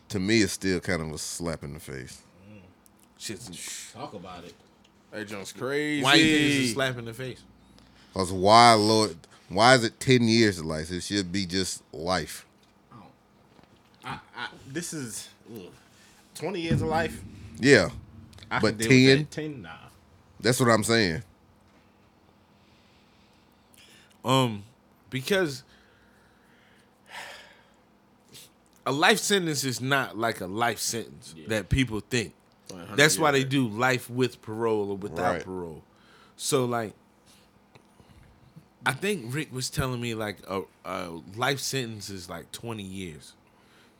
to 0.10 0.20
me 0.20 0.42
is 0.42 0.52
still 0.52 0.82
kind 0.82 1.02
of 1.02 1.12
a 1.12 1.18
slap 1.18 1.64
in 1.64 1.74
the 1.74 1.80
face. 1.80 2.22
Shit's 3.20 3.92
Talk 3.94 4.14
about 4.14 4.46
it. 4.46 4.56
That 5.12 5.28
junk's 5.28 5.52
crazy. 5.52 6.02
why 6.04 6.16
you 6.16 6.24
think 6.24 6.60
it's 6.62 6.70
a 6.70 6.74
slap 6.74 6.98
in 6.98 7.06
the 7.06 7.14
face? 7.14 7.42
Cause 8.14 8.32
why, 8.32 8.74
Lord? 8.74 9.16
Why 9.50 9.76
is 9.76 9.84
it 9.84 10.00
ten 10.00 10.24
years 10.24 10.58
to 10.58 10.64
life? 10.64 10.90
It 10.92 11.02
should 11.02 11.32
be 11.32 11.46
just 11.46 11.84
life. 11.94 12.46
I, 14.04 14.20
I, 14.38 14.48
this 14.68 14.94
is 14.94 15.28
ugh, 15.54 15.64
20 16.36 16.62
years 16.62 16.82
of 16.82 16.88
life. 16.88 17.22
Yeah, 17.60 17.90
I 18.50 18.60
But 18.60 18.80
10? 18.80 19.18
that. 19.18 19.32
10, 19.32 19.62
nah. 19.62 19.70
that's 20.40 20.60
what 20.60 20.70
I'm 20.70 20.84
saying. 20.84 21.22
Um, 24.24 24.64
because 25.10 25.64
a 28.86 28.92
life 28.92 29.20
sentence 29.20 29.64
is 29.66 29.82
not 29.82 30.18
like 30.18 30.40
a 30.40 30.48
life 30.48 30.80
sentence 30.80 31.36
that 31.48 31.68
people 31.70 32.00
think. 32.00 32.34
100 32.70 32.96
That's 32.98 33.18
why 33.20 33.32
they 33.32 33.44
do 33.44 33.68
life 33.68 34.10
with 34.10 34.42
parole 34.42 34.92
or 34.92 34.98
without 34.98 35.34
Right. 35.34 35.44
parole. 35.44 35.84
So 36.36 36.66
like, 36.66 36.94
I 38.86 38.94
think 38.94 39.34
Rick 39.34 39.54
was 39.54 39.70
telling 39.70 40.00
me 40.00 40.14
like 40.16 40.38
a, 40.48 40.62
a 40.86 41.20
life 41.36 41.60
sentence 41.60 42.10
is 42.10 42.30
like 42.30 42.52
twenty 42.52 42.84
years. 42.84 43.34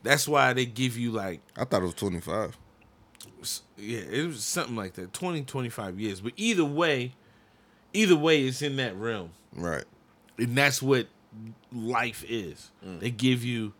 That's 0.04 0.28
why 0.28 0.54
they 0.54 0.66
give 0.66 0.98
you 0.98 1.12
like 1.12 1.42
I 1.58 1.66
thought 1.66 1.82
it 1.82 1.86
was 1.86 1.94
25. 1.96 2.58
yeah, 3.78 4.00
it 4.00 4.26
was 4.28 4.44
something 4.44 4.76
like 4.76 4.94
that 4.94 5.12
20 5.14 5.44
25 5.44 6.00
years. 6.00 6.22
But 6.22 6.34
either 6.38 6.64
way, 6.64 7.14
either 7.94 8.16
way 8.16 8.44
it's 8.44 8.62
in 8.62 8.78
that 8.78 8.96
realm. 8.96 9.32
Right. 9.54 9.84
And 10.38 10.56
that's 10.58 10.82
what 10.82 11.08
life 11.74 12.24
is. 12.30 12.72
They 12.82 13.12
give 13.12 13.44
you 13.44 13.74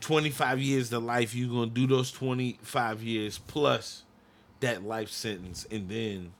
25 0.00 0.60
years 0.60 0.90
to 0.90 0.98
life. 0.98 1.34
You're 1.34 1.48
going 1.50 1.68
to 1.70 1.74
do 1.74 1.86
those 1.86 2.10
25 2.12 3.02
years 3.02 3.38
plus 3.38 4.02
that 4.60 4.82
life 4.84 5.10
sentence. 5.10 5.66
And 5.70 5.88
then 5.88 6.32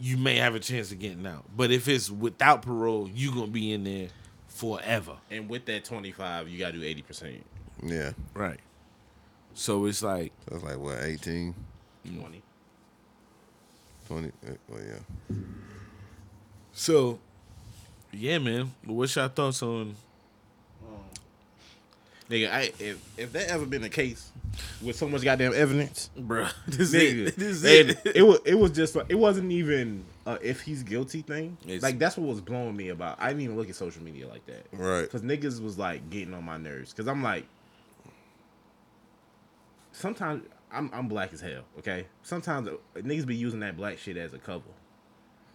you 0.00 0.16
may 0.16 0.36
have 0.36 0.54
a 0.54 0.60
chance 0.60 0.92
of 0.92 0.98
getting 0.98 1.26
out. 1.26 1.44
But 1.56 1.70
if 1.70 1.88
it's 1.88 2.10
without 2.10 2.62
parole, 2.62 3.08
you're 3.14 3.32
going 3.32 3.46
to 3.46 3.52
be 3.52 3.72
in 3.72 3.84
there 3.84 4.08
forever. 4.48 5.16
And 5.30 5.48
with 5.48 5.64
that 5.66 5.84
25, 5.84 6.48
you 6.48 6.58
got 6.58 6.72
to 6.72 6.78
do 6.80 7.02
80%. 7.02 7.40
Yeah. 7.82 8.12
Right. 8.34 8.60
So 9.54 9.86
it's 9.86 10.02
like, 10.02 10.32
That's 10.50 10.62
like 10.62 10.78
what 10.78 11.02
18, 11.02 11.54
20. 12.18 12.42
20. 14.06 14.28
uh, 14.28 14.50
Well, 14.68 14.80
yeah. 14.82 15.36
so 16.72 17.18
yeah, 18.12 18.38
man. 18.38 18.72
What's 18.84 19.16
your 19.16 19.28
thoughts 19.28 19.62
on 19.62 19.94
Nigga, 22.30 22.50
I, 22.50 22.72
if, 22.80 22.98
if 23.16 23.32
that 23.34 23.48
ever 23.50 23.66
been 23.66 23.82
the 23.82 23.88
case 23.88 24.32
with 24.82 24.96
so 24.96 25.08
much 25.08 25.22
goddamn 25.22 25.54
evidence, 25.54 26.10
bro, 26.16 26.48
This 26.66 26.92
nigga, 26.92 27.26
is 27.26 27.28
it. 27.28 27.36
This 27.36 27.48
is 27.48 27.64
it. 27.64 27.98
it 28.16 28.22
was 28.22 28.40
it 28.44 28.54
was 28.56 28.72
just 28.72 28.96
it 29.08 29.14
wasn't 29.14 29.52
even 29.52 30.04
uh, 30.26 30.36
if 30.42 30.60
he's 30.62 30.82
guilty 30.82 31.22
thing. 31.22 31.56
It's- 31.64 31.82
like 31.82 31.98
that's 32.00 32.16
what 32.16 32.26
was 32.28 32.40
blowing 32.40 32.76
me 32.76 32.88
about. 32.88 33.16
I 33.20 33.28
didn't 33.28 33.42
even 33.42 33.56
look 33.56 33.68
at 33.68 33.76
social 33.76 34.02
media 34.02 34.26
like 34.26 34.44
that. 34.46 34.66
Right. 34.72 35.02
Because 35.02 35.22
niggas 35.22 35.62
was 35.62 35.78
like 35.78 36.10
getting 36.10 36.34
on 36.34 36.42
my 36.44 36.56
nerves. 36.58 36.92
Because 36.92 37.06
I'm 37.06 37.22
like, 37.22 37.46
sometimes 39.92 40.42
I'm 40.72 40.90
I'm 40.92 41.08
black 41.08 41.32
as 41.32 41.40
hell. 41.40 41.62
Okay. 41.78 42.06
Sometimes 42.22 42.68
uh, 42.68 42.72
niggas 42.96 43.26
be 43.26 43.36
using 43.36 43.60
that 43.60 43.76
black 43.76 43.98
shit 43.98 44.16
as 44.16 44.32
a 44.34 44.38
cover. 44.38 44.62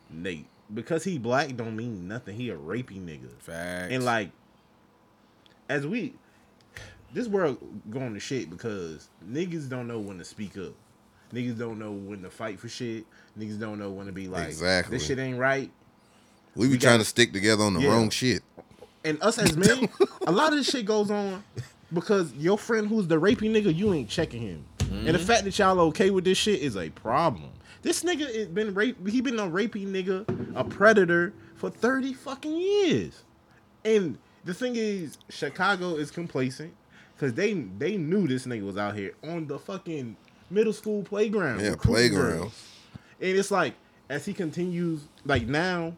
Nate, 0.10 0.46
because 0.74 1.04
he 1.04 1.18
black 1.18 1.56
don't 1.56 1.76
mean 1.76 2.08
nothing. 2.08 2.36
He 2.36 2.50
a 2.50 2.56
rapey 2.56 3.00
nigga. 3.00 3.30
Facts. 3.40 3.94
And 3.94 4.04
like, 4.04 4.32
as 5.70 5.88
we, 5.88 6.14
this 7.14 7.28
world 7.28 7.58
going 7.90 8.14
to 8.14 8.20
shit 8.20 8.50
because 8.50 9.10
niggas 9.30 9.70
don't 9.70 9.88
know 9.88 10.00
when 10.00 10.18
to 10.18 10.26
speak 10.26 10.58
up. 10.58 10.74
Niggas 11.34 11.58
don't 11.58 11.80
know 11.80 11.92
when 11.92 12.22
to 12.24 12.30
fight 12.30 12.60
for 12.60 12.70
shit. 12.70 13.06
Niggas 13.38 13.60
don't 13.60 13.80
know 13.80 13.90
when 13.90 14.06
to 14.08 14.12
be 14.12 14.28
like, 14.28 14.48
Exactly. 14.48 14.98
this 14.98 15.08
shit 15.08 15.20
ain't 15.20 15.38
right. 15.38 15.72
We 16.56 16.68
be 16.68 16.74
We 16.74 16.78
trying 16.78 16.96
got- 16.96 17.04
to 17.04 17.10
stick 17.10 17.34
together 17.34 17.64
on 17.64 17.74
the 17.74 17.82
Yeah. 17.82 17.90
wrong 17.90 18.10
shit. 18.10 18.44
And 19.04 19.22
us 19.22 19.40
as 19.40 19.56
men, 19.58 19.90
a 20.28 20.32
lot 20.32 20.52
of 20.52 20.58
this 20.60 20.70
shit 20.70 20.86
goes 20.86 21.10
on 21.10 21.44
because 21.94 22.34
your 22.34 22.58
friend 22.58 22.88
who's 22.88 23.08
the 23.08 23.18
raping 23.18 23.54
nigga, 23.54 23.76
you 23.76 23.94
ain't 23.94 24.10
checking 24.10 24.42
him. 24.42 24.66
And 24.80 25.08
the 25.08 25.12
mm-hmm. 25.14 25.26
fact 25.26 25.46
that 25.46 25.58
y'all 25.58 25.80
okay 25.80 26.10
with 26.10 26.26
this 26.26 26.38
shit 26.38 26.60
is 26.60 26.76
a 26.76 26.90
problem. 26.90 27.50
This 27.82 28.04
nigga 28.04 28.30
is 28.30 28.48
been 28.48 28.74
rape. 28.74 29.08
He 29.08 29.22
been 29.22 29.40
a 29.40 29.48
raping 29.48 29.88
nigga, 29.88 30.26
a 30.54 30.64
predator 30.64 31.34
for 31.56 31.70
thirty 31.70 32.14
fucking 32.14 32.56
years. 32.58 33.24
And 33.86 34.18
the 34.44 34.54
thing 34.54 34.76
is, 34.76 35.18
Chicago 35.30 35.96
is 35.96 36.12
complacent 36.12 36.74
because 37.22 37.36
they 37.36 37.54
they 37.54 37.98
knew 37.98 38.28
this 38.28 38.48
nigga 38.48 38.66
was 38.66 38.78
out 38.78 38.96
here 38.96 39.14
on 39.24 39.46
the 39.46 39.60
fucking 39.60 40.16
middle 40.50 40.74
school 40.74 41.04
playground. 41.04 41.62
Yeah, 41.62 41.76
playground. 41.80 42.40
girls. 42.40 42.68
And 43.22 43.38
it's 43.38 43.52
like 43.52 43.76
as 44.10 44.26
he 44.26 44.34
continues, 44.34 45.02
like 45.24 45.46
now, 45.46 45.94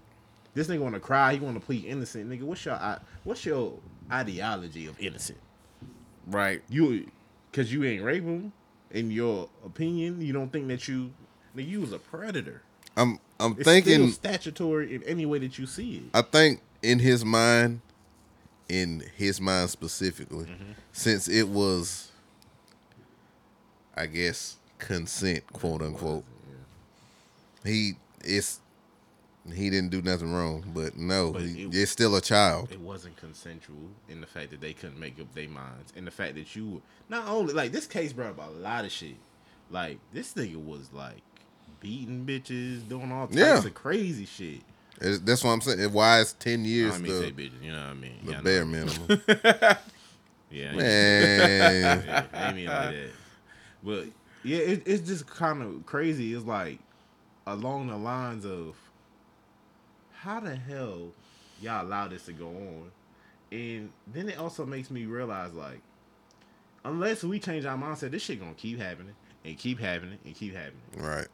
this 0.53 0.67
nigga 0.67 0.80
want 0.80 0.95
to 0.95 0.99
cry. 0.99 1.36
He 1.36 1.39
want 1.39 1.55
to 1.55 1.65
plead 1.65 1.86
innocent. 1.86 2.30
Nigga, 2.30 2.41
what's 2.41 2.65
your 2.65 2.78
what's 3.24 3.45
your 3.45 3.80
ideology 4.11 4.86
of 4.88 4.99
innocent? 4.99 5.39
right. 6.28 6.61
You, 6.69 7.09
cause 7.53 7.71
you 7.71 7.84
ain't 7.86 8.03
rape 8.03 8.24
him. 8.24 8.51
in 8.91 9.09
your 9.09 9.49
opinion, 9.65 10.21
you 10.21 10.34
don't 10.34 10.51
think 10.51 10.67
that 10.67 10.88
you, 10.88 11.11
that 11.55 11.63
you 11.63 11.82
was 11.82 11.93
a 11.93 11.99
predator. 11.99 12.61
I'm 12.97 13.19
I'm 13.39 13.53
It's 13.53 13.63
thinking 13.63 14.11
statutory 14.11 14.93
in 14.95 15.03
any 15.03 15.26
way 15.26 15.39
that 15.39 15.57
you 15.57 15.65
see 15.65 15.97
it. 15.97 16.03
I 16.13 16.21
think 16.21 16.61
in 16.82 16.99
his 16.99 17.24
mind, 17.26 17.82
in 18.74 19.03
his 19.15 19.39
mind 19.39 19.69
specifically, 19.69 20.47
since 20.91 21.28
it 21.28 21.47
was, 21.47 22.11
I 23.95 24.07
guess, 24.07 24.57
consent, 24.80 25.45
quote 25.53 25.82
unquote. 25.82 26.24
He 27.63 27.93
it's 28.24 28.59
he 29.53 29.69
didn't 29.69 29.89
do 29.89 30.01
nothing 30.01 30.34
wrong, 30.34 30.63
but 30.74 30.97
no, 30.97 31.34
But 31.34 31.43
he, 31.43 31.63
it- 31.65 31.76
it's 31.76 31.91
still 31.91 32.15
a 32.15 32.21
child. 32.21 32.71
It 32.71 32.80
wasn't 32.80 33.15
consensual 33.17 33.89
in 34.09 34.21
the 34.21 34.28
fact 34.28 34.49
that 34.51 34.61
they 34.61 34.74
couldn't 34.74 34.99
make 34.99 35.19
up 35.19 35.34
their 35.36 35.49
minds, 35.49 35.93
and 35.95 36.07
the 36.07 36.11
fact 36.11 36.36
that 36.36 36.55
you 36.55 36.82
not 37.09 37.28
only 37.28 37.53
like 37.53 37.71
this 37.71 37.86
case 37.86 38.11
brought 38.13 38.39
up 38.39 38.47
a 38.47 38.51
lot 38.59 38.86
of 38.86 38.91
shit. 38.91 39.15
Like 39.69 39.99
this 40.13 40.34
nigga 40.34 40.63
was 40.63 40.89
like 40.93 41.21
beating 41.80 42.26
bitches, 42.26 42.88
doing 42.88 43.11
all 43.11 43.28
types 43.28 43.38
Yeah. 43.38 43.57
of 43.59 43.74
crazy 43.74 44.26
shit. 44.26 44.61
It's- 45.04 45.20
that's 45.20 45.43
what 45.43 45.51
I'm 45.51 45.62
saying. 45.62 45.91
Why 45.91 46.20
is 46.22 46.34
ten 46.34 46.64
years 46.66 46.93
don't 46.93 47.01
mean 47.04 47.20
the, 47.20 47.32
bitches, 47.32 47.62
you 47.64 47.72
know 47.72 47.78
what 47.82 47.89
I 47.89 47.93
mean? 47.93 48.20
the 48.24 48.32
Yeah, 48.32 48.41
bare 48.41 48.66
minimum? 48.66 49.78
Yeah, 50.49 50.72
Man, 50.76 52.04
Yeah, 52.06 52.26
I 52.34 52.54
mean 52.54 52.66
like 52.68 52.89
that. 52.91 53.10
But 53.84 54.06
yeah, 54.43 54.58
it, 54.60 54.84
it's 54.86 55.08
just 55.08 55.26
kind 55.28 55.62
of 55.62 55.86
crazy. 55.86 56.34
It's 56.34 56.45
like 56.45 56.80
along 57.47 57.88
the 57.88 57.97
lines 57.97 58.45
of 58.45 58.76
how 60.14 60.39
the 60.39 60.56
hell 60.56 61.10
y'all 61.62 61.86
allow 61.86 62.08
this 62.08 62.26
to 62.26 62.34
go 62.34 62.47
on, 62.47 62.91
and 63.51 63.91
then 64.08 64.30
it 64.30 64.38
also 64.38 64.66
makes 64.66 64.89
me 64.91 65.06
realize 65.06 65.54
like 65.54 65.82
unless 66.86 67.24
we 67.24 67.39
change 67.39 67.66
our 67.66 67.78
mindset, 67.78 68.12
this 68.12 68.22
shit 68.24 68.39
gonna 68.39 68.54
keep 68.54 68.80
happening 68.80 69.16
and 69.43 69.58
keep 69.58 69.80
happening 69.80 70.20
and 70.24 70.36
keep 70.36 70.54
happening. 70.56 70.82
right? 70.97 71.28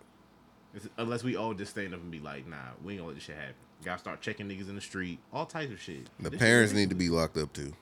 It's- 0.76 0.90
unless 0.98 1.24
we 1.24 1.36
all 1.36 1.54
just 1.54 1.72
stand 1.72 1.94
up 1.94 2.02
and 2.02 2.12
be 2.12 2.20
like, 2.20 2.48
nah, 2.48 2.58
we 2.84 2.94
ain't 2.94 3.00
gonna 3.02 3.08
let 3.10 3.16
this 3.16 3.24
shit 3.24 3.36
happen. 3.38 3.56
Gotta 3.84 4.00
start 4.00 4.22
checking 4.22 4.48
niggas 4.48 4.70
in 4.70 4.76
the 4.76 4.82
street, 4.82 5.20
all 5.34 5.46
types 5.46 5.72
of 5.72 5.80
shit. 5.82 6.06
The 6.18 6.24
This 6.30 6.32
shit 6.34 6.40
parents 6.40 6.74
need 6.74 6.90
to 6.90 6.96
be 6.96 7.10
locked 7.10 7.38
up 7.38 7.54
too. 7.54 7.74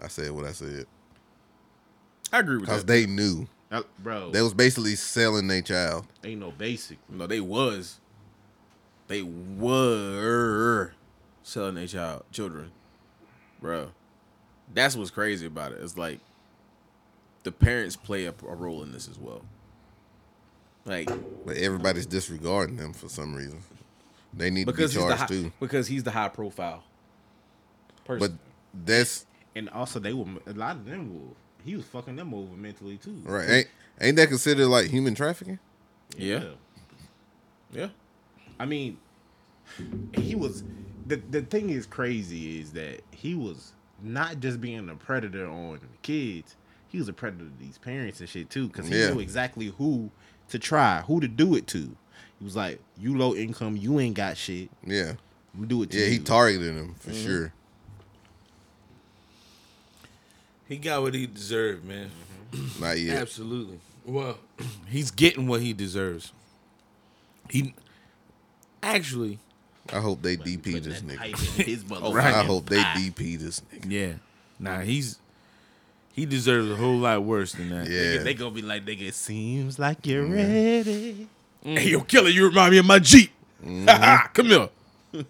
I 0.00 0.08
said 0.08 0.30
what 0.30 0.44
I 0.46 0.52
said 0.52 0.86
I 2.32 2.38
agree 2.38 2.56
with 2.56 2.66
because 2.66 2.84
that. 2.84 2.86
Because 2.86 3.06
they 3.06 3.12
knew 3.12 3.48
Uh, 3.72 3.82
bro. 3.98 4.30
they 4.30 4.40
was 4.40 4.54
basically 4.54 4.94
selling 4.94 5.48
their 5.48 5.62
child. 5.62 6.06
ain't 6.24 6.40
no 6.40 6.52
basic. 6.52 6.98
no, 7.10 7.26
they 7.26 7.40
was, 7.40 7.98
they 9.08 9.22
were 9.22 10.92
selling 11.42 11.74
their 11.74 11.86
child 11.88 12.24
children, 12.30 12.70
bro. 13.60 13.90
That's 14.72 14.94
what's 14.96 15.10
crazy 15.10 15.46
about 15.46 15.72
it. 15.72 15.78
It's 15.82 15.98
like 15.98 16.20
the 17.42 17.50
parents 17.52 17.96
play 17.96 18.26
a, 18.26 18.34
a 18.48 18.54
role 18.54 18.82
in 18.84 18.92
this 18.92 19.08
as 19.08 19.18
well. 19.18 19.42
Like 20.84 21.10
But 21.44 21.56
everybody's 21.56 22.06
disregarding 22.06 22.76
them 22.76 22.92
for 22.92 23.08
some 23.08 23.34
reason. 23.34 23.62
They 24.32 24.50
need 24.50 24.66
because 24.66 24.92
to 24.92 24.98
he's 25.00 25.04
be 25.06 25.10
the 25.10 25.16
charged 25.16 25.20
high, 25.20 25.26
too. 25.42 25.52
because 25.60 25.86
he's 25.88 26.02
the 26.04 26.10
high 26.10 26.28
profile 26.28 26.82
person. 28.04 28.20
But 28.20 28.30
person. 28.30 28.38
that's 28.86 29.26
And 29.56 29.68
also, 29.70 29.98
they 29.98 30.12
were 30.12 30.26
a 30.46 30.52
lot 30.52 30.76
of 30.76 30.84
them 30.86 31.12
were. 31.14 31.34
He 31.64 31.76
was 31.76 31.84
fucking 31.84 32.16
them 32.16 32.32
over 32.32 32.54
mentally 32.56 32.96
too. 32.96 33.20
right. 33.24 33.48
Ain't 33.50 33.68
ain't 34.00 34.16
that 34.16 34.28
considered 34.28 34.68
like 34.68 34.86
human 34.86 35.14
trafficking? 35.14 35.58
Yeah. 36.16 36.44
yeah, 37.72 37.88
I 38.58 38.66
mean, 38.66 38.98
he 40.14 40.34
was. 40.34 40.64
The 41.06 41.16
the 41.16 41.42
thing 41.42 41.70
is 41.70 41.86
crazy 41.86 42.60
is 42.60 42.72
that 42.72 43.02
he 43.10 43.34
was 43.34 43.72
not 44.02 44.40
just 44.40 44.60
being 44.60 44.88
a 44.88 44.94
predator 44.94 45.46
on 45.46 45.80
kids. 46.02 46.56
He 46.88 46.98
was 46.98 47.08
a 47.08 47.12
predator 47.12 47.44
to 47.44 47.52
these 47.58 47.78
parents 47.78 48.20
and 48.20 48.28
shit 48.28 48.48
too, 48.50 48.68
because 48.68 48.88
he 48.88 48.98
Yeah. 48.98 49.10
knew 49.10 49.20
exactly 49.20 49.66
who 49.66 50.10
to 50.50 50.58
try, 50.58 51.02
who 51.02 51.20
to 51.20 51.28
do 51.28 51.54
it 51.56 51.66
to. 51.68 51.78
He 52.38 52.44
was 52.44 52.56
like, 52.56 52.80
"You 52.98 53.16
low 53.18 53.34
income, 53.34 53.76
you 53.76 53.98
ain't 54.00 54.14
got 54.14 54.36
shit. 54.36 54.70
Yeah, 54.86 55.10
I'm 55.54 55.60
gonna 55.60 55.66
do 55.66 55.82
it 55.82 55.90
to 55.90 55.98
yeah. 55.98 56.04
you." 56.06 56.10
He 56.12 56.18
targeted 56.20 56.74
him 56.74 56.94
for 56.98 57.10
Mm-hmm. 57.10 57.26
sure. 57.26 57.52
He 60.68 60.76
got 60.76 61.02
what 61.02 61.14
he 61.14 61.26
deserved, 61.26 61.84
man. 61.84 62.10
Not 62.80 62.98
yet. 62.98 63.18
Absolutely. 63.18 63.80
Well, 64.04 64.38
he's 64.88 65.10
getting 65.10 65.46
what 65.46 65.60
he 65.60 65.72
deserves. 65.72 66.32
He 67.48 67.74
actually, 68.82 69.38
I 69.92 69.98
hope 70.00 70.22
they 70.22 70.36
DP 70.36 70.82
this 70.82 71.02
nigga. 71.02 71.18
pipe 71.18 71.36
his 71.36 71.84
motherfucking 71.84 72.14
right. 72.14 72.34
I 72.34 72.44
hope 72.44 72.66
they. 72.68 72.80
DP 72.80 73.38
this 73.38 73.60
nigga. 73.72 73.90
yeah. 73.90 74.12
Nah, 74.58 74.80
he's 74.80 75.18
he 76.20 76.26
deserves 76.26 76.70
a 76.70 76.76
whole 76.76 76.98
lot 76.98 77.24
worse 77.24 77.52
than 77.52 77.70
that. 77.70 77.88
Yeah. 77.88 78.22
They 78.22 78.34
gonna 78.34 78.50
be 78.50 78.60
like, 78.60 78.84
nigga, 78.84 79.08
it 79.08 79.14
seems 79.14 79.78
like 79.78 80.06
you're 80.06 80.26
ready. 80.26 81.26
Hey, 81.62 81.88
yo, 81.88 82.02
killer, 82.02 82.28
you 82.28 82.46
remind 82.48 82.72
me 82.72 82.78
of 82.78 82.84
my 82.84 82.98
Jeep. 82.98 83.30
Come 83.64 84.46
here. 84.46 84.68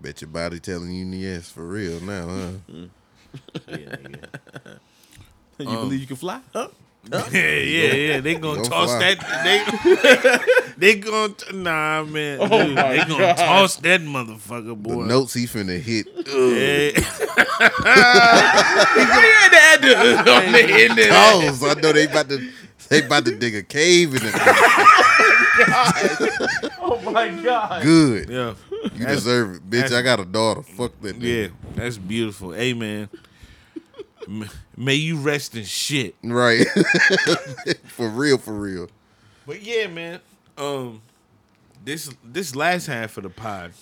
Bet 0.00 0.22
your 0.22 0.30
body 0.30 0.58
telling 0.58 0.90
you 0.90 1.04
yes 1.06 1.50
for 1.50 1.66
real 1.66 2.00
now, 2.00 2.26
huh? 2.28 2.50
Yeah, 3.68 3.76
nigga. 3.76 4.78
You 5.58 5.68
Um, 5.68 5.76
believe 5.84 6.00
you 6.00 6.06
can 6.06 6.16
fly? 6.16 6.40
Huh? 6.54 6.68
Yeah, 7.12 7.28
yeah, 7.32 7.92
yeah. 7.94 8.20
They 8.20 8.34
gonna 8.36 8.62
Go 8.62 8.68
toss 8.68 8.90
fly. 8.90 9.14
that. 9.14 9.24
They 9.44 10.74
they 10.94 11.00
gonna 11.00 11.32
t- 11.34 11.56
nah, 11.56 12.04
man. 12.04 12.38
Oh 12.40 12.48
dude, 12.66 12.76
they 12.76 13.04
gonna 13.08 13.34
toss 13.34 13.76
that 13.76 14.00
motherfucker, 14.02 14.66
The 14.68 14.74
boy. 14.74 15.04
notes 15.06 15.32
he 15.34 15.46
finna 15.46 15.80
hit. 15.80 16.06
Yeah. 16.16 16.20
on 19.20 20.52
the 20.52 20.66
end 20.70 20.98
of 20.98 21.08
Cause 21.08 21.64
I 21.64 21.74
know 21.80 21.92
they 21.92 22.06
about 22.06 22.28
to 22.28 22.50
they 22.88 23.04
about 23.04 23.24
to 23.24 23.36
dig 23.36 23.54
a 23.54 23.62
cave 23.62 24.14
in 24.14 24.22
it. 24.24 24.34
Oh 26.82 27.00
my 27.12 27.28
god. 27.42 27.82
Good. 27.82 28.30
yeah, 28.30 28.54
You 28.94 29.06
deserve 29.06 29.56
it, 29.56 29.70
bitch. 29.70 29.92
I 29.92 30.02
got 30.02 30.20
a 30.20 30.24
daughter. 30.24 30.62
Fuck 30.62 30.92
that. 31.02 31.16
yeah. 31.16 31.46
Nigga. 31.48 31.52
That's 31.76 31.98
beautiful. 31.98 32.52
Hey, 32.52 32.72
man. 32.72 33.08
M- 33.12 33.20
May 34.76 34.94
you 34.94 35.16
rest 35.16 35.56
in 35.56 35.64
shit. 35.64 36.14
Right. 36.22 36.66
for 37.84 38.08
real. 38.08 38.38
For 38.38 38.52
real. 38.54 38.88
But 39.46 39.62
yeah, 39.62 39.86
man. 39.86 40.20
Um, 40.58 41.02
this 41.84 42.10
this 42.22 42.54
last 42.54 42.86
half 42.86 43.16
of 43.16 43.22
the 43.22 43.30
pod, 43.30 43.72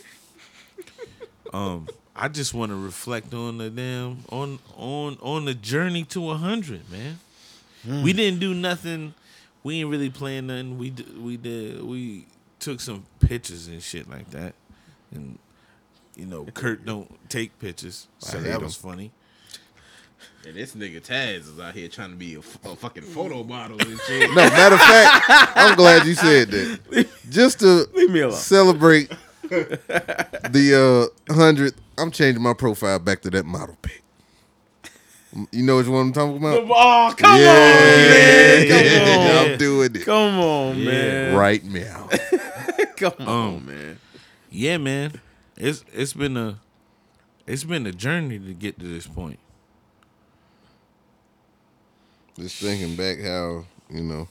um, 1.53 1.89
I 2.15 2.29
just 2.29 2.55
want 2.55 2.71
to 2.71 2.77
reflect 2.77 3.35
on 3.35 3.59
the 3.59 3.69
damn 3.71 4.25
on 4.31 4.59
on 4.77 5.19
on 5.21 5.45
the 5.45 5.55
journey 5.55 6.05
to 6.05 6.31
hundred, 6.35 6.83
man. 6.91 7.19
We 8.03 8.13
didn't 8.13 8.41
do 8.41 8.55
nothing. 8.55 9.15
We 9.63 9.81
ain't 9.81 9.89
really 9.91 10.11
playing 10.11 10.49
nothing. 10.49 10.79
We 10.79 10.91
d- 10.91 11.07
we 11.19 11.37
did 11.37 11.83
we 11.83 12.27
took 12.61 12.81
some 12.81 13.07
pictures 13.21 13.67
and 13.67 13.83
shit 13.83 14.09
like 14.09 14.31
that, 14.31 14.55
and 15.13 15.39
you 16.17 16.27
know 16.27 16.45
Kurt 16.55 16.85
don't 16.85 17.11
take 17.29 17.59
pictures, 17.59 18.07
so 18.19 18.41
that 18.41 18.61
was 18.61 18.77
funny. 18.77 19.11
And 20.47 20.57
this 20.57 20.75
nigga 20.75 21.01
Taz 21.05 21.41
is 21.41 21.61
out 21.61 21.75
here 21.75 21.89
trying 21.89 22.11
to 22.11 22.17
be 22.17 22.35
a 22.35 22.43
fucking 22.43 23.03
photo 23.03 23.45
model 23.45 23.81
and 23.81 24.01
shit. 24.07 24.29
No, 24.31 24.35
matter 24.37 24.75
of 24.77 24.81
fact, 24.81 25.25
I'm 25.57 25.77
glad 25.77 26.07
you 26.07 26.15
said 26.15 26.51
that. 26.51 27.09
Just 27.29 27.61
to 27.61 27.87
Leave 27.95 28.11
me 28.11 28.21
alone. 28.21 28.37
celebrate 28.37 29.11
the 29.49 31.11
uh, 31.31 31.35
hundredth, 31.35 31.81
I'm 31.99 32.11
changing 32.11 32.43
my 32.43 32.55
profile 32.55 32.99
back 32.99 33.21
to 33.23 33.31
that 33.31 33.45
model 33.45 33.77
pic. 33.83 34.03
You 35.53 35.63
know 35.63 35.77
which 35.77 35.87
one 35.87 36.07
I'm 36.07 36.13
talking 36.13 36.39
about? 36.39 36.61
Oh, 36.65 37.15
come 37.17 37.39
yeah, 37.39 37.51
on, 37.51 38.69
man. 38.69 38.69
Come 38.69 39.21
on. 39.21 39.53
I'm 39.53 39.59
doing 39.59 39.95
it 39.95 40.05
Come 40.05 40.39
on, 40.41 40.79
Yeah. 40.79 40.85
man. 40.91 41.37
right 41.37 41.65
now. 41.65 42.09
Come 42.97 43.13
on, 43.21 43.29
Um, 43.29 43.67
man. 43.67 43.99
Yeah, 44.51 44.79
man. 44.79 45.21
It's 45.57 45.85
it's 45.93 46.15
been 46.15 46.37
a 46.37 46.59
it's 47.47 47.65
been 47.65 47.87
a 47.87 47.93
journey 47.93 48.39
to 48.39 48.55
get 48.55 48.79
to 48.81 48.87
this 48.87 49.07
point. 49.07 49.39
Just 52.39 52.57
thinking 52.57 52.97
back 52.97 53.21
how 53.21 53.65
you 53.91 54.03
know 54.03 54.29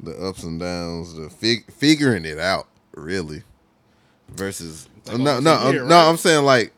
the 0.00 0.12
ups 0.26 0.42
and 0.42 0.58
downs, 0.60 1.14
the 1.14 1.30
fig- 1.30 1.70
figuring 1.72 2.24
it 2.24 2.38
out 2.38 2.66
really 2.94 3.42
versus 4.28 4.88
like 5.06 5.18
no 5.18 5.40
no 5.40 5.54
a 5.54 5.72
year, 5.72 5.82
um, 5.82 5.88
no? 5.88 5.96
I'm 5.96 6.16
saying 6.16 6.44
like 6.44 6.72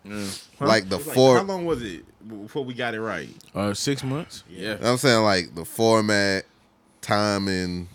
like 0.61 0.89
the 0.89 0.99
like, 0.99 1.15
four 1.15 1.39
how 1.39 1.45
long 1.45 1.65
was 1.65 1.83
it 1.83 2.05
before 2.29 2.65
we 2.65 2.75
got 2.75 2.95
it 2.95 3.01
right? 3.01 3.29
Uh, 3.55 3.73
six 3.73 4.03
months. 4.03 4.45
Yeah. 4.49 4.77
I'm 4.83 4.99
saying 4.99 5.23
like 5.23 5.55
the 5.55 5.65
format, 5.65 6.45
timing, 7.01 7.89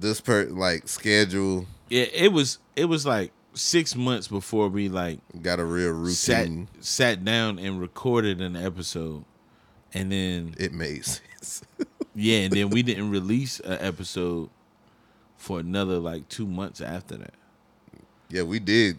this 0.00 0.20
per 0.20 0.44
like 0.44 0.88
schedule 0.88 1.66
Yeah, 1.88 2.04
it 2.12 2.32
was 2.32 2.58
it 2.76 2.84
was 2.86 3.04
like 3.04 3.32
six 3.54 3.96
months 3.96 4.28
before 4.28 4.68
we 4.68 4.88
like 4.88 5.18
got 5.42 5.58
a 5.58 5.64
real 5.64 6.06
sat 6.08 6.42
routine. 6.46 6.68
sat 6.80 7.24
down 7.24 7.58
and 7.58 7.80
recorded 7.80 8.40
an 8.40 8.54
episode, 8.56 9.24
and 9.94 10.10
then 10.12 10.54
It 10.58 10.72
made 10.72 11.04
sense. 11.04 11.62
yeah, 12.14 12.38
and 12.40 12.52
then 12.52 12.70
we 12.70 12.82
didn't 12.82 13.10
release 13.10 13.60
an 13.60 13.78
episode 13.80 14.50
for 15.36 15.60
another 15.60 15.98
like 15.98 16.28
two 16.28 16.46
months 16.46 16.80
after 16.80 17.16
that. 17.16 17.34
yeah, 18.28 18.42
we 18.42 18.58
did. 18.58 18.98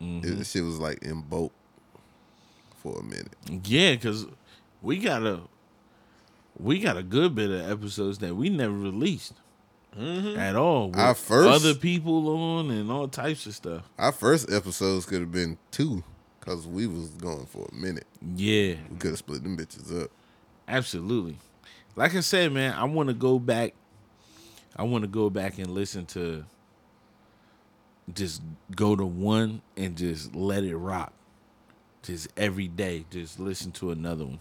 Mhm. 0.00 0.40
It, 0.40 0.46
shit 0.46 0.64
was 0.64 0.78
like 0.78 1.02
in 1.02 1.20
bulk 1.22 1.52
for 2.82 2.98
a 3.00 3.02
minute. 3.02 3.34
Yeah, 3.64 3.92
because 3.92 4.26
we 4.80 4.98
got 4.98 5.22
a 5.26 5.40
we 6.58 6.78
got 6.80 6.96
a 6.96 7.02
good 7.02 7.34
bit 7.34 7.50
of 7.50 7.70
episodes 7.70 8.18
that 8.18 8.34
we 8.34 8.48
never 8.48 8.72
released 8.74 9.34
at 9.98 10.56
all. 10.56 10.88
With 10.90 10.98
Our 11.00 11.14
first- 11.14 11.64
other 11.64 11.74
people 11.74 12.28
on 12.28 12.70
and 12.70 12.90
all 12.90 13.08
types 13.08 13.46
of 13.46 13.54
stuff. 13.54 13.82
Our 13.98 14.12
first 14.12 14.50
episodes 14.50 15.04
could 15.06 15.20
have 15.20 15.32
been 15.32 15.58
two, 15.70 16.04
cause 16.40 16.66
we 16.66 16.86
was 16.86 17.08
going 17.10 17.46
for 17.46 17.68
a 17.70 17.74
minute. 17.74 18.06
Yeah, 18.36 18.74
We 18.90 18.96
could 18.98 19.10
have 19.10 19.18
split 19.18 19.42
them 19.42 19.56
bitches 19.56 20.04
up. 20.04 20.10
absolutely. 20.68 21.36
Like 21.96 22.14
I 22.14 22.20
said, 22.20 22.52
man, 22.52 22.72
I 22.74 22.84
want 22.84 23.08
to 23.08 23.14
go 23.14 23.38
back. 23.38 23.74
I 24.76 24.84
want 24.84 25.02
to 25.02 25.08
go 25.08 25.28
back 25.28 25.58
and 25.58 25.68
listen 25.72 26.06
to. 26.06 26.44
Just 28.12 28.42
go 28.74 28.96
to 28.96 29.04
one 29.04 29.62
and 29.76 29.96
just 29.96 30.34
let 30.34 30.64
it 30.64 30.76
rock. 30.76 31.12
Just 32.02 32.28
every 32.36 32.66
day, 32.68 33.04
just 33.10 33.38
listen 33.38 33.70
to 33.72 33.90
another 33.90 34.24
one. 34.24 34.38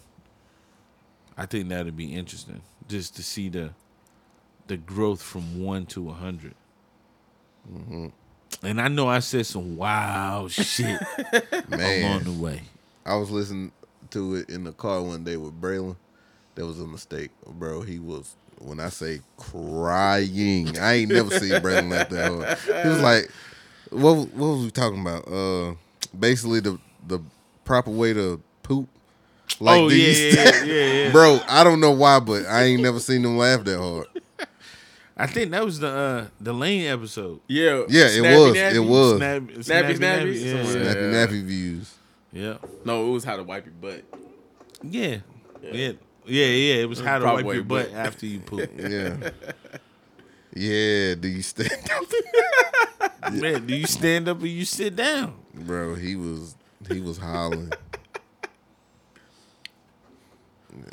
I 1.37 1.45
think 1.45 1.69
that'd 1.69 1.95
be 1.95 2.13
interesting, 2.13 2.61
just 2.87 3.15
to 3.17 3.23
see 3.23 3.49
the, 3.49 3.71
the 4.67 4.77
growth 4.77 5.21
from 5.21 5.61
one 5.63 5.85
to 5.87 6.01
a 6.01 6.11
100 6.13 6.53
mm-hmm. 7.71 8.07
And 8.63 8.81
I 8.81 8.87
know 8.89 9.07
I 9.07 9.19
said 9.19 9.45
some 9.45 9.77
wild 9.77 10.51
shit 10.51 10.99
Man, 11.69 12.03
along 12.03 12.23
the 12.25 12.31
way. 12.43 12.61
I 13.05 13.15
was 13.15 13.31
listening 13.31 13.71
to 14.11 14.35
it 14.35 14.49
in 14.49 14.63
the 14.63 14.71
car 14.73 15.01
one 15.01 15.23
day 15.23 15.37
with 15.37 15.59
Braylon. 15.59 15.95
That 16.55 16.65
was 16.65 16.79
a 16.79 16.85
mistake, 16.87 17.29
bro. 17.47 17.81
He 17.81 17.99
was 17.99 18.35
when 18.59 18.79
I 18.81 18.89
say 18.89 19.21
crying. 19.37 20.77
I 20.77 20.93
ain't 20.95 21.11
never 21.11 21.29
seen 21.39 21.51
Braylon 21.61 21.89
like 21.89 22.09
that. 22.09 22.27
hard. 22.67 22.83
He 22.83 22.89
was 22.89 23.01
like, 23.01 23.31
"What? 23.91 24.15
What 24.33 24.47
was 24.55 24.65
we 24.65 24.71
talking 24.71 25.01
about? 25.01 25.27
Uh, 25.27 25.75
basically 26.17 26.59
the 26.59 26.77
the 27.07 27.19
proper 27.63 27.91
way 27.91 28.13
to 28.13 28.41
poop." 28.63 28.89
Like 29.61 29.79
oh 29.79 29.87
yeah, 29.89 29.95
these- 29.95 30.35
yeah, 30.35 30.43
yeah, 30.43 30.63
yeah, 30.63 30.85
yeah. 31.05 31.11
bro. 31.11 31.39
I 31.47 31.63
don't 31.63 31.79
know 31.79 31.91
why, 31.91 32.19
but 32.19 32.45
I 32.45 32.63
ain't 32.63 32.81
never 32.81 32.99
seen 32.99 33.21
them 33.21 33.37
laugh 33.37 33.63
that 33.63 33.77
hard. 33.79 34.07
I 35.19 35.27
think 35.27 35.51
that 35.51 35.65
was 35.65 35.79
the 35.79 35.87
uh, 35.89 36.27
the 36.39 36.53
Lane 36.53 36.85
episode. 36.87 37.41
Yeah, 37.47 37.83
Yeah, 37.89 38.05
it 38.05 38.19
Snappy 38.21 38.35
was. 38.37 38.55
Nappy? 38.55 38.73
It 38.73 38.79
was. 38.79 39.17
Snap, 39.17 39.41
Snappy, 39.65 39.95
snappy? 39.95 40.31
Yeah, 40.31 40.53
yeah. 40.55 40.63
Nappy 40.63 40.95
Yeah. 40.95 41.25
nappy 41.27 41.43
views. 41.43 41.93
yeah, 42.31 42.57
No, 42.85 43.07
it 43.07 43.11
was 43.11 43.23
how 43.25 43.35
to 43.37 43.43
wipe 43.43 43.65
your 43.65 43.73
butt. 43.73 44.03
yeah, 44.81 45.17
yeah, 45.61 45.91
yeah, 46.25 46.45
yeah. 46.45 46.75
It 46.75 46.87
was 46.89 46.99
how 47.01 47.17
to 47.19 47.23
Probably 47.25 47.43
wipe 47.43 47.55
your 47.55 47.63
butt 47.65 47.91
butt. 47.91 47.97
after 47.99 48.25
you 48.25 48.39
poop. 48.39 48.69
Yeah. 48.77 49.17
Yeah, 50.55 51.15
do 51.15 51.27
you 51.27 51.41
stand 51.43 51.91
up? 51.91 53.33
Man, 53.33 53.67
do 53.67 53.75
you 53.75 53.85
stand 53.85 54.27
up 54.27 54.41
or 54.41 54.47
you 54.47 54.65
sit 54.65 54.95
down? 54.95 55.35
Bro, 55.53 55.95
he 55.95 56.15
was 56.15 56.55
he 56.89 57.01
was 57.01 57.17
hollering. 57.19 57.71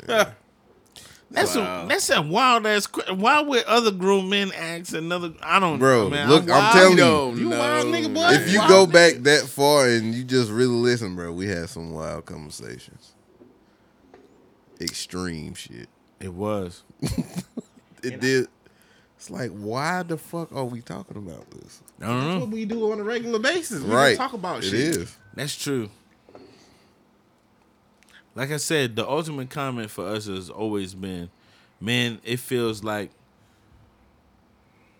That's 1.29 1.55
Wow. 1.55 1.83
a 1.83 1.87
that's 1.89 2.09
a 2.09 2.21
wild 2.21 2.65
ass. 2.65 2.87
que- 2.87 3.13
Why 3.13 3.41
would 3.41 3.63
other 3.65 3.91
grown 3.91 4.29
men 4.29 4.51
ask 4.53 4.93
another? 4.93 5.33
I 5.43 5.59
don't, 5.59 5.77
Bro, 5.77 6.09
Man, 6.09 6.29
look, 6.29 6.43
I'm 6.43 6.47
wild. 6.49 6.73
telling 6.73 6.91
you, 6.91 6.97
don't 6.97 7.37
You 7.37 7.49
know. 7.49 7.59
wild 7.59 7.87
nigga, 7.87 8.13
boy. 8.13 8.29
if 8.31 8.49
you 8.51 8.59
Wild 8.59 8.69
go 8.69 8.85
nigga. 8.87 8.93
back 8.93 9.13
that 9.23 9.41
far 9.47 9.87
and 9.89 10.15
you 10.15 10.23
just 10.23 10.49
really 10.49 10.73
listen, 10.75 11.15
bro, 11.15 11.31
we 11.33 11.47
had 11.47 11.67
some 11.69 11.91
wild 11.91 12.25
conversations. 12.25 13.13
Extreme 14.79 15.55
shit. 15.55 15.89
It 16.19 16.33
was. 16.33 16.83
It 18.03 18.21
did. 18.21 18.47
It's 19.17 19.31
like, 19.31 19.49
why 19.49 20.03
the 20.03 20.17
fuck 20.17 20.53
are 20.55 20.63
we 20.63 20.81
talking 20.81 21.17
about 21.17 21.49
this? 21.49 21.81
I 21.99 22.05
don't 22.05 22.15
That's 22.19 22.27
know. 22.35 22.39
what 22.41 22.49
we 22.49 22.63
do 22.65 22.91
on 22.91 22.99
a 22.99 23.03
regular 23.03 23.39
basis. 23.39 23.81
We 23.83 23.91
right. 23.91 24.15
talk 24.15 24.33
about 24.33 24.59
It 24.59 24.65
shit. 24.69 24.73
is. 24.75 25.17
That's 25.33 25.55
true. 25.55 25.89
Like 28.37 28.51
I 28.51 28.57
said, 28.57 28.95
the 28.95 29.09
ultimate 29.09 29.49
comment 29.49 29.89
for 29.89 30.05
us 30.05 30.27
has 30.27 30.51
always 30.51 30.93
been, 30.93 31.31
man, 31.81 32.19
it 32.23 32.39
feels 32.39 32.83
like 32.83 33.09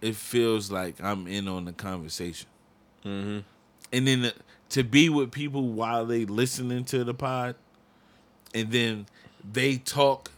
it 0.01 0.15
feels 0.15 0.71
like 0.71 0.95
I'm 1.03 1.27
in 1.27 1.47
on 1.47 1.65
the 1.65 1.71
conversation. 1.71 2.49
Mm-hmm. 3.05 3.39
And 3.93 4.07
then 4.07 4.21
the, 4.23 4.33
to 4.69 4.83
be 4.83 5.09
with 5.09 5.31
people 5.31 5.67
while 5.67 6.03
they 6.03 6.25
listening 6.25 6.83
to 6.85 7.03
the 7.03 7.13
pod, 7.13 7.53
and 8.55 8.71
then 8.71 9.05
they 9.53 9.77
talk 9.77 10.31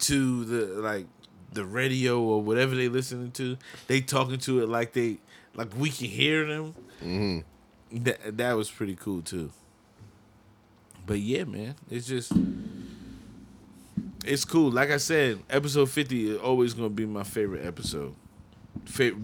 to 0.00 0.44
the 0.44 0.82
like 0.82 1.06
the 1.52 1.64
radio 1.64 2.20
or 2.20 2.42
whatever 2.42 2.74
they 2.74 2.88
listening 2.88 3.30
to, 3.30 3.56
they 3.86 4.00
talking 4.00 4.38
to 4.38 4.60
it 4.60 4.68
like 4.68 4.92
they 4.92 5.18
like 5.54 5.68
we 5.76 5.90
can 5.90 6.08
hear 6.08 6.44
them. 6.46 6.74
hmm 6.98 7.38
That 7.92 8.38
that 8.38 8.54
was 8.54 8.68
pretty 8.68 8.96
cool 8.96 9.22
too. 9.22 9.52
But 11.08 11.20
yeah, 11.20 11.44
man, 11.44 11.74
it's 11.90 12.06
just 12.06 12.32
it's 14.26 14.44
cool. 14.44 14.70
Like 14.70 14.90
I 14.90 14.98
said, 14.98 15.38
episode 15.48 15.88
fifty 15.90 16.28
is 16.30 16.38
always 16.38 16.74
gonna 16.74 16.90
be 16.90 17.06
my 17.06 17.22
favorite 17.22 17.64
episode, 17.64 18.14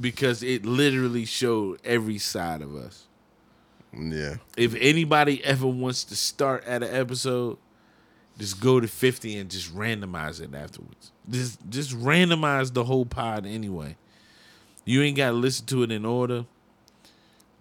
because 0.01 0.43
it 0.43 0.65
literally 0.65 1.27
showed 1.27 1.81
every 1.85 2.17
side 2.17 2.63
of 2.63 2.75
us. 2.75 3.05
Yeah. 3.93 4.37
If 4.57 4.75
anybody 4.77 5.45
ever 5.45 5.67
wants 5.67 6.05
to 6.05 6.17
start 6.17 6.65
at 6.65 6.83
an 6.83 6.93
episode, 6.93 7.59
just 8.39 8.61
go 8.61 8.81
to 8.81 8.89
fifty 8.89 9.37
and 9.37 9.51
just 9.51 9.77
randomize 9.77 10.41
it 10.41 10.55
afterwards. 10.55 11.13
Just 11.29 11.61
just 11.69 11.91
randomize 11.91 12.73
the 12.73 12.85
whole 12.85 13.05
pod 13.05 13.45
anyway. 13.45 13.99
You 14.87 15.03
ain't 15.03 15.19
gotta 15.19 15.37
listen 15.37 15.67
to 15.67 15.83
it 15.83 15.93
in 15.93 16.07
order 16.07 16.47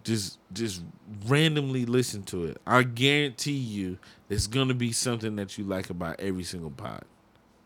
just 0.04 0.38
just 0.52 0.82
randomly 1.26 1.84
listen 1.86 2.22
to 2.24 2.44
it. 2.44 2.60
I 2.66 2.82
guarantee 2.82 3.52
you 3.52 3.98
there's 4.28 4.46
gonna 4.46 4.74
be 4.74 4.92
something 4.92 5.36
that 5.36 5.58
you 5.58 5.64
like 5.64 5.90
about 5.90 6.20
every 6.20 6.44
single 6.44 6.70
pod. 6.70 7.04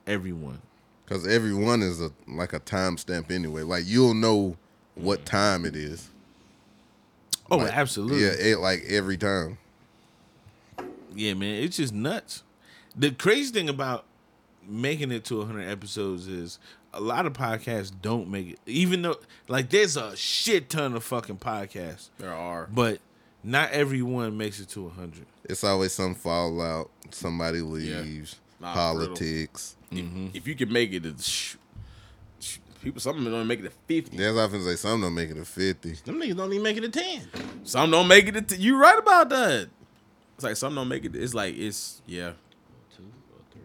Everyone. 0.07 0.61
Because 1.05 1.26
every 1.26 1.55
one 1.55 1.82
is 1.82 2.01
a 2.01 2.11
like 2.26 2.53
a 2.53 2.61
timestamp 2.61 3.30
anyway. 3.30 3.62
Like 3.62 3.84
you'll 3.86 4.14
know 4.14 4.57
what 4.95 5.26
time 5.26 5.64
it 5.64 5.74
is. 5.76 6.09
Oh, 7.51 7.59
Like, 7.59 7.76
absolutely. 7.76 8.22
Yeah, 8.22 8.32
Yeah. 8.39 8.53
it, 8.55 8.59
like 8.61 8.82
every 8.89 9.16
time. 9.16 9.59
Yeah, 11.14 11.34
man, 11.34 11.62
it's 11.62 11.76
just 11.78 11.95
nuts. 11.95 12.43
The 12.95 13.11
crazy 13.11 13.53
thing 13.53 13.68
about 13.68 14.05
making 14.68 15.11
it 15.11 15.24
to 15.24 15.39
100 15.39 15.62
episodes 15.68 16.26
is 16.28 16.59
a 16.95 17.01
lot 17.01 17.26
of 17.26 17.32
podcasts 17.32 17.93
don't 18.01 18.28
make 18.28 18.49
it. 18.51 18.59
Even 18.66 19.03
though, 19.03 19.16
like, 19.49 19.70
there's 19.70 19.97
a 19.97 20.16
shit 20.16 20.68
ton 20.70 20.95
of 20.95 21.05
fucking 21.05 21.39
podcasts, 21.39 22.09
There 22.18 22.32
are. 22.32 22.68
but 22.72 23.01
not 23.45 23.70
everyone 23.70 24.36
makes 24.36 24.59
it 24.61 24.68
to 24.70 24.82
100. 24.84 25.26
It's 25.45 25.64
always 25.64 25.93
some 25.93 26.14
fallout. 26.14 26.91
Somebody 27.11 27.61
leaves. 27.61 28.41
Nah, 28.61 28.74
politics. 28.74 29.76
Mm-hmm. 29.93 30.28
If 30.34 30.47
you 30.49 30.55
can 30.57 30.72
make 30.72 30.93
it, 30.93 31.05
to, 31.05 31.14
sh- 31.22 31.57
sh- 32.41 32.59
people 32.82 33.01
some 33.01 33.16
of 33.16 33.24
them 33.24 33.32
don't 33.32 33.47
make 33.47 33.61
it 33.61 33.62
to 33.62 33.70
fifty. 33.86 34.16
That's 34.16 34.34
what 34.34 34.51
I 34.51 34.57
was 34.57 34.64
say. 34.64 34.74
Some 34.76 35.01
don't 35.01 35.14
make 35.14 35.30
it 35.30 35.34
to 35.34 35.45
fifty. 35.45 35.93
Them 35.93 36.20
niggas 36.20 36.36
don't 36.36 36.53
even 36.53 36.62
make 36.64 36.76
it 36.76 36.80
to 36.80 36.89
ten. 36.89 37.22
Some 37.62 37.91
don't 37.93 38.09
make 38.09 38.26
it. 38.26 38.49
To, 38.49 38.57
you 38.57 38.76
right 38.76 38.99
about 38.99 39.28
that. 39.28 39.68
It's 40.34 40.45
like 40.45 40.57
some 40.57 40.74
don't 40.74 40.89
make 40.89 41.05
it. 41.05 41.14
It's 41.14 41.34
like 41.34 41.57
it's 41.57 42.03
yeah. 42.07 42.32
Two 42.97 43.05
or 43.32 43.41
three. 43.53 43.62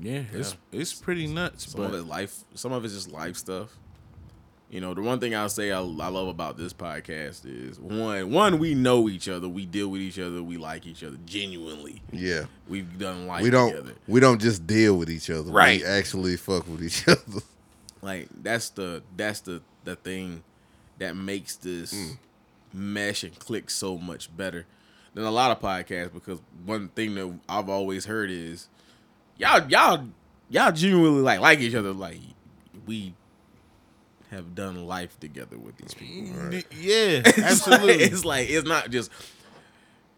Yeah, 0.00 0.22
it's 0.32 0.56
it's 0.72 0.94
pretty 0.94 1.26
nuts. 1.26 1.70
Some 1.72 1.82
but 1.82 1.94
of 1.94 2.00
it 2.00 2.02
life. 2.06 2.44
Some 2.54 2.72
of 2.72 2.84
it's 2.84 2.94
just 2.94 3.10
life 3.10 3.36
stuff. 3.36 3.76
You 4.68 4.80
know, 4.80 4.94
the 4.94 5.02
one 5.02 5.20
thing 5.20 5.34
I'll 5.34 5.48
say 5.48 5.70
I, 5.70 5.78
I 5.78 5.80
love 5.80 6.26
about 6.26 6.58
this 6.58 6.72
podcast 6.72 7.42
is 7.44 7.78
one, 7.78 8.32
one 8.32 8.58
we 8.58 8.74
know 8.74 9.08
each 9.08 9.28
other, 9.28 9.48
we 9.48 9.64
deal 9.64 9.88
with 9.88 10.00
each 10.00 10.18
other, 10.18 10.42
we 10.42 10.56
like 10.56 10.86
each 10.86 11.04
other 11.04 11.16
genuinely. 11.24 12.02
Yeah. 12.10 12.46
We've 12.68 12.98
done 12.98 13.28
life 13.28 13.44
we 13.44 13.50
don't 13.50 13.70
together. 13.70 13.94
we 14.08 14.18
don't 14.18 14.40
just 14.40 14.66
deal 14.66 14.98
with 14.98 15.08
each 15.08 15.30
other. 15.30 15.52
Right. 15.52 15.80
We 15.80 15.86
actually 15.86 16.36
fuck 16.36 16.66
with 16.66 16.82
each 16.82 17.06
other. 17.08 17.42
Like 18.02 18.28
that's 18.42 18.70
the 18.70 19.02
that's 19.16 19.40
the 19.40 19.62
the 19.84 19.94
thing 19.94 20.42
that 20.98 21.14
makes 21.14 21.56
this 21.56 21.94
mm. 21.94 22.16
mesh 22.72 23.22
and 23.22 23.38
click 23.38 23.70
so 23.70 23.96
much 23.96 24.36
better 24.36 24.66
than 25.14 25.24
a 25.24 25.30
lot 25.30 25.52
of 25.52 25.60
podcasts 25.60 26.12
because 26.12 26.40
one 26.64 26.88
thing 26.88 27.14
that 27.14 27.38
I've 27.48 27.68
always 27.68 28.04
heard 28.04 28.30
is 28.30 28.68
y'all 29.38 29.66
y'all 29.68 30.06
y'all 30.48 30.72
genuinely 30.72 31.22
like 31.22 31.40
like 31.40 31.58
each 31.60 31.74
other 31.74 31.92
like 31.92 32.18
we 32.86 33.14
have 34.30 34.54
done 34.54 34.86
life 34.86 35.18
together 35.20 35.56
with 35.56 35.76
these 35.76 35.94
people. 35.94 36.50
Y- 36.50 36.64
yeah, 36.72 37.22
It's 37.24 37.38
absolutely. 37.38 37.98
like, 37.98 38.12
it's 38.12 38.24
like 38.24 38.50
it's 38.50 38.66
not 38.66 38.90
just 38.90 39.10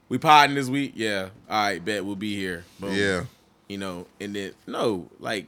we 0.08 0.18
podding 0.18 0.54
this 0.56 0.68
week. 0.68 0.92
Yeah, 0.94 1.28
all 1.48 1.62
right, 1.66 1.84
bet 1.84 2.04
we'll 2.04 2.16
be 2.16 2.34
here. 2.36 2.64
Boom. 2.80 2.94
yeah. 2.94 3.24
you 3.68 3.76
know, 3.78 4.06
and 4.20 4.34
then 4.34 4.52
no, 4.66 5.08
like 5.20 5.46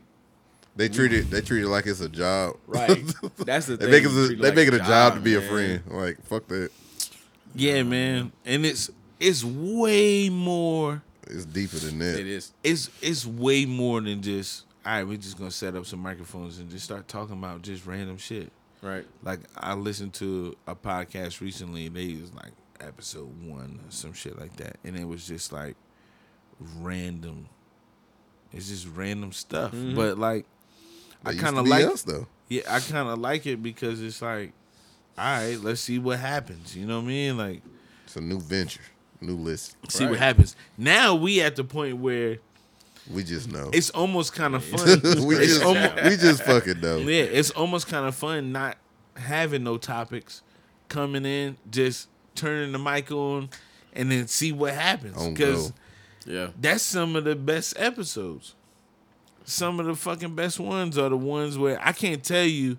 They 0.77 0.89
treat 0.89 1.13
it 1.13 1.31
they 1.31 1.41
treat 1.41 1.63
it 1.65 1.69
like 1.69 1.87
it's 1.87 2.01
a 2.01 2.09
job. 2.09 2.57
right. 2.67 3.03
That's 3.39 3.67
the 3.67 3.77
they 3.77 3.85
thing. 3.85 3.91
make 3.93 4.05
it 4.05 4.11
You 4.11 4.25
a, 4.25 4.29
they 4.29 4.35
like 4.37 4.55
make 4.55 4.69
it 4.69 4.75
a 4.75 4.79
job 4.79 5.15
to 5.15 5.21
be 5.21 5.35
a 5.37 5.41
friend. 5.41 5.83
Like 5.89 6.23
fuck 6.27 6.47
that. 6.49 6.71
Yeah, 7.55 7.83
man, 7.83 8.31
and 8.45 8.65
it's 8.65 8.91
it's 9.19 9.43
way 9.45 10.29
more. 10.29 11.03
It's 11.31 11.45
deeper 11.45 11.77
than 11.77 11.99
that. 11.99 12.19
It 12.19 12.27
is. 12.27 12.53
It's 12.63 12.91
it's 13.01 13.27
way 13.27 13.67
more 13.67 14.01
than 14.01 14.23
just. 14.23 14.67
All 14.85 14.93
right, 14.93 15.05
we're 15.05 15.19
just 15.19 15.39
gonna 15.39 15.51
set 15.51 15.75
up 15.75 15.87
some 15.87 16.01
microphones 16.01 16.59
and 16.59 16.71
just 16.71 16.85
start 16.85 17.07
talking 17.07 17.37
about 17.37 17.63
just 17.63 17.87
random 17.87 18.17
shit. 18.17 18.51
Right. 18.83 19.07
Like 19.23 19.41
I 19.57 19.75
listened 19.75 20.15
to 20.15 20.57
a 20.67 20.75
podcast 20.75 21.41
recently. 21.41 21.87
And 21.87 21.97
they 21.97 22.15
was 22.15 22.33
like, 22.33 22.53
episode 22.81 23.29
one 23.47 23.81
or 23.87 23.91
some 23.91 24.13
shit 24.13 24.39
like 24.39 24.57
that, 24.57 24.79
and 24.85 24.97
it 24.97 25.07
was 25.07 25.27
just 25.27 25.53
like 25.53 25.77
random. 26.79 27.49
It's 28.53 28.69
just 28.69 28.89
random 28.89 29.33
stuff, 29.33 29.73
mm-hmm. 29.73 29.95
but 29.95 30.19
like 30.19 30.47
I 31.25 31.31
That 31.31 31.35
used 31.35 31.45
kind 31.45 31.59
of 31.59 31.69
like 31.69 31.85
us 31.85 32.03
though. 32.03 32.27
yeah, 32.49 32.63
I 32.69 32.81
kind 32.81 33.09
of 33.09 33.19
like 33.19 33.47
it 33.47 33.63
because 33.63 34.03
it's 34.03 34.21
like, 34.23 34.53
all 35.17 35.25
right, 35.25 35.57
let's 35.61 35.81
see 35.81 35.99
what 35.99 36.19
happens. 36.19 36.77
You 36.77 36.87
know 36.87 36.99
what 36.99 37.05
I 37.05 37.09
mean? 37.09 37.39
Like, 37.39 37.63
It's 38.05 38.17
a 38.17 38.21
new 38.21 38.41
venture, 38.41 38.83
new 39.21 39.37
list. 39.37 39.77
see 39.89 40.07
what 40.07 40.19
happens. 40.19 40.57
Now 40.79 41.15
we 41.15 41.41
at 41.41 41.57
the 41.57 41.65
point 41.65 41.99
where 41.99 42.39
We 43.13 43.23
just 43.25 43.51
know. 43.51 43.71
it's 43.73 43.91
almost 43.91 44.33
kind 44.33 44.55
of 44.55 44.65
fun. 44.65 45.01
we 45.27 45.37
it's 45.37 45.55
just 45.55 45.63
almost, 45.65 45.95
we 46.05 46.17
just 46.17 46.43
fucking 46.45 46.81
know. 46.81 46.97
yeah, 46.99 47.23
it's 47.25 47.51
almost 47.51 47.87
kind 47.89 48.07
of 48.07 48.15
fun 48.15 48.53
not 48.53 48.77
having 49.17 49.65
no 49.65 49.77
topics, 49.77 50.43
coming 50.89 51.25
in, 51.25 51.57
just 51.71 52.09
turning 52.35 52.73
the 52.73 52.79
mic 52.79 53.11
on, 53.11 53.51
and 53.93 54.11
then 54.11 54.27
see 54.27 54.53
what 54.53 54.75
happens. 54.75 55.27
Because. 55.27 55.73
Yeah. 56.27 56.49
that's 56.61 56.83
some 56.83 57.17
of 57.17 57.25
the 57.25 57.35
best 57.35 57.75
episodes. 57.79 58.55
Some 59.45 59.81
of 59.81 59.87
the 59.87 59.97
fucking 59.97 60.35
best 60.37 60.61
ones 60.61 60.99
are 60.99 61.09
the 61.09 61.17
ones 61.17 61.57
where 61.57 61.81
I 61.81 61.93
can't 61.93 62.23
tell 62.23 62.45
you 62.45 62.77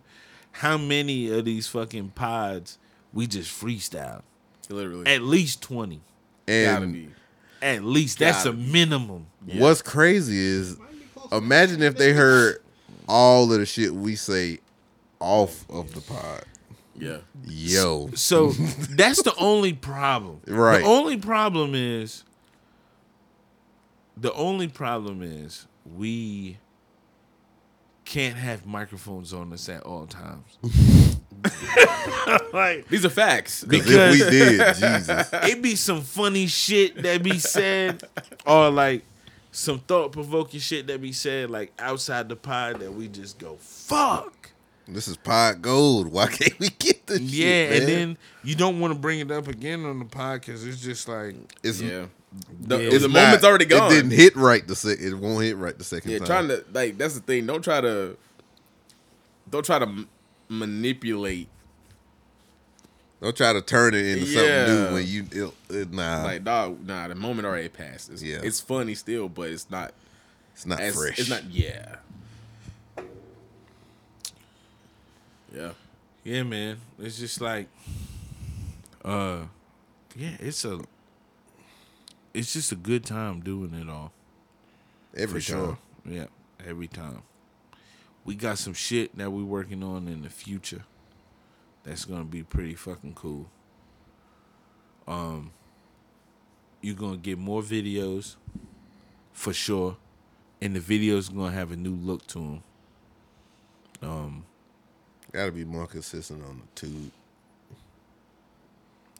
how 0.51 0.77
many 0.77 1.29
of 1.31 1.45
these 1.45 1.67
fucking 1.67 2.09
pods 2.11 2.77
we 3.11 3.25
just 3.27 3.49
freestyle. 3.49 4.21
Literally. 4.69 5.07
At 5.11 5.23
least 5.23 5.61
20. 5.63 6.01
And. 6.47 7.13
At 7.61 7.83
least. 7.83 8.19
That's 8.19 8.45
a 8.45 8.53
minimum. 8.53 9.27
what's 9.45 9.81
crazy 9.81 10.37
is, 10.37 10.77
imagine 11.31 11.83
if 11.83 11.95
they 11.97 12.11
heard 12.11 12.61
all 13.07 13.51
of 13.51 13.59
the 13.59 13.65
shit 13.65 13.93
we 13.93 14.15
say 14.15 14.59
off 15.19 15.69
of 15.69 15.93
the 15.93 16.01
pod. 16.01 16.43
Yeah. 16.97 17.17
Yo, 17.45 18.09
So 18.13 18.51
that's 18.51 19.23
the 19.23 19.35
only 19.37 19.73
problem. 19.73 20.41
Right. 20.47 20.79
The 20.79 20.85
only 20.85 21.17
problem 21.17 21.73
is 21.73 22.23
the 24.17 24.33
only 24.33 24.67
problem 24.67 25.23
is 25.23 25.67
we 25.85 26.57
can't 28.05 28.35
have 28.35 28.65
microphones 28.65 29.33
on 29.33 29.51
us 29.51 29.67
at 29.69 29.83
all 29.83 30.05
times. 30.05 30.57
like 32.53 32.87
These 32.87 33.05
are 33.05 33.09
facts. 33.09 33.63
because 33.63 33.89
if 34.19 34.25
we 34.25 34.37
did, 34.39 34.75
Jesus, 34.75 35.29
it 35.33 35.61
be 35.61 35.75
some 35.75 36.01
funny 36.01 36.47
shit 36.47 37.01
that 37.03 37.23
be 37.23 37.39
said 37.39 38.03
or 38.45 38.69
like 38.69 39.03
some 39.51 39.79
thought 39.79 40.11
provoking 40.11 40.59
shit 40.59 40.87
that 40.87 41.01
be 41.01 41.11
said 41.11 41.49
like 41.49 41.73
outside 41.79 42.29
the 42.29 42.35
pod 42.35 42.79
that 42.79 42.93
we 42.93 43.07
just 43.07 43.37
go 43.39 43.57
fuck. 43.59 44.49
this 44.87 45.07
is 45.07 45.17
pod 45.17 45.61
gold. 45.61 46.07
Why 46.11 46.27
can't 46.27 46.57
we 46.59 46.69
get 46.69 47.07
the 47.07 47.19
Yeah, 47.21 47.45
shit, 47.69 47.79
and 47.81 47.87
then 47.87 48.17
you 48.43 48.55
don't 48.55 48.79
want 48.79 48.93
to 48.93 48.99
bring 48.99 49.19
it 49.19 49.31
up 49.31 49.47
again 49.47 49.85
on 49.85 49.99
the 49.99 50.05
pod 50.05 50.41
because 50.41 50.65
it's 50.65 50.81
just 50.81 51.07
like 51.07 51.35
it's 51.63 51.81
Yeah. 51.81 52.05
The, 52.61 52.77
Yeah. 52.77 52.89
the 52.91 52.95
it's 52.95 53.07
moment's 53.07 53.43
already 53.43 53.65
gone. 53.65 53.91
It 53.91 53.95
didn't 53.95 54.11
hit 54.11 54.37
right 54.37 54.65
the 54.65 54.75
second. 54.75 55.05
It 55.05 55.15
won't 55.17 55.43
hit 55.43 55.57
right 55.57 55.77
the 55.77 55.83
second 55.83 56.11
Yeah, 56.11 56.19
time. 56.19 56.27
trying 56.27 56.47
to 56.47 56.63
like 56.71 56.97
that's 56.97 57.15
the 57.15 57.19
thing. 57.19 57.45
Don't 57.45 57.61
try 57.61 57.81
to 57.81 58.15
don't 59.49 59.65
try 59.65 59.79
to 59.79 59.85
m- 59.85 60.07
manipulate. 60.51 61.47
Don't 63.21 63.35
try 63.37 63.53
to 63.53 63.61
turn 63.61 63.93
it 63.93 64.05
into 64.05 64.25
Yeah. 64.25 64.65
something 64.65 64.75
new 64.89 64.93
when 64.93 65.07
you 65.07 65.27
it, 65.69 65.75
it, 65.75 65.93
nah. 65.93 66.23
Like 66.23 66.43
dog, 66.43 66.85
nah, 66.85 67.07
the 67.07 67.15
moment 67.15 67.45
already 67.47 67.69
passed. 67.69 68.09
It's, 68.09 68.21
Yeah. 68.23 68.39
it's 68.43 68.59
funny 68.59 68.95
still, 68.95 69.29
but 69.29 69.49
it's 69.49 69.69
not 69.69 69.93
it's 70.53 70.65
not 70.65 70.79
as 70.79 70.95
fresh. 70.95 71.19
it's 71.19 71.29
not 71.29 71.45
yeah. 71.49 71.95
Yeah. 75.53 75.71
Yeah, 76.23 76.43
man. 76.43 76.77
It's 76.99 77.17
just 77.17 77.41
like, 77.41 77.67
uh, 79.03 79.43
yeah, 80.15 80.37
it's 80.39 80.63
a, 80.65 80.79
it's 82.33 82.53
just 82.53 82.71
a 82.71 82.75
good 82.75 83.03
time 83.05 83.41
doing 83.41 83.73
it 83.73 83.89
all 83.89 84.11
every 85.15 85.41
for 85.41 85.51
time. 85.51 85.59
sure. 85.65 85.77
Yeah, 86.05 86.25
every 86.65 86.87
time. 86.87 87.23
We 88.25 88.35
got 88.35 88.57
some 88.59 88.73
shit 88.73 89.17
that 89.17 89.31
we're 89.31 89.43
working 89.45 89.83
on 89.83 90.07
in 90.07 90.21
the 90.21 90.29
future. 90.29 90.83
That's 91.83 92.05
gonna 92.05 92.25
be 92.25 92.43
pretty 92.43 92.75
fucking 92.75 93.13
cool. 93.15 93.47
Um, 95.07 95.51
you're 96.81 96.95
gonna 96.95 97.17
get 97.17 97.37
more 97.39 97.61
videos, 97.61 98.35
for 99.33 99.53
sure, 99.53 99.97
and 100.61 100.75
the 100.75 100.79
videos 100.79 101.33
gonna 101.33 101.51
have 101.51 101.71
a 101.71 101.75
new 101.75 101.95
look 101.95 102.25
to 102.27 102.39
them. 102.39 102.63
Um, 104.03 104.45
Got 105.31 105.45
to 105.45 105.51
be 105.53 105.63
more 105.63 105.87
consistent 105.87 106.43
on 106.43 106.61
the 106.61 106.81
tube. 106.81 107.11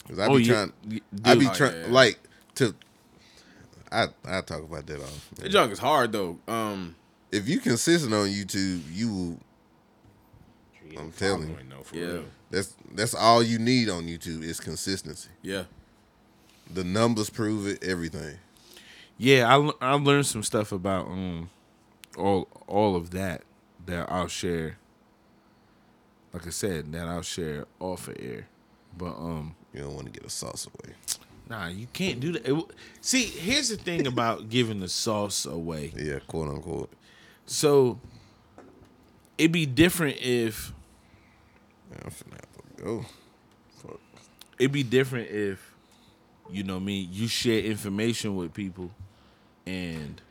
Cause 0.09 0.19
I 0.19 0.27
be 0.27 0.33
oh 0.33 0.37
yeah, 0.37 0.53
trying. 0.53 1.01
I 1.23 1.35
be 1.35 1.47
Oh, 1.47 1.53
trying 1.53 1.81
yeah. 1.81 1.87
like 1.89 2.19
to. 2.55 2.75
I 3.91 4.07
I 4.25 4.41
talk 4.41 4.63
about 4.63 4.85
that 4.87 4.99
off. 4.99 5.29
The 5.35 5.47
junk 5.47 5.71
is 5.71 5.79
hard 5.79 6.11
though. 6.11 6.37
Um 6.47 6.95
If 7.31 7.47
you 7.47 7.59
consistent 7.59 8.13
on 8.13 8.27
YouTube, 8.27 8.81
you 8.91 9.13
will. 9.13 9.39
I'm 10.99 11.11
telling 11.13 11.49
you. 11.49 11.57
No, 11.69 11.83
for 11.83 11.95
yeah. 11.95 12.05
real. 12.05 12.23
That's 12.49 12.75
that's 12.93 13.13
all 13.15 13.41
you 13.41 13.57
need 13.59 13.89
on 13.89 14.03
YouTube 14.07 14.43
is 14.43 14.59
consistency. 14.59 15.29
Yeah. 15.41 15.63
The 16.73 16.83
numbers 16.83 17.29
prove 17.29 17.65
it. 17.67 17.83
Everything. 17.83 18.37
Yeah, 19.17 19.55
I 19.55 19.71
I 19.81 19.93
learned 19.93 20.25
some 20.25 20.43
stuff 20.43 20.71
about 20.73 21.07
um 21.07 21.49
all 22.17 22.47
all 22.67 22.95
of 22.97 23.11
that 23.11 23.43
that 23.85 24.11
I'll 24.11 24.27
share. 24.27 24.77
Like 26.33 26.47
I 26.47 26.49
said, 26.49 26.91
that 26.91 27.07
I'll 27.07 27.21
share 27.21 27.65
off 27.79 28.07
of 28.09 28.17
air. 28.19 28.47
But 28.97 29.15
um 29.15 29.55
You 29.73 29.81
don't 29.81 29.95
want 29.95 30.07
to 30.07 30.11
get 30.11 30.25
a 30.25 30.29
sauce 30.29 30.67
away. 30.67 30.95
nah, 31.49 31.67
you 31.67 31.87
can't 31.93 32.19
do 32.19 32.33
that. 32.33 32.45
It 32.45 32.65
see, 32.99 33.23
here's 33.23 33.69
the 33.69 33.77
thing 33.77 34.07
about 34.07 34.49
giving 34.49 34.81
the 34.81 34.89
sauce 34.89 35.45
away. 35.45 35.93
Yeah, 35.95 36.19
quote 36.27 36.49
unquote. 36.49 36.91
So 37.45 37.99
it'd 39.37 39.51
be 39.51 39.65
different 39.65 40.17
if 40.21 40.73
Man, 41.89 41.99
I'm 42.05 42.11
finna 42.11 42.33
have 42.33 42.77
to 42.77 42.83
go. 42.83 43.05
Fuck. 43.81 43.99
it'd 44.59 44.71
be 44.71 44.83
different 44.83 45.29
if 45.29 45.73
you 46.49 46.63
know 46.63 46.79
me 46.79 46.99
you 47.11 47.27
share 47.27 47.59
information 47.59 48.35
with 48.35 48.53
people 48.53 48.91
and 49.65 50.21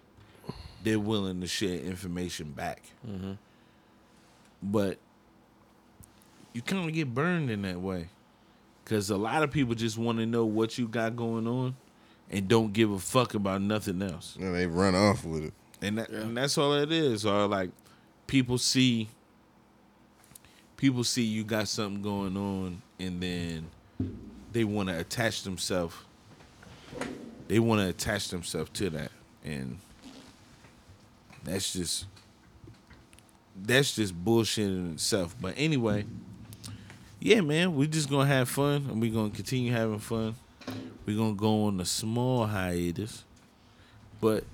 they're 0.82 0.98
willing 0.98 1.40
to 1.40 1.46
share 1.46 1.78
information 1.78 2.52
back 2.52 2.82
mm-hmm. 3.06 3.32
but 4.62 4.98
you 6.52 6.62
kind 6.62 6.88
of 6.88 6.94
get 6.94 7.12
burned 7.14 7.50
in 7.50 7.62
that 7.62 7.80
way 7.80 8.08
because 8.84 9.10
a 9.10 9.16
lot 9.16 9.42
of 9.42 9.50
people 9.50 9.74
just 9.74 9.98
want 9.98 10.18
to 10.18 10.26
know 10.26 10.44
what 10.44 10.78
you 10.78 10.88
got 10.88 11.16
going 11.16 11.46
on 11.46 11.76
and 12.30 12.48
don't 12.48 12.72
give 12.72 12.90
a 12.90 12.98
fuck 12.98 13.34
about 13.34 13.60
nothing 13.62 14.00
else 14.02 14.36
And 14.40 14.54
they 14.54 14.66
run 14.66 14.94
off 14.94 15.24
with 15.24 15.44
it. 15.44 15.54
And, 15.82 15.98
that, 15.98 16.10
Yeah. 16.10 16.20
and 16.20 16.36
that's 16.36 16.56
all 16.58 16.74
it 16.74 16.92
is 16.92 17.24
or 17.26 17.46
like 17.46 17.70
people 18.26 18.58
see 18.58 19.08
people 20.76 21.04
see 21.04 21.22
you 21.24 21.44
got 21.44 21.68
something 21.68 22.02
going 22.02 22.36
on 22.36 22.82
and 22.98 23.22
then 23.22 23.66
they 24.52 24.64
want 24.64 24.88
to 24.88 24.98
attach 24.98 25.42
themselves 25.42 25.94
they 27.48 27.58
want 27.58 27.80
to 27.80 27.88
attach 27.88 28.28
themselves 28.28 28.70
to 28.74 28.90
that. 28.90 29.10
And 29.44 29.78
that's 31.42 31.72
just 31.72 32.06
that's 33.60 33.96
just 33.96 34.14
bullshit 34.14 34.68
in 34.68 34.92
itself. 34.92 35.34
But 35.40 35.54
anyway 35.56 36.04
yeah 37.18 37.40
man 37.40 37.74
we 37.74 37.86
just 37.88 38.08
gonna 38.08 38.26
have 38.26 38.48
fun 38.48 38.86
and 38.88 39.00
we 39.00 39.10
gonna 39.10 39.30
continue 39.30 39.72
having 39.72 39.98
fun. 39.98 40.36
We're 41.06 41.16
gonna 41.16 41.34
go 41.34 41.64
on 41.64 41.80
a 41.80 41.84
small 41.84 42.46
hiatus. 42.46 43.24
But 44.20 44.44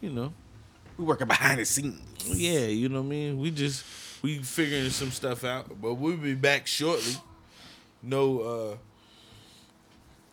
you 0.00 0.08
know 0.10 0.32
We 1.02 1.08
working 1.08 1.26
behind 1.26 1.58
the 1.58 1.64
scenes. 1.64 2.00
yeah, 2.28 2.66
you 2.66 2.88
know 2.88 3.00
what 3.00 3.06
I 3.06 3.10
mean? 3.10 3.38
We 3.40 3.50
just 3.50 3.84
we 4.22 4.38
figuring 4.38 4.88
some 4.90 5.10
stuff 5.10 5.42
out, 5.42 5.66
but 5.82 5.94
we'll 5.94 6.16
be 6.16 6.34
back 6.34 6.68
shortly. 6.68 7.14
No 8.04 8.40
uh 8.40 8.76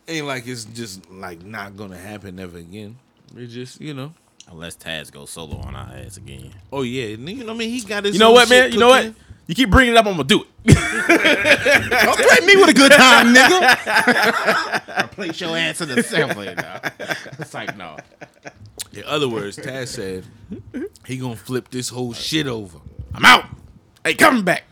ain't 0.06 0.26
like 0.26 0.46
it's 0.46 0.64
just 0.64 1.10
like 1.10 1.42
not 1.42 1.76
gonna 1.76 1.98
happen 1.98 2.38
ever 2.38 2.58
again. 2.58 2.96
It 3.36 3.46
just, 3.48 3.80
you 3.80 3.94
know. 3.94 4.14
Unless 4.48 4.76
Taz 4.76 5.10
goes 5.10 5.30
solo 5.30 5.56
on 5.56 5.74
our 5.74 5.92
ass 5.92 6.16
again. 6.16 6.52
Oh 6.72 6.82
yeah, 6.82 7.06
you 7.06 7.16
know 7.16 7.46
what 7.46 7.54
I 7.54 7.58
mean? 7.58 7.70
He 7.70 7.80
got 7.80 8.04
his 8.04 8.14
You 8.14 8.20
know 8.20 8.30
what, 8.30 8.48
man? 8.48 8.66
shit 8.66 8.74
You 8.74 8.78
know 8.78 8.90
what? 8.90 9.12
You 9.48 9.56
keep 9.56 9.70
bringing 9.70 9.94
it 9.94 9.96
up, 9.96 10.06
I'm 10.06 10.12
gonna 10.12 10.22
do 10.22 10.44
it. 10.44 10.76
Don't 12.04 12.16
threaten 12.16 12.46
me 12.46 12.54
with 12.54 12.68
a 12.68 12.74
good 12.74 12.92
time, 12.92 13.34
nigga. 13.34 13.60
I 14.98 15.08
place 15.10 15.40
your 15.40 15.56
ass 15.56 15.80
in 15.80 15.88
the 15.88 15.98
assembly 15.98 16.54
now. 16.54 16.80
It's 17.40 17.52
like 17.52 17.76
no. 17.76 17.96
In 18.92 19.04
other 19.04 19.28
words, 19.28 19.56
Taz 19.56 19.88
said 19.88 20.24
he 21.06 21.16
gonna 21.16 21.36
flip 21.36 21.70
this 21.70 21.88
whole 21.88 22.12
shit 22.12 22.46
over. 22.46 22.78
I'm 23.14 23.24
out. 23.24 23.44
Hey, 24.04 24.14
coming 24.14 24.44
back. 24.44 24.64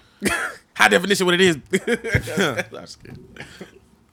High 0.75 0.89
definition, 0.89 1.27
what 1.27 1.35
it 1.35 1.41
is. 1.41 1.57
I'm 1.73 2.71
just 2.71 3.03
kidding. 3.03 3.29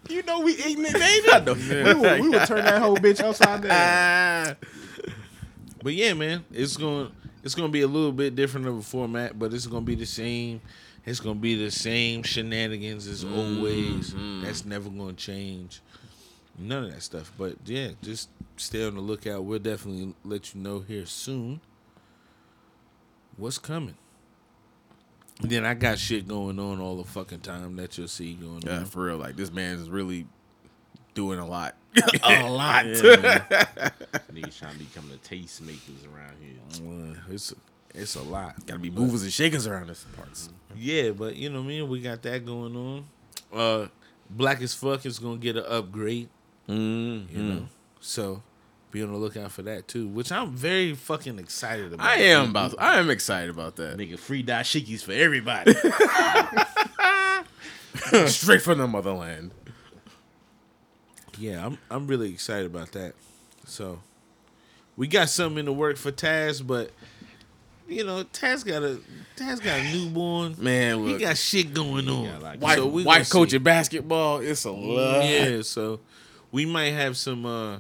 You 0.10 0.22
know 0.24 0.41
we 0.41 0.53
ignorant, 0.53 0.93
baby. 0.93 1.28
I 1.32 1.39
know. 1.39 1.53
we, 1.53 1.93
will, 1.93 2.22
we 2.22 2.30
will 2.30 2.45
turn 2.45 2.64
that 2.64 2.82
whole 2.82 2.97
bitch 2.97 3.24
upside 3.24 3.62
down. 3.62 3.72
Ah. 3.72 4.56
But 5.84 5.93
yeah, 5.93 6.16
man, 6.16 6.43
it's 6.51 6.78
going 6.78 7.10
to 7.10 7.12
it's 7.45 7.53
gonna 7.53 7.70
be 7.70 7.82
a 7.82 7.88
little 7.88 8.12
bit 8.12 8.36
different 8.36 8.66
of 8.66 8.76
a 8.76 8.82
format, 8.82 9.38
but 9.38 9.53
it's 9.53 9.68
gonna 9.68 9.86
be 9.86 9.93
the 9.93 10.08
same. 10.08 10.62
It's 11.06 11.20
gonna 11.20 11.36
be 11.36 11.53
the 11.53 11.70
same 11.70 12.24
shenanigans 12.24 13.06
as 13.06 13.24
always. 13.24 14.16
That's 14.41 14.66
never 14.66 14.89
gonna 14.89 15.14
change. 15.14 15.82
None 16.58 16.86
of 16.86 16.91
that 16.93 17.01
stuff. 17.03 17.32
But 17.38 17.56
yeah, 17.66 17.89
just 18.01 18.30
stay 18.58 18.86
on 18.86 18.95
the 18.95 19.01
lookout. 19.01 19.43
We'll 19.43 19.60
definitely 19.60 20.14
let 20.24 20.53
you 20.56 20.62
know 20.62 20.80
here 20.80 21.06
soon 21.06 21.60
what's 23.38 23.58
coming. 23.58 23.95
Then 25.41 25.66
I 25.66 25.74
got 25.74 25.99
shit 25.99 26.28
going 26.28 26.60
on 26.60 26.80
all 26.80 26.95
the 26.95 27.03
fucking 27.03 27.41
time 27.41 27.76
that 27.76 27.97
you'll 27.97 28.08
see 28.08 28.34
going 28.36 28.62
Yeah, 28.66 28.80
on. 28.80 28.86
for 28.86 29.03
real. 29.06 29.18
Like 29.18 29.36
this 29.36 29.51
man 29.51 29.78
is 29.80 29.89
really 29.89 30.28
doing 31.14 31.39
a 31.39 31.45
lot. 31.47 31.76
A 32.24 32.49
lot. 32.49 32.86
Niggas 32.86 34.60
trying 34.60 34.74
to 34.74 34.80
become 34.80 35.10
the 35.10 35.18
tastemakers 35.28 36.06
around 36.14 36.36
here. 36.41 36.58
Uh, 36.89 37.16
It's 37.34 37.53
it's 37.93 38.16
a 38.16 38.22
lot. 38.22 38.66
Gotta 38.66 38.80
be 38.80 38.89
movers 38.89 39.24
and 39.24 39.32
shakers 39.32 39.66
around 39.68 39.88
this 39.88 40.06
parts. 40.16 40.49
Yeah, 40.78 41.12
but 41.12 41.36
you 41.38 41.49
know 41.49 41.60
what 41.60 41.66
I 41.66 41.68
mean? 41.70 41.88
We 41.89 42.01
got 42.01 42.22
that 42.24 42.45
going 42.45 42.76
on. 42.76 43.06
Uh 43.53 43.88
Black 44.30 44.62
as 44.62 44.74
fuck 44.74 45.06
is 45.06 45.20
gonna 45.20 45.38
get 45.38 45.56
an 45.56 45.64
upgrade, 45.68 46.28
Mm, 46.70 47.32
you 47.32 47.43
know. 47.43 47.68
So 47.99 48.41
be 48.91 49.03
on 49.03 49.11
the 49.11 49.18
lookout 49.18 49.51
for 49.51 49.61
that 49.63 49.88
too, 49.88 50.07
which 50.07 50.32
I'm 50.32 50.51
very 50.51 50.93
fucking 50.93 51.38
excited 51.38 51.93
about. 51.93 52.05
I 52.05 52.18
am 52.18 52.51
about. 52.51 52.76
I 52.80 52.99
am 52.99 53.09
excited 53.09 53.49
about 53.49 53.76
that. 53.76 53.97
Nigga, 53.97 54.18
free 54.18 54.43
dashikis 54.43 55.03
for 55.03 55.11
everybody. 55.11 55.74
Straight 58.28 58.61
from 58.61 58.78
the 58.78 58.88
motherland. 58.88 59.51
Yeah, 61.38 61.66
I'm 61.66 61.78
I'm 61.91 62.07
really 62.07 62.32
excited 62.32 62.68
about 62.68 62.93
that. 62.93 63.13
So 63.66 63.99
we 64.95 65.07
got 65.07 65.30
something 65.30 65.59
in 65.59 65.66
the 65.66 65.74
work 65.74 65.97
for 65.97 66.11
Taz, 66.11 66.66
but 66.66 66.91
you 67.88 68.03
know, 68.03 68.24
Taz 68.24 68.66
got 68.66 68.84
a 68.84 68.99
Taz 69.36 69.61
got 69.61 69.80
a 69.80 69.93
newborn. 69.93 70.55
Man, 70.57 71.05
he 71.05 71.18
got 71.18 71.38
shit 71.38 71.74
going 71.74 72.07
on. 72.07 72.41
like, 72.41 72.61
white, 72.61 72.78
so 72.78 72.88
white 72.88 73.30
coach 73.30 73.51
see. 73.51 73.57
in 73.57 73.63
basketball. 73.63 74.39
It's 74.39 74.66
a 74.66 74.72
lot. 74.72 75.26
Yeah, 75.26 75.61
so 75.61 75.99
we 76.56 76.66
might 76.66 76.91
have 76.91 77.18
some 77.18 77.45
uh 77.45 77.80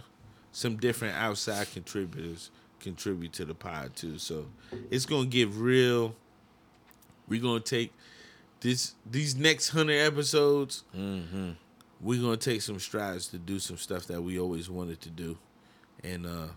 some 0.51 0.75
different 0.75 1.15
outside 1.15 1.71
contributors 1.71 2.51
contribute 2.81 3.31
to 3.31 3.45
the 3.45 3.55
pod 3.55 3.95
too. 3.95 4.17
So 4.17 4.47
it's 4.91 5.05
gonna 5.05 5.27
get 5.27 5.47
real. 5.51 6.13
We're 7.29 7.41
gonna 7.41 7.61
take 7.61 7.93
this 8.59 8.95
these 9.09 9.33
next 9.33 9.69
hundred 9.69 10.01
episodes. 10.01 10.83
Mm-hmm. 10.93 11.51
We're 12.01 12.21
gonna 12.21 12.35
take 12.35 12.61
some 12.61 12.77
strides 12.79 13.29
to 13.29 13.37
do 13.37 13.59
some 13.59 13.77
stuff 13.77 14.07
that 14.07 14.21
we 14.21 14.37
always 14.37 14.69
wanted 14.69 14.99
to 15.01 15.09
do, 15.09 15.37
and 16.03 16.25
uh 16.25 16.47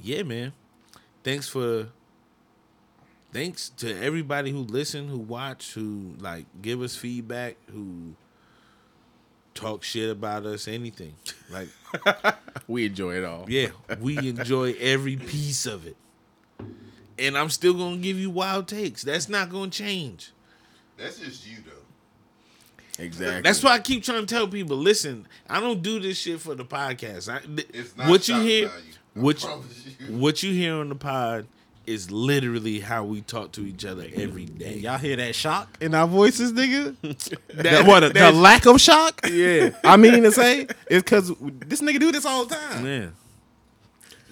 yeah, 0.00 0.22
man. 0.22 0.54
Thanks 1.22 1.46
for. 1.46 1.88
Thanks 3.34 3.70
to 3.78 4.02
everybody 4.02 4.50
who 4.50 4.60
listened, 4.60 5.10
who 5.10 5.18
watched, 5.18 5.74
who 5.74 6.14
like 6.20 6.46
give 6.62 6.80
us 6.80 6.96
feedback, 6.96 7.56
who 7.70 8.14
talk 9.54 9.82
shit 9.82 10.10
about 10.10 10.44
us, 10.46 10.66
anything. 10.68 11.14
Like, 11.50 11.68
We 12.68 12.86
enjoy 12.86 13.16
it 13.16 13.24
all. 13.24 13.44
yeah, 13.48 13.68
we 14.00 14.16
enjoy 14.18 14.74
every 14.80 15.16
piece 15.16 15.66
of 15.66 15.86
it. 15.86 15.96
And 17.18 17.36
I'm 17.36 17.50
still 17.50 17.74
gonna 17.74 17.98
give 17.98 18.18
you 18.18 18.30
wild 18.30 18.66
takes. 18.68 19.02
That's 19.02 19.28
not 19.28 19.50
gonna 19.50 19.70
change. 19.70 20.32
That's 20.96 21.18
just 21.18 21.46
you 21.46 21.58
though. 21.64 23.02
Exactly. 23.04 23.42
That's 23.42 23.62
why 23.62 23.72
I 23.72 23.78
keep 23.80 24.02
trying 24.04 24.26
to 24.26 24.34
tell 24.34 24.46
people, 24.48 24.76
listen, 24.76 25.26
I 25.48 25.60
don't 25.60 25.82
do 25.82 25.98
this 26.00 26.18
shit 26.18 26.40
for 26.40 26.54
the 26.54 26.64
podcast. 26.64 27.32
I, 27.32 27.38
th- 27.40 27.68
It's 27.72 27.96
not 27.96 28.08
what 28.08 28.28
you 28.28 28.40
hear, 28.40 28.68
value. 28.68 28.82
I 29.16 29.20
what 29.20 29.42
you, 29.42 29.50
you. 30.08 30.16
what 30.18 30.42
you 30.42 30.52
hear 30.52 30.74
on 30.74 30.88
the 30.88 30.94
pod 30.94 31.46
is 31.86 32.10
literally 32.10 32.80
how 32.80 33.04
we 33.04 33.20
talk 33.22 33.52
to 33.52 33.66
each 33.66 33.84
other 33.84 34.06
every 34.14 34.44
day. 34.46 34.76
Y'all 34.78 34.98
hear 34.98 35.16
that 35.16 35.34
shock 35.34 35.76
in 35.80 35.94
our 35.94 36.06
voices, 36.06 36.52
nigga? 36.52 36.96
That- 37.48 37.62
That, 37.62 37.86
what, 37.86 38.14
the 38.14 38.32
lack 38.32 38.66
of 38.66 38.80
shock? 38.80 39.20
yeah, 39.30 39.70
I 39.84 39.96
mean 39.96 40.22
to 40.22 40.32
say, 40.32 40.62
it's 40.88 41.02
because 41.02 41.28
this 41.38 41.80
nigga 41.80 41.98
do 42.00 42.12
this 42.12 42.24
all 42.24 42.44
the 42.44 42.54
time. 42.54 42.82
man. 42.84 43.12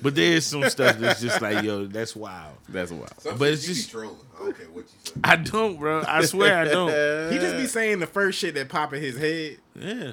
But 0.03 0.15
there 0.15 0.33
is 0.33 0.47
some 0.47 0.67
stuff 0.71 0.97
that's 0.99 1.21
just 1.21 1.43
like, 1.43 1.63
yo, 1.63 1.85
that's 1.87 2.17
wild. 2.17 2.57
That's 2.71 2.91
wild. 2.91 3.13
Some 3.21 3.37
but 3.37 3.49
it's 3.49 3.67
just- 3.67 3.91
trolling. 3.91 4.17
I 4.39 4.43
don't 4.45 4.57
care 4.57 4.67
what 4.69 4.85
you 4.85 4.91
say. 5.13 5.13
I 5.23 5.37
don't, 5.37 5.77
bro. 5.79 6.03
I 6.09 6.25
swear 6.25 6.57
I 6.57 6.65
don't. 6.65 7.33
He 7.33 7.39
just 7.39 7.57
be 7.57 7.67
saying 7.67 7.99
the 7.99 8.07
first 8.07 8.39
shit 8.39 8.55
that 8.55 8.71
pop 8.71 8.95
in 8.95 9.03
his 9.03 9.19
head. 9.19 9.59
Yeah. 9.75 10.13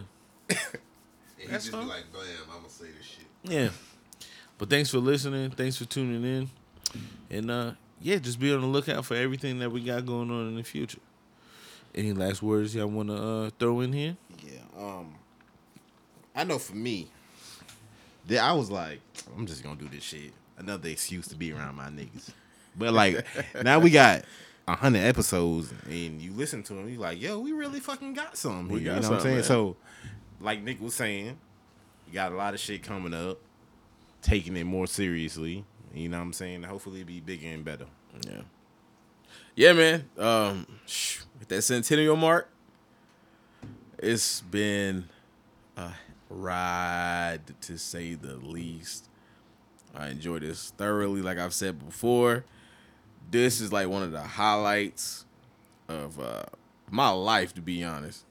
And 0.49 0.57
he 1.37 1.47
That's 1.47 1.65
just 1.65 1.71
fine. 1.71 1.83
be 1.83 1.89
like, 1.89 2.11
bam, 2.11 2.21
I'm 2.51 2.57
gonna 2.57 2.69
say 2.69 2.85
this 2.97 3.05
shit. 3.05 3.25
Yeah. 3.43 3.69
But 4.57 4.69
thanks 4.69 4.89
for 4.89 4.97
listening. 4.97 5.51
Thanks 5.51 5.77
for 5.77 5.85
tuning 5.85 6.23
in. 6.25 6.49
And 7.29 7.51
uh 7.51 7.71
yeah, 8.01 8.17
just 8.17 8.39
be 8.39 8.53
on 8.53 8.61
the 8.61 8.67
lookout 8.67 9.05
for 9.05 9.15
everything 9.15 9.59
that 9.59 9.71
we 9.71 9.81
got 9.81 10.05
going 10.05 10.29
on 10.31 10.47
in 10.49 10.55
the 10.55 10.63
future. 10.63 10.99
Any 11.95 12.13
last 12.13 12.41
words 12.43 12.75
y'all 12.75 12.87
wanna 12.87 13.45
uh 13.45 13.49
throw 13.59 13.81
in 13.81 13.93
here? 13.93 14.17
Yeah. 14.43 14.59
Um. 14.77 15.15
I 16.35 16.43
know 16.43 16.59
for 16.59 16.75
me, 16.75 17.07
that 18.27 18.39
I 18.39 18.53
was 18.53 18.69
like, 18.69 18.99
I'm 19.35 19.45
just 19.45 19.63
gonna 19.63 19.75
do 19.75 19.87
this 19.89 20.03
shit. 20.03 20.31
Another 20.57 20.89
excuse 20.89 21.27
to 21.29 21.35
be 21.35 21.51
around 21.51 21.75
my 21.75 21.89
niggas. 21.89 22.29
But 22.77 22.93
like, 22.93 23.25
now 23.63 23.79
we 23.79 23.89
got 23.89 24.23
a 24.67 24.75
hundred 24.75 24.99
episodes, 25.03 25.73
and 25.89 26.21
you 26.21 26.31
listen 26.33 26.61
to 26.63 26.73
them, 26.73 26.89
you 26.89 26.99
like, 26.99 27.21
yo, 27.21 27.39
we 27.39 27.53
really 27.53 27.79
fucking 27.79 28.13
got 28.13 28.37
something. 28.37 28.77
Here, 28.77 28.93
got 28.93 28.95
you 28.97 29.01
know 29.01 29.09
what 29.09 29.17
I'm 29.17 29.23
saying? 29.23 29.43
something, 29.43 29.43
So, 29.43 29.77
like 30.41 30.61
Nick 30.61 30.81
was 30.81 30.93
saying, 30.93 31.37
you 32.07 32.13
got 32.13 32.31
a 32.31 32.35
lot 32.35 32.53
of 32.53 32.59
shit 32.59 32.83
coming 32.83 33.13
up, 33.13 33.39
taking 34.21 34.55
it 34.57 34.65
more 34.65 34.87
seriously. 34.87 35.63
You 35.97 36.09
know 36.09 36.17
what 36.17 36.23
I'm 36.23 36.33
saying? 36.33 36.63
Hopefully, 36.63 37.03
be 37.03 37.19
bigger 37.19 37.47
and 37.47 37.65
better. 37.65 37.85
Yeah. 38.27 38.41
Yeah, 39.55 39.73
man. 39.73 40.09
Um, 40.17 40.67
that 41.47 41.61
centennial 41.63 42.15
mark, 42.15 42.49
it's 43.97 44.41
been 44.41 45.05
a 45.75 45.93
ride 46.29 47.41
to 47.61 47.77
say 47.77 48.13
the 48.13 48.35
least. 48.35 49.09
I 49.95 50.09
enjoyed 50.09 50.43
this 50.43 50.71
thoroughly, 50.77 51.21
like 51.23 51.39
I've 51.39 51.55
said 51.55 51.83
before. 51.83 52.45
This 53.31 53.59
is 53.59 53.73
like 53.73 53.87
one 53.87 54.03
of 54.03 54.11
the 54.11 54.21
highlights 54.21 55.25
of 55.87 56.19
uh, 56.19 56.43
my 56.91 57.09
life, 57.09 57.53
to 57.55 57.61
be 57.61 57.83
honest. 57.83 58.23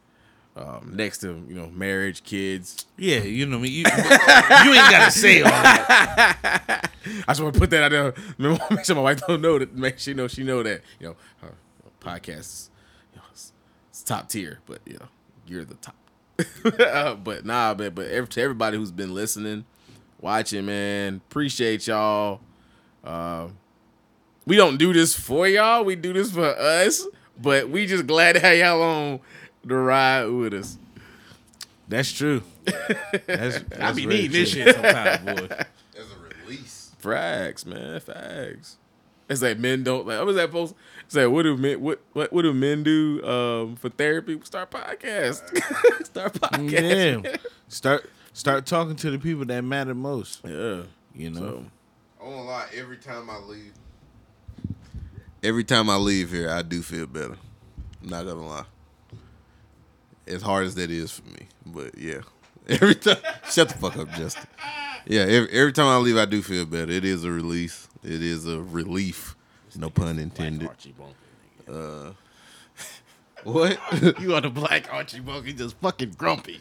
Um, 0.57 0.93
next 0.95 1.19
to 1.19 1.45
you 1.49 1.55
know 1.55 1.67
marriage, 1.69 2.25
kids. 2.25 2.87
Yeah, 2.97 3.19
you 3.19 3.45
know 3.45 3.59
me. 3.59 3.69
You, 3.69 3.85
you 3.85 3.85
ain't 3.85 4.91
gotta 4.91 5.11
say 5.11 5.43
all 5.43 5.51
that. 5.51 6.91
I 7.05 7.25
just 7.29 7.43
want 7.43 7.53
to 7.53 7.61
put 7.61 7.69
that 7.71 7.83
out 7.83 7.91
there. 7.91 8.15
Make 8.71 8.85
sure 8.87 8.97
my 8.97 9.03
wife 9.03 9.21
don't 9.27 9.43
know 9.43 9.59
that. 9.59 9.75
Make 9.75 9.99
sure 9.99 10.13
you 10.13 10.17
know 10.17 10.29
she 10.29 10.45
know 10.45 10.63
that 10.63 10.81
you 10.99 11.09
know 11.09 11.17
her 11.43 11.53
podcast 12.01 12.39
is 12.39 12.71
you 13.13 13.19
know, 13.19 13.25
it's, 13.33 13.53
it's 13.91 14.03
top 14.03 14.31
tier, 14.31 14.61
but 14.65 14.81
you 14.87 14.95
know 14.95 15.09
you're 15.47 15.67
the 15.67 15.75
top. 15.75 15.95
Uh, 16.65 17.15
but 17.17 17.45
nah, 17.45 17.75
but 17.75 17.95
but 17.95 18.07
every, 18.07 18.29
to 18.29 18.41
everybody 18.41 18.79
who's 18.79 18.91
been 18.91 19.15
listening, 19.15 19.67
watching, 20.23 20.65
man, 20.65 21.21
appreciate 21.29 21.87
y'all. 21.87 22.41
Uh, 23.05 23.49
we 24.47 24.57
don't 24.57 24.79
do 24.79 24.95
this 24.95 25.15
for 25.15 25.47
y'all. 25.47 25.85
We 25.85 25.97
do 25.97 26.15
this 26.15 26.33
for 26.33 26.47
us. 26.47 27.07
But 27.41 27.69
we 27.69 27.87
just 27.87 28.07
glad 28.07 28.35
to 28.35 28.41
have 28.41 28.57
y'all 28.57 28.83
on 28.83 29.21
the 29.67 29.75
ride 29.75 30.27
with 30.27 30.55
us. 30.55 30.79
That's 31.89 32.13
true. 32.13 32.43
That's, 33.27 33.57
I 33.81 33.93
be 33.93 34.07
very 34.07 34.17
needing 34.17 34.33
this 34.33 34.51
shit 34.51 34.75
sometimes, 34.75 35.41
boy. 35.41 35.57
As 35.99 36.07
a 36.11 36.45
release. 36.45 36.93
Facts, 36.99 37.67
man. 37.67 38.01
Facts. 38.01 38.79
It's 39.29 39.43
like 39.43 39.59
men 39.59 39.83
don't 39.83 40.07
like. 40.07 40.19
What 40.19 40.27
was 40.27 40.37
that 40.37 40.53
post? 40.53 40.75
It's 41.05 41.15
like 41.17 41.29
what 41.29 41.43
do 41.43 41.57
men 41.57 41.81
what 41.81 42.01
what 42.13 42.33
what 42.33 42.43
do 42.43 42.53
men 42.53 42.85
do 42.85 43.25
um 43.27 43.77
for 43.77 43.89
therapy? 43.89 44.41
Start 44.45 44.71
podcast. 44.71 45.43
Start 46.07 46.35
podcast. 46.35 47.25
Yeah. 47.25 47.37
Start 47.69 48.09
start 48.33 48.67
talking 48.67 48.95
to 48.97 49.11
the 49.11 49.19
people 49.19 49.45
that 49.47 49.63
matter 49.63 49.95
most. 49.95 50.41
Yeah. 50.45 50.83
You 51.15 51.31
know. 51.31 51.41
So 51.41 51.65
I 52.21 52.25
won't 52.29 52.47
lie. 52.47 52.67
Every 52.75 52.99
time 52.99 53.29
I 53.29 53.39
leave, 53.39 53.73
every 55.43 55.65
time 55.65 55.91
I 55.91 55.97
leave 55.97 56.31
here, 56.31 56.49
I 56.49 56.63
do 56.63 56.83
feel 56.83 57.07
better. 57.07 57.37
I'm 58.03 58.09
not 58.09 58.27
gonna 58.27 58.47
lie. 58.47 58.65
As 60.27 60.43
hard 60.43 60.67
as 60.67 60.75
that 60.75 60.91
is 60.91 61.13
for 61.13 61.25
me, 61.29 61.47
but 61.65 61.97
yeah, 61.97 62.21
every 62.69 62.97
time. 62.97 63.19
shut 63.51 63.69
the 63.69 63.75
fuck 63.79 63.97
up, 63.97 64.11
Justin. 64.13 64.47
Yeah, 65.07 65.21
every, 65.23 65.51
every 65.51 65.73
time 65.73 65.87
I 65.87 65.97
leave, 65.99 66.17
I 66.17 66.25
do 66.25 66.43
feel 66.43 66.67
better. 66.67 66.91
It 66.91 67.05
is 67.05 67.23
a 67.25 67.31
release. 67.31 67.89
It 68.03 68.23
is 68.23 68.47
a 68.47 68.61
relief. 68.61 69.37
No 69.79 69.91
pun 69.91 70.19
intended. 70.19 70.71
Bunker, 70.97 71.13
uh, 71.71 72.13
What? 73.45 73.79
You 74.21 74.35
are 74.35 74.41
the 74.41 74.51
black 74.51 74.93
Archie 74.93 75.21
Bunker, 75.21 75.53
just 75.53 75.77
fucking 75.77 76.13
grumpy. 76.19 76.61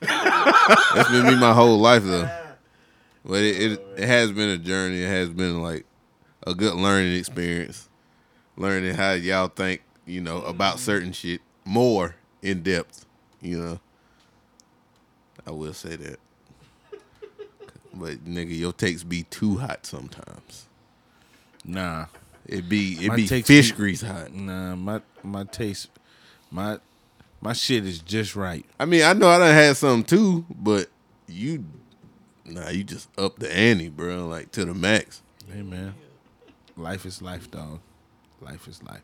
That's 0.00 1.08
been 1.10 1.26
me 1.26 1.36
my 1.36 1.52
whole 1.54 1.78
life 1.78 2.02
though. 2.04 2.28
But 3.24 3.42
it, 3.42 3.72
it 3.72 3.86
it 3.96 4.06
has 4.06 4.32
been 4.32 4.50
a 4.50 4.58
journey. 4.58 5.02
It 5.02 5.08
has 5.08 5.30
been 5.30 5.62
like 5.62 5.86
a 6.46 6.54
good 6.54 6.74
learning 6.74 7.16
experience. 7.16 7.88
Learning 8.56 8.94
how 8.94 9.12
y'all 9.12 9.48
think, 9.48 9.82
you 10.04 10.20
know, 10.20 10.42
about 10.42 10.78
certain 10.80 11.12
shit 11.12 11.40
more 11.64 12.16
in 12.42 12.62
depth, 12.62 13.05
you 13.40 13.60
know. 13.60 13.80
I 15.46 15.50
will 15.50 15.74
say 15.74 15.96
that. 15.96 16.18
But 17.94 18.24
nigga, 18.26 18.56
your 18.56 18.72
takes 18.74 19.02
be 19.04 19.22
too 19.24 19.56
hot 19.56 19.86
sometimes. 19.86 20.66
Nah. 21.64 22.06
It 22.44 22.68
be 22.68 22.92
it 23.04 23.08
My 23.08 23.16
be 23.16 23.26
fish 23.26 23.70
be- 23.70 23.76
grease 23.76 24.02
hot. 24.02 24.32
Nah, 24.34 24.76
my 24.76 25.00
my 25.22 25.44
taste 25.44 25.88
my 26.50 26.78
my 27.40 27.52
shit 27.52 27.84
is 27.86 27.98
just 28.00 28.36
right. 28.36 28.64
I 28.78 28.84
mean, 28.84 29.02
I 29.02 29.12
know 29.14 29.28
I 29.28 29.38
done 29.38 29.54
had 29.54 29.76
some 29.76 30.04
too, 30.04 30.44
but 30.50 30.88
you, 31.26 31.64
nah, 32.44 32.68
you 32.70 32.84
just 32.84 33.08
up 33.18 33.38
the 33.38 33.54
ante, 33.54 33.88
bro, 33.88 34.26
like 34.26 34.52
to 34.52 34.64
the 34.64 34.74
max. 34.74 35.22
Hey 35.50 35.62
man, 35.62 35.94
life 36.76 37.04
is 37.06 37.20
life, 37.22 37.50
dog. 37.50 37.80
Life 38.40 38.68
is 38.68 38.82
life. 38.82 39.02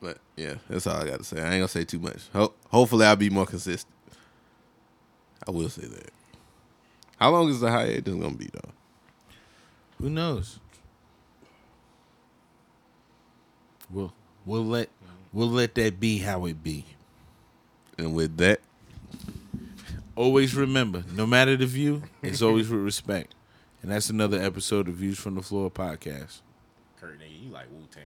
But 0.00 0.18
yeah, 0.36 0.54
that's 0.68 0.86
all 0.86 0.96
I 0.96 1.06
got 1.06 1.18
to 1.18 1.24
say. 1.24 1.40
I 1.40 1.44
ain't 1.44 1.52
gonna 1.54 1.68
say 1.68 1.84
too 1.84 1.98
much. 1.98 2.28
Ho- 2.32 2.54
hopefully, 2.68 3.04
I'll 3.06 3.16
be 3.16 3.30
more 3.30 3.46
consistent. 3.46 3.92
I 5.46 5.50
will 5.50 5.68
say 5.68 5.86
that. 5.86 6.10
How 7.18 7.30
long 7.30 7.48
is 7.48 7.60
the 7.60 7.70
hiatus 7.70 8.14
gonna 8.14 8.34
be 8.36 8.48
though? 8.52 8.70
Who 10.00 10.10
knows? 10.10 10.60
We'll 13.90 14.12
we'll 14.44 14.64
let 14.64 14.90
we'll 15.32 15.50
let 15.50 15.74
that 15.76 15.98
be 15.98 16.18
how 16.18 16.46
it 16.46 16.62
be. 16.62 16.84
And 17.96 18.14
with 18.14 18.36
that, 18.36 18.60
Always 20.18 20.56
remember, 20.56 21.04
no 21.14 21.28
matter 21.28 21.56
the 21.56 21.64
view, 21.64 22.02
it's 22.22 22.42
always 22.42 22.68
with 22.68 22.80
respect. 22.80 23.36
And 23.82 23.92
that's 23.92 24.10
another 24.10 24.42
episode 24.42 24.88
of 24.88 24.94
Views 24.94 25.16
from 25.16 25.36
the 25.36 25.42
Floor 25.42 25.70
podcast. 25.70 26.40
Kurt, 27.00 27.20
nigga, 27.20 27.44
you 27.44 27.50
like 27.52 27.66
Wu 27.70 27.78
Tang. 27.82 27.88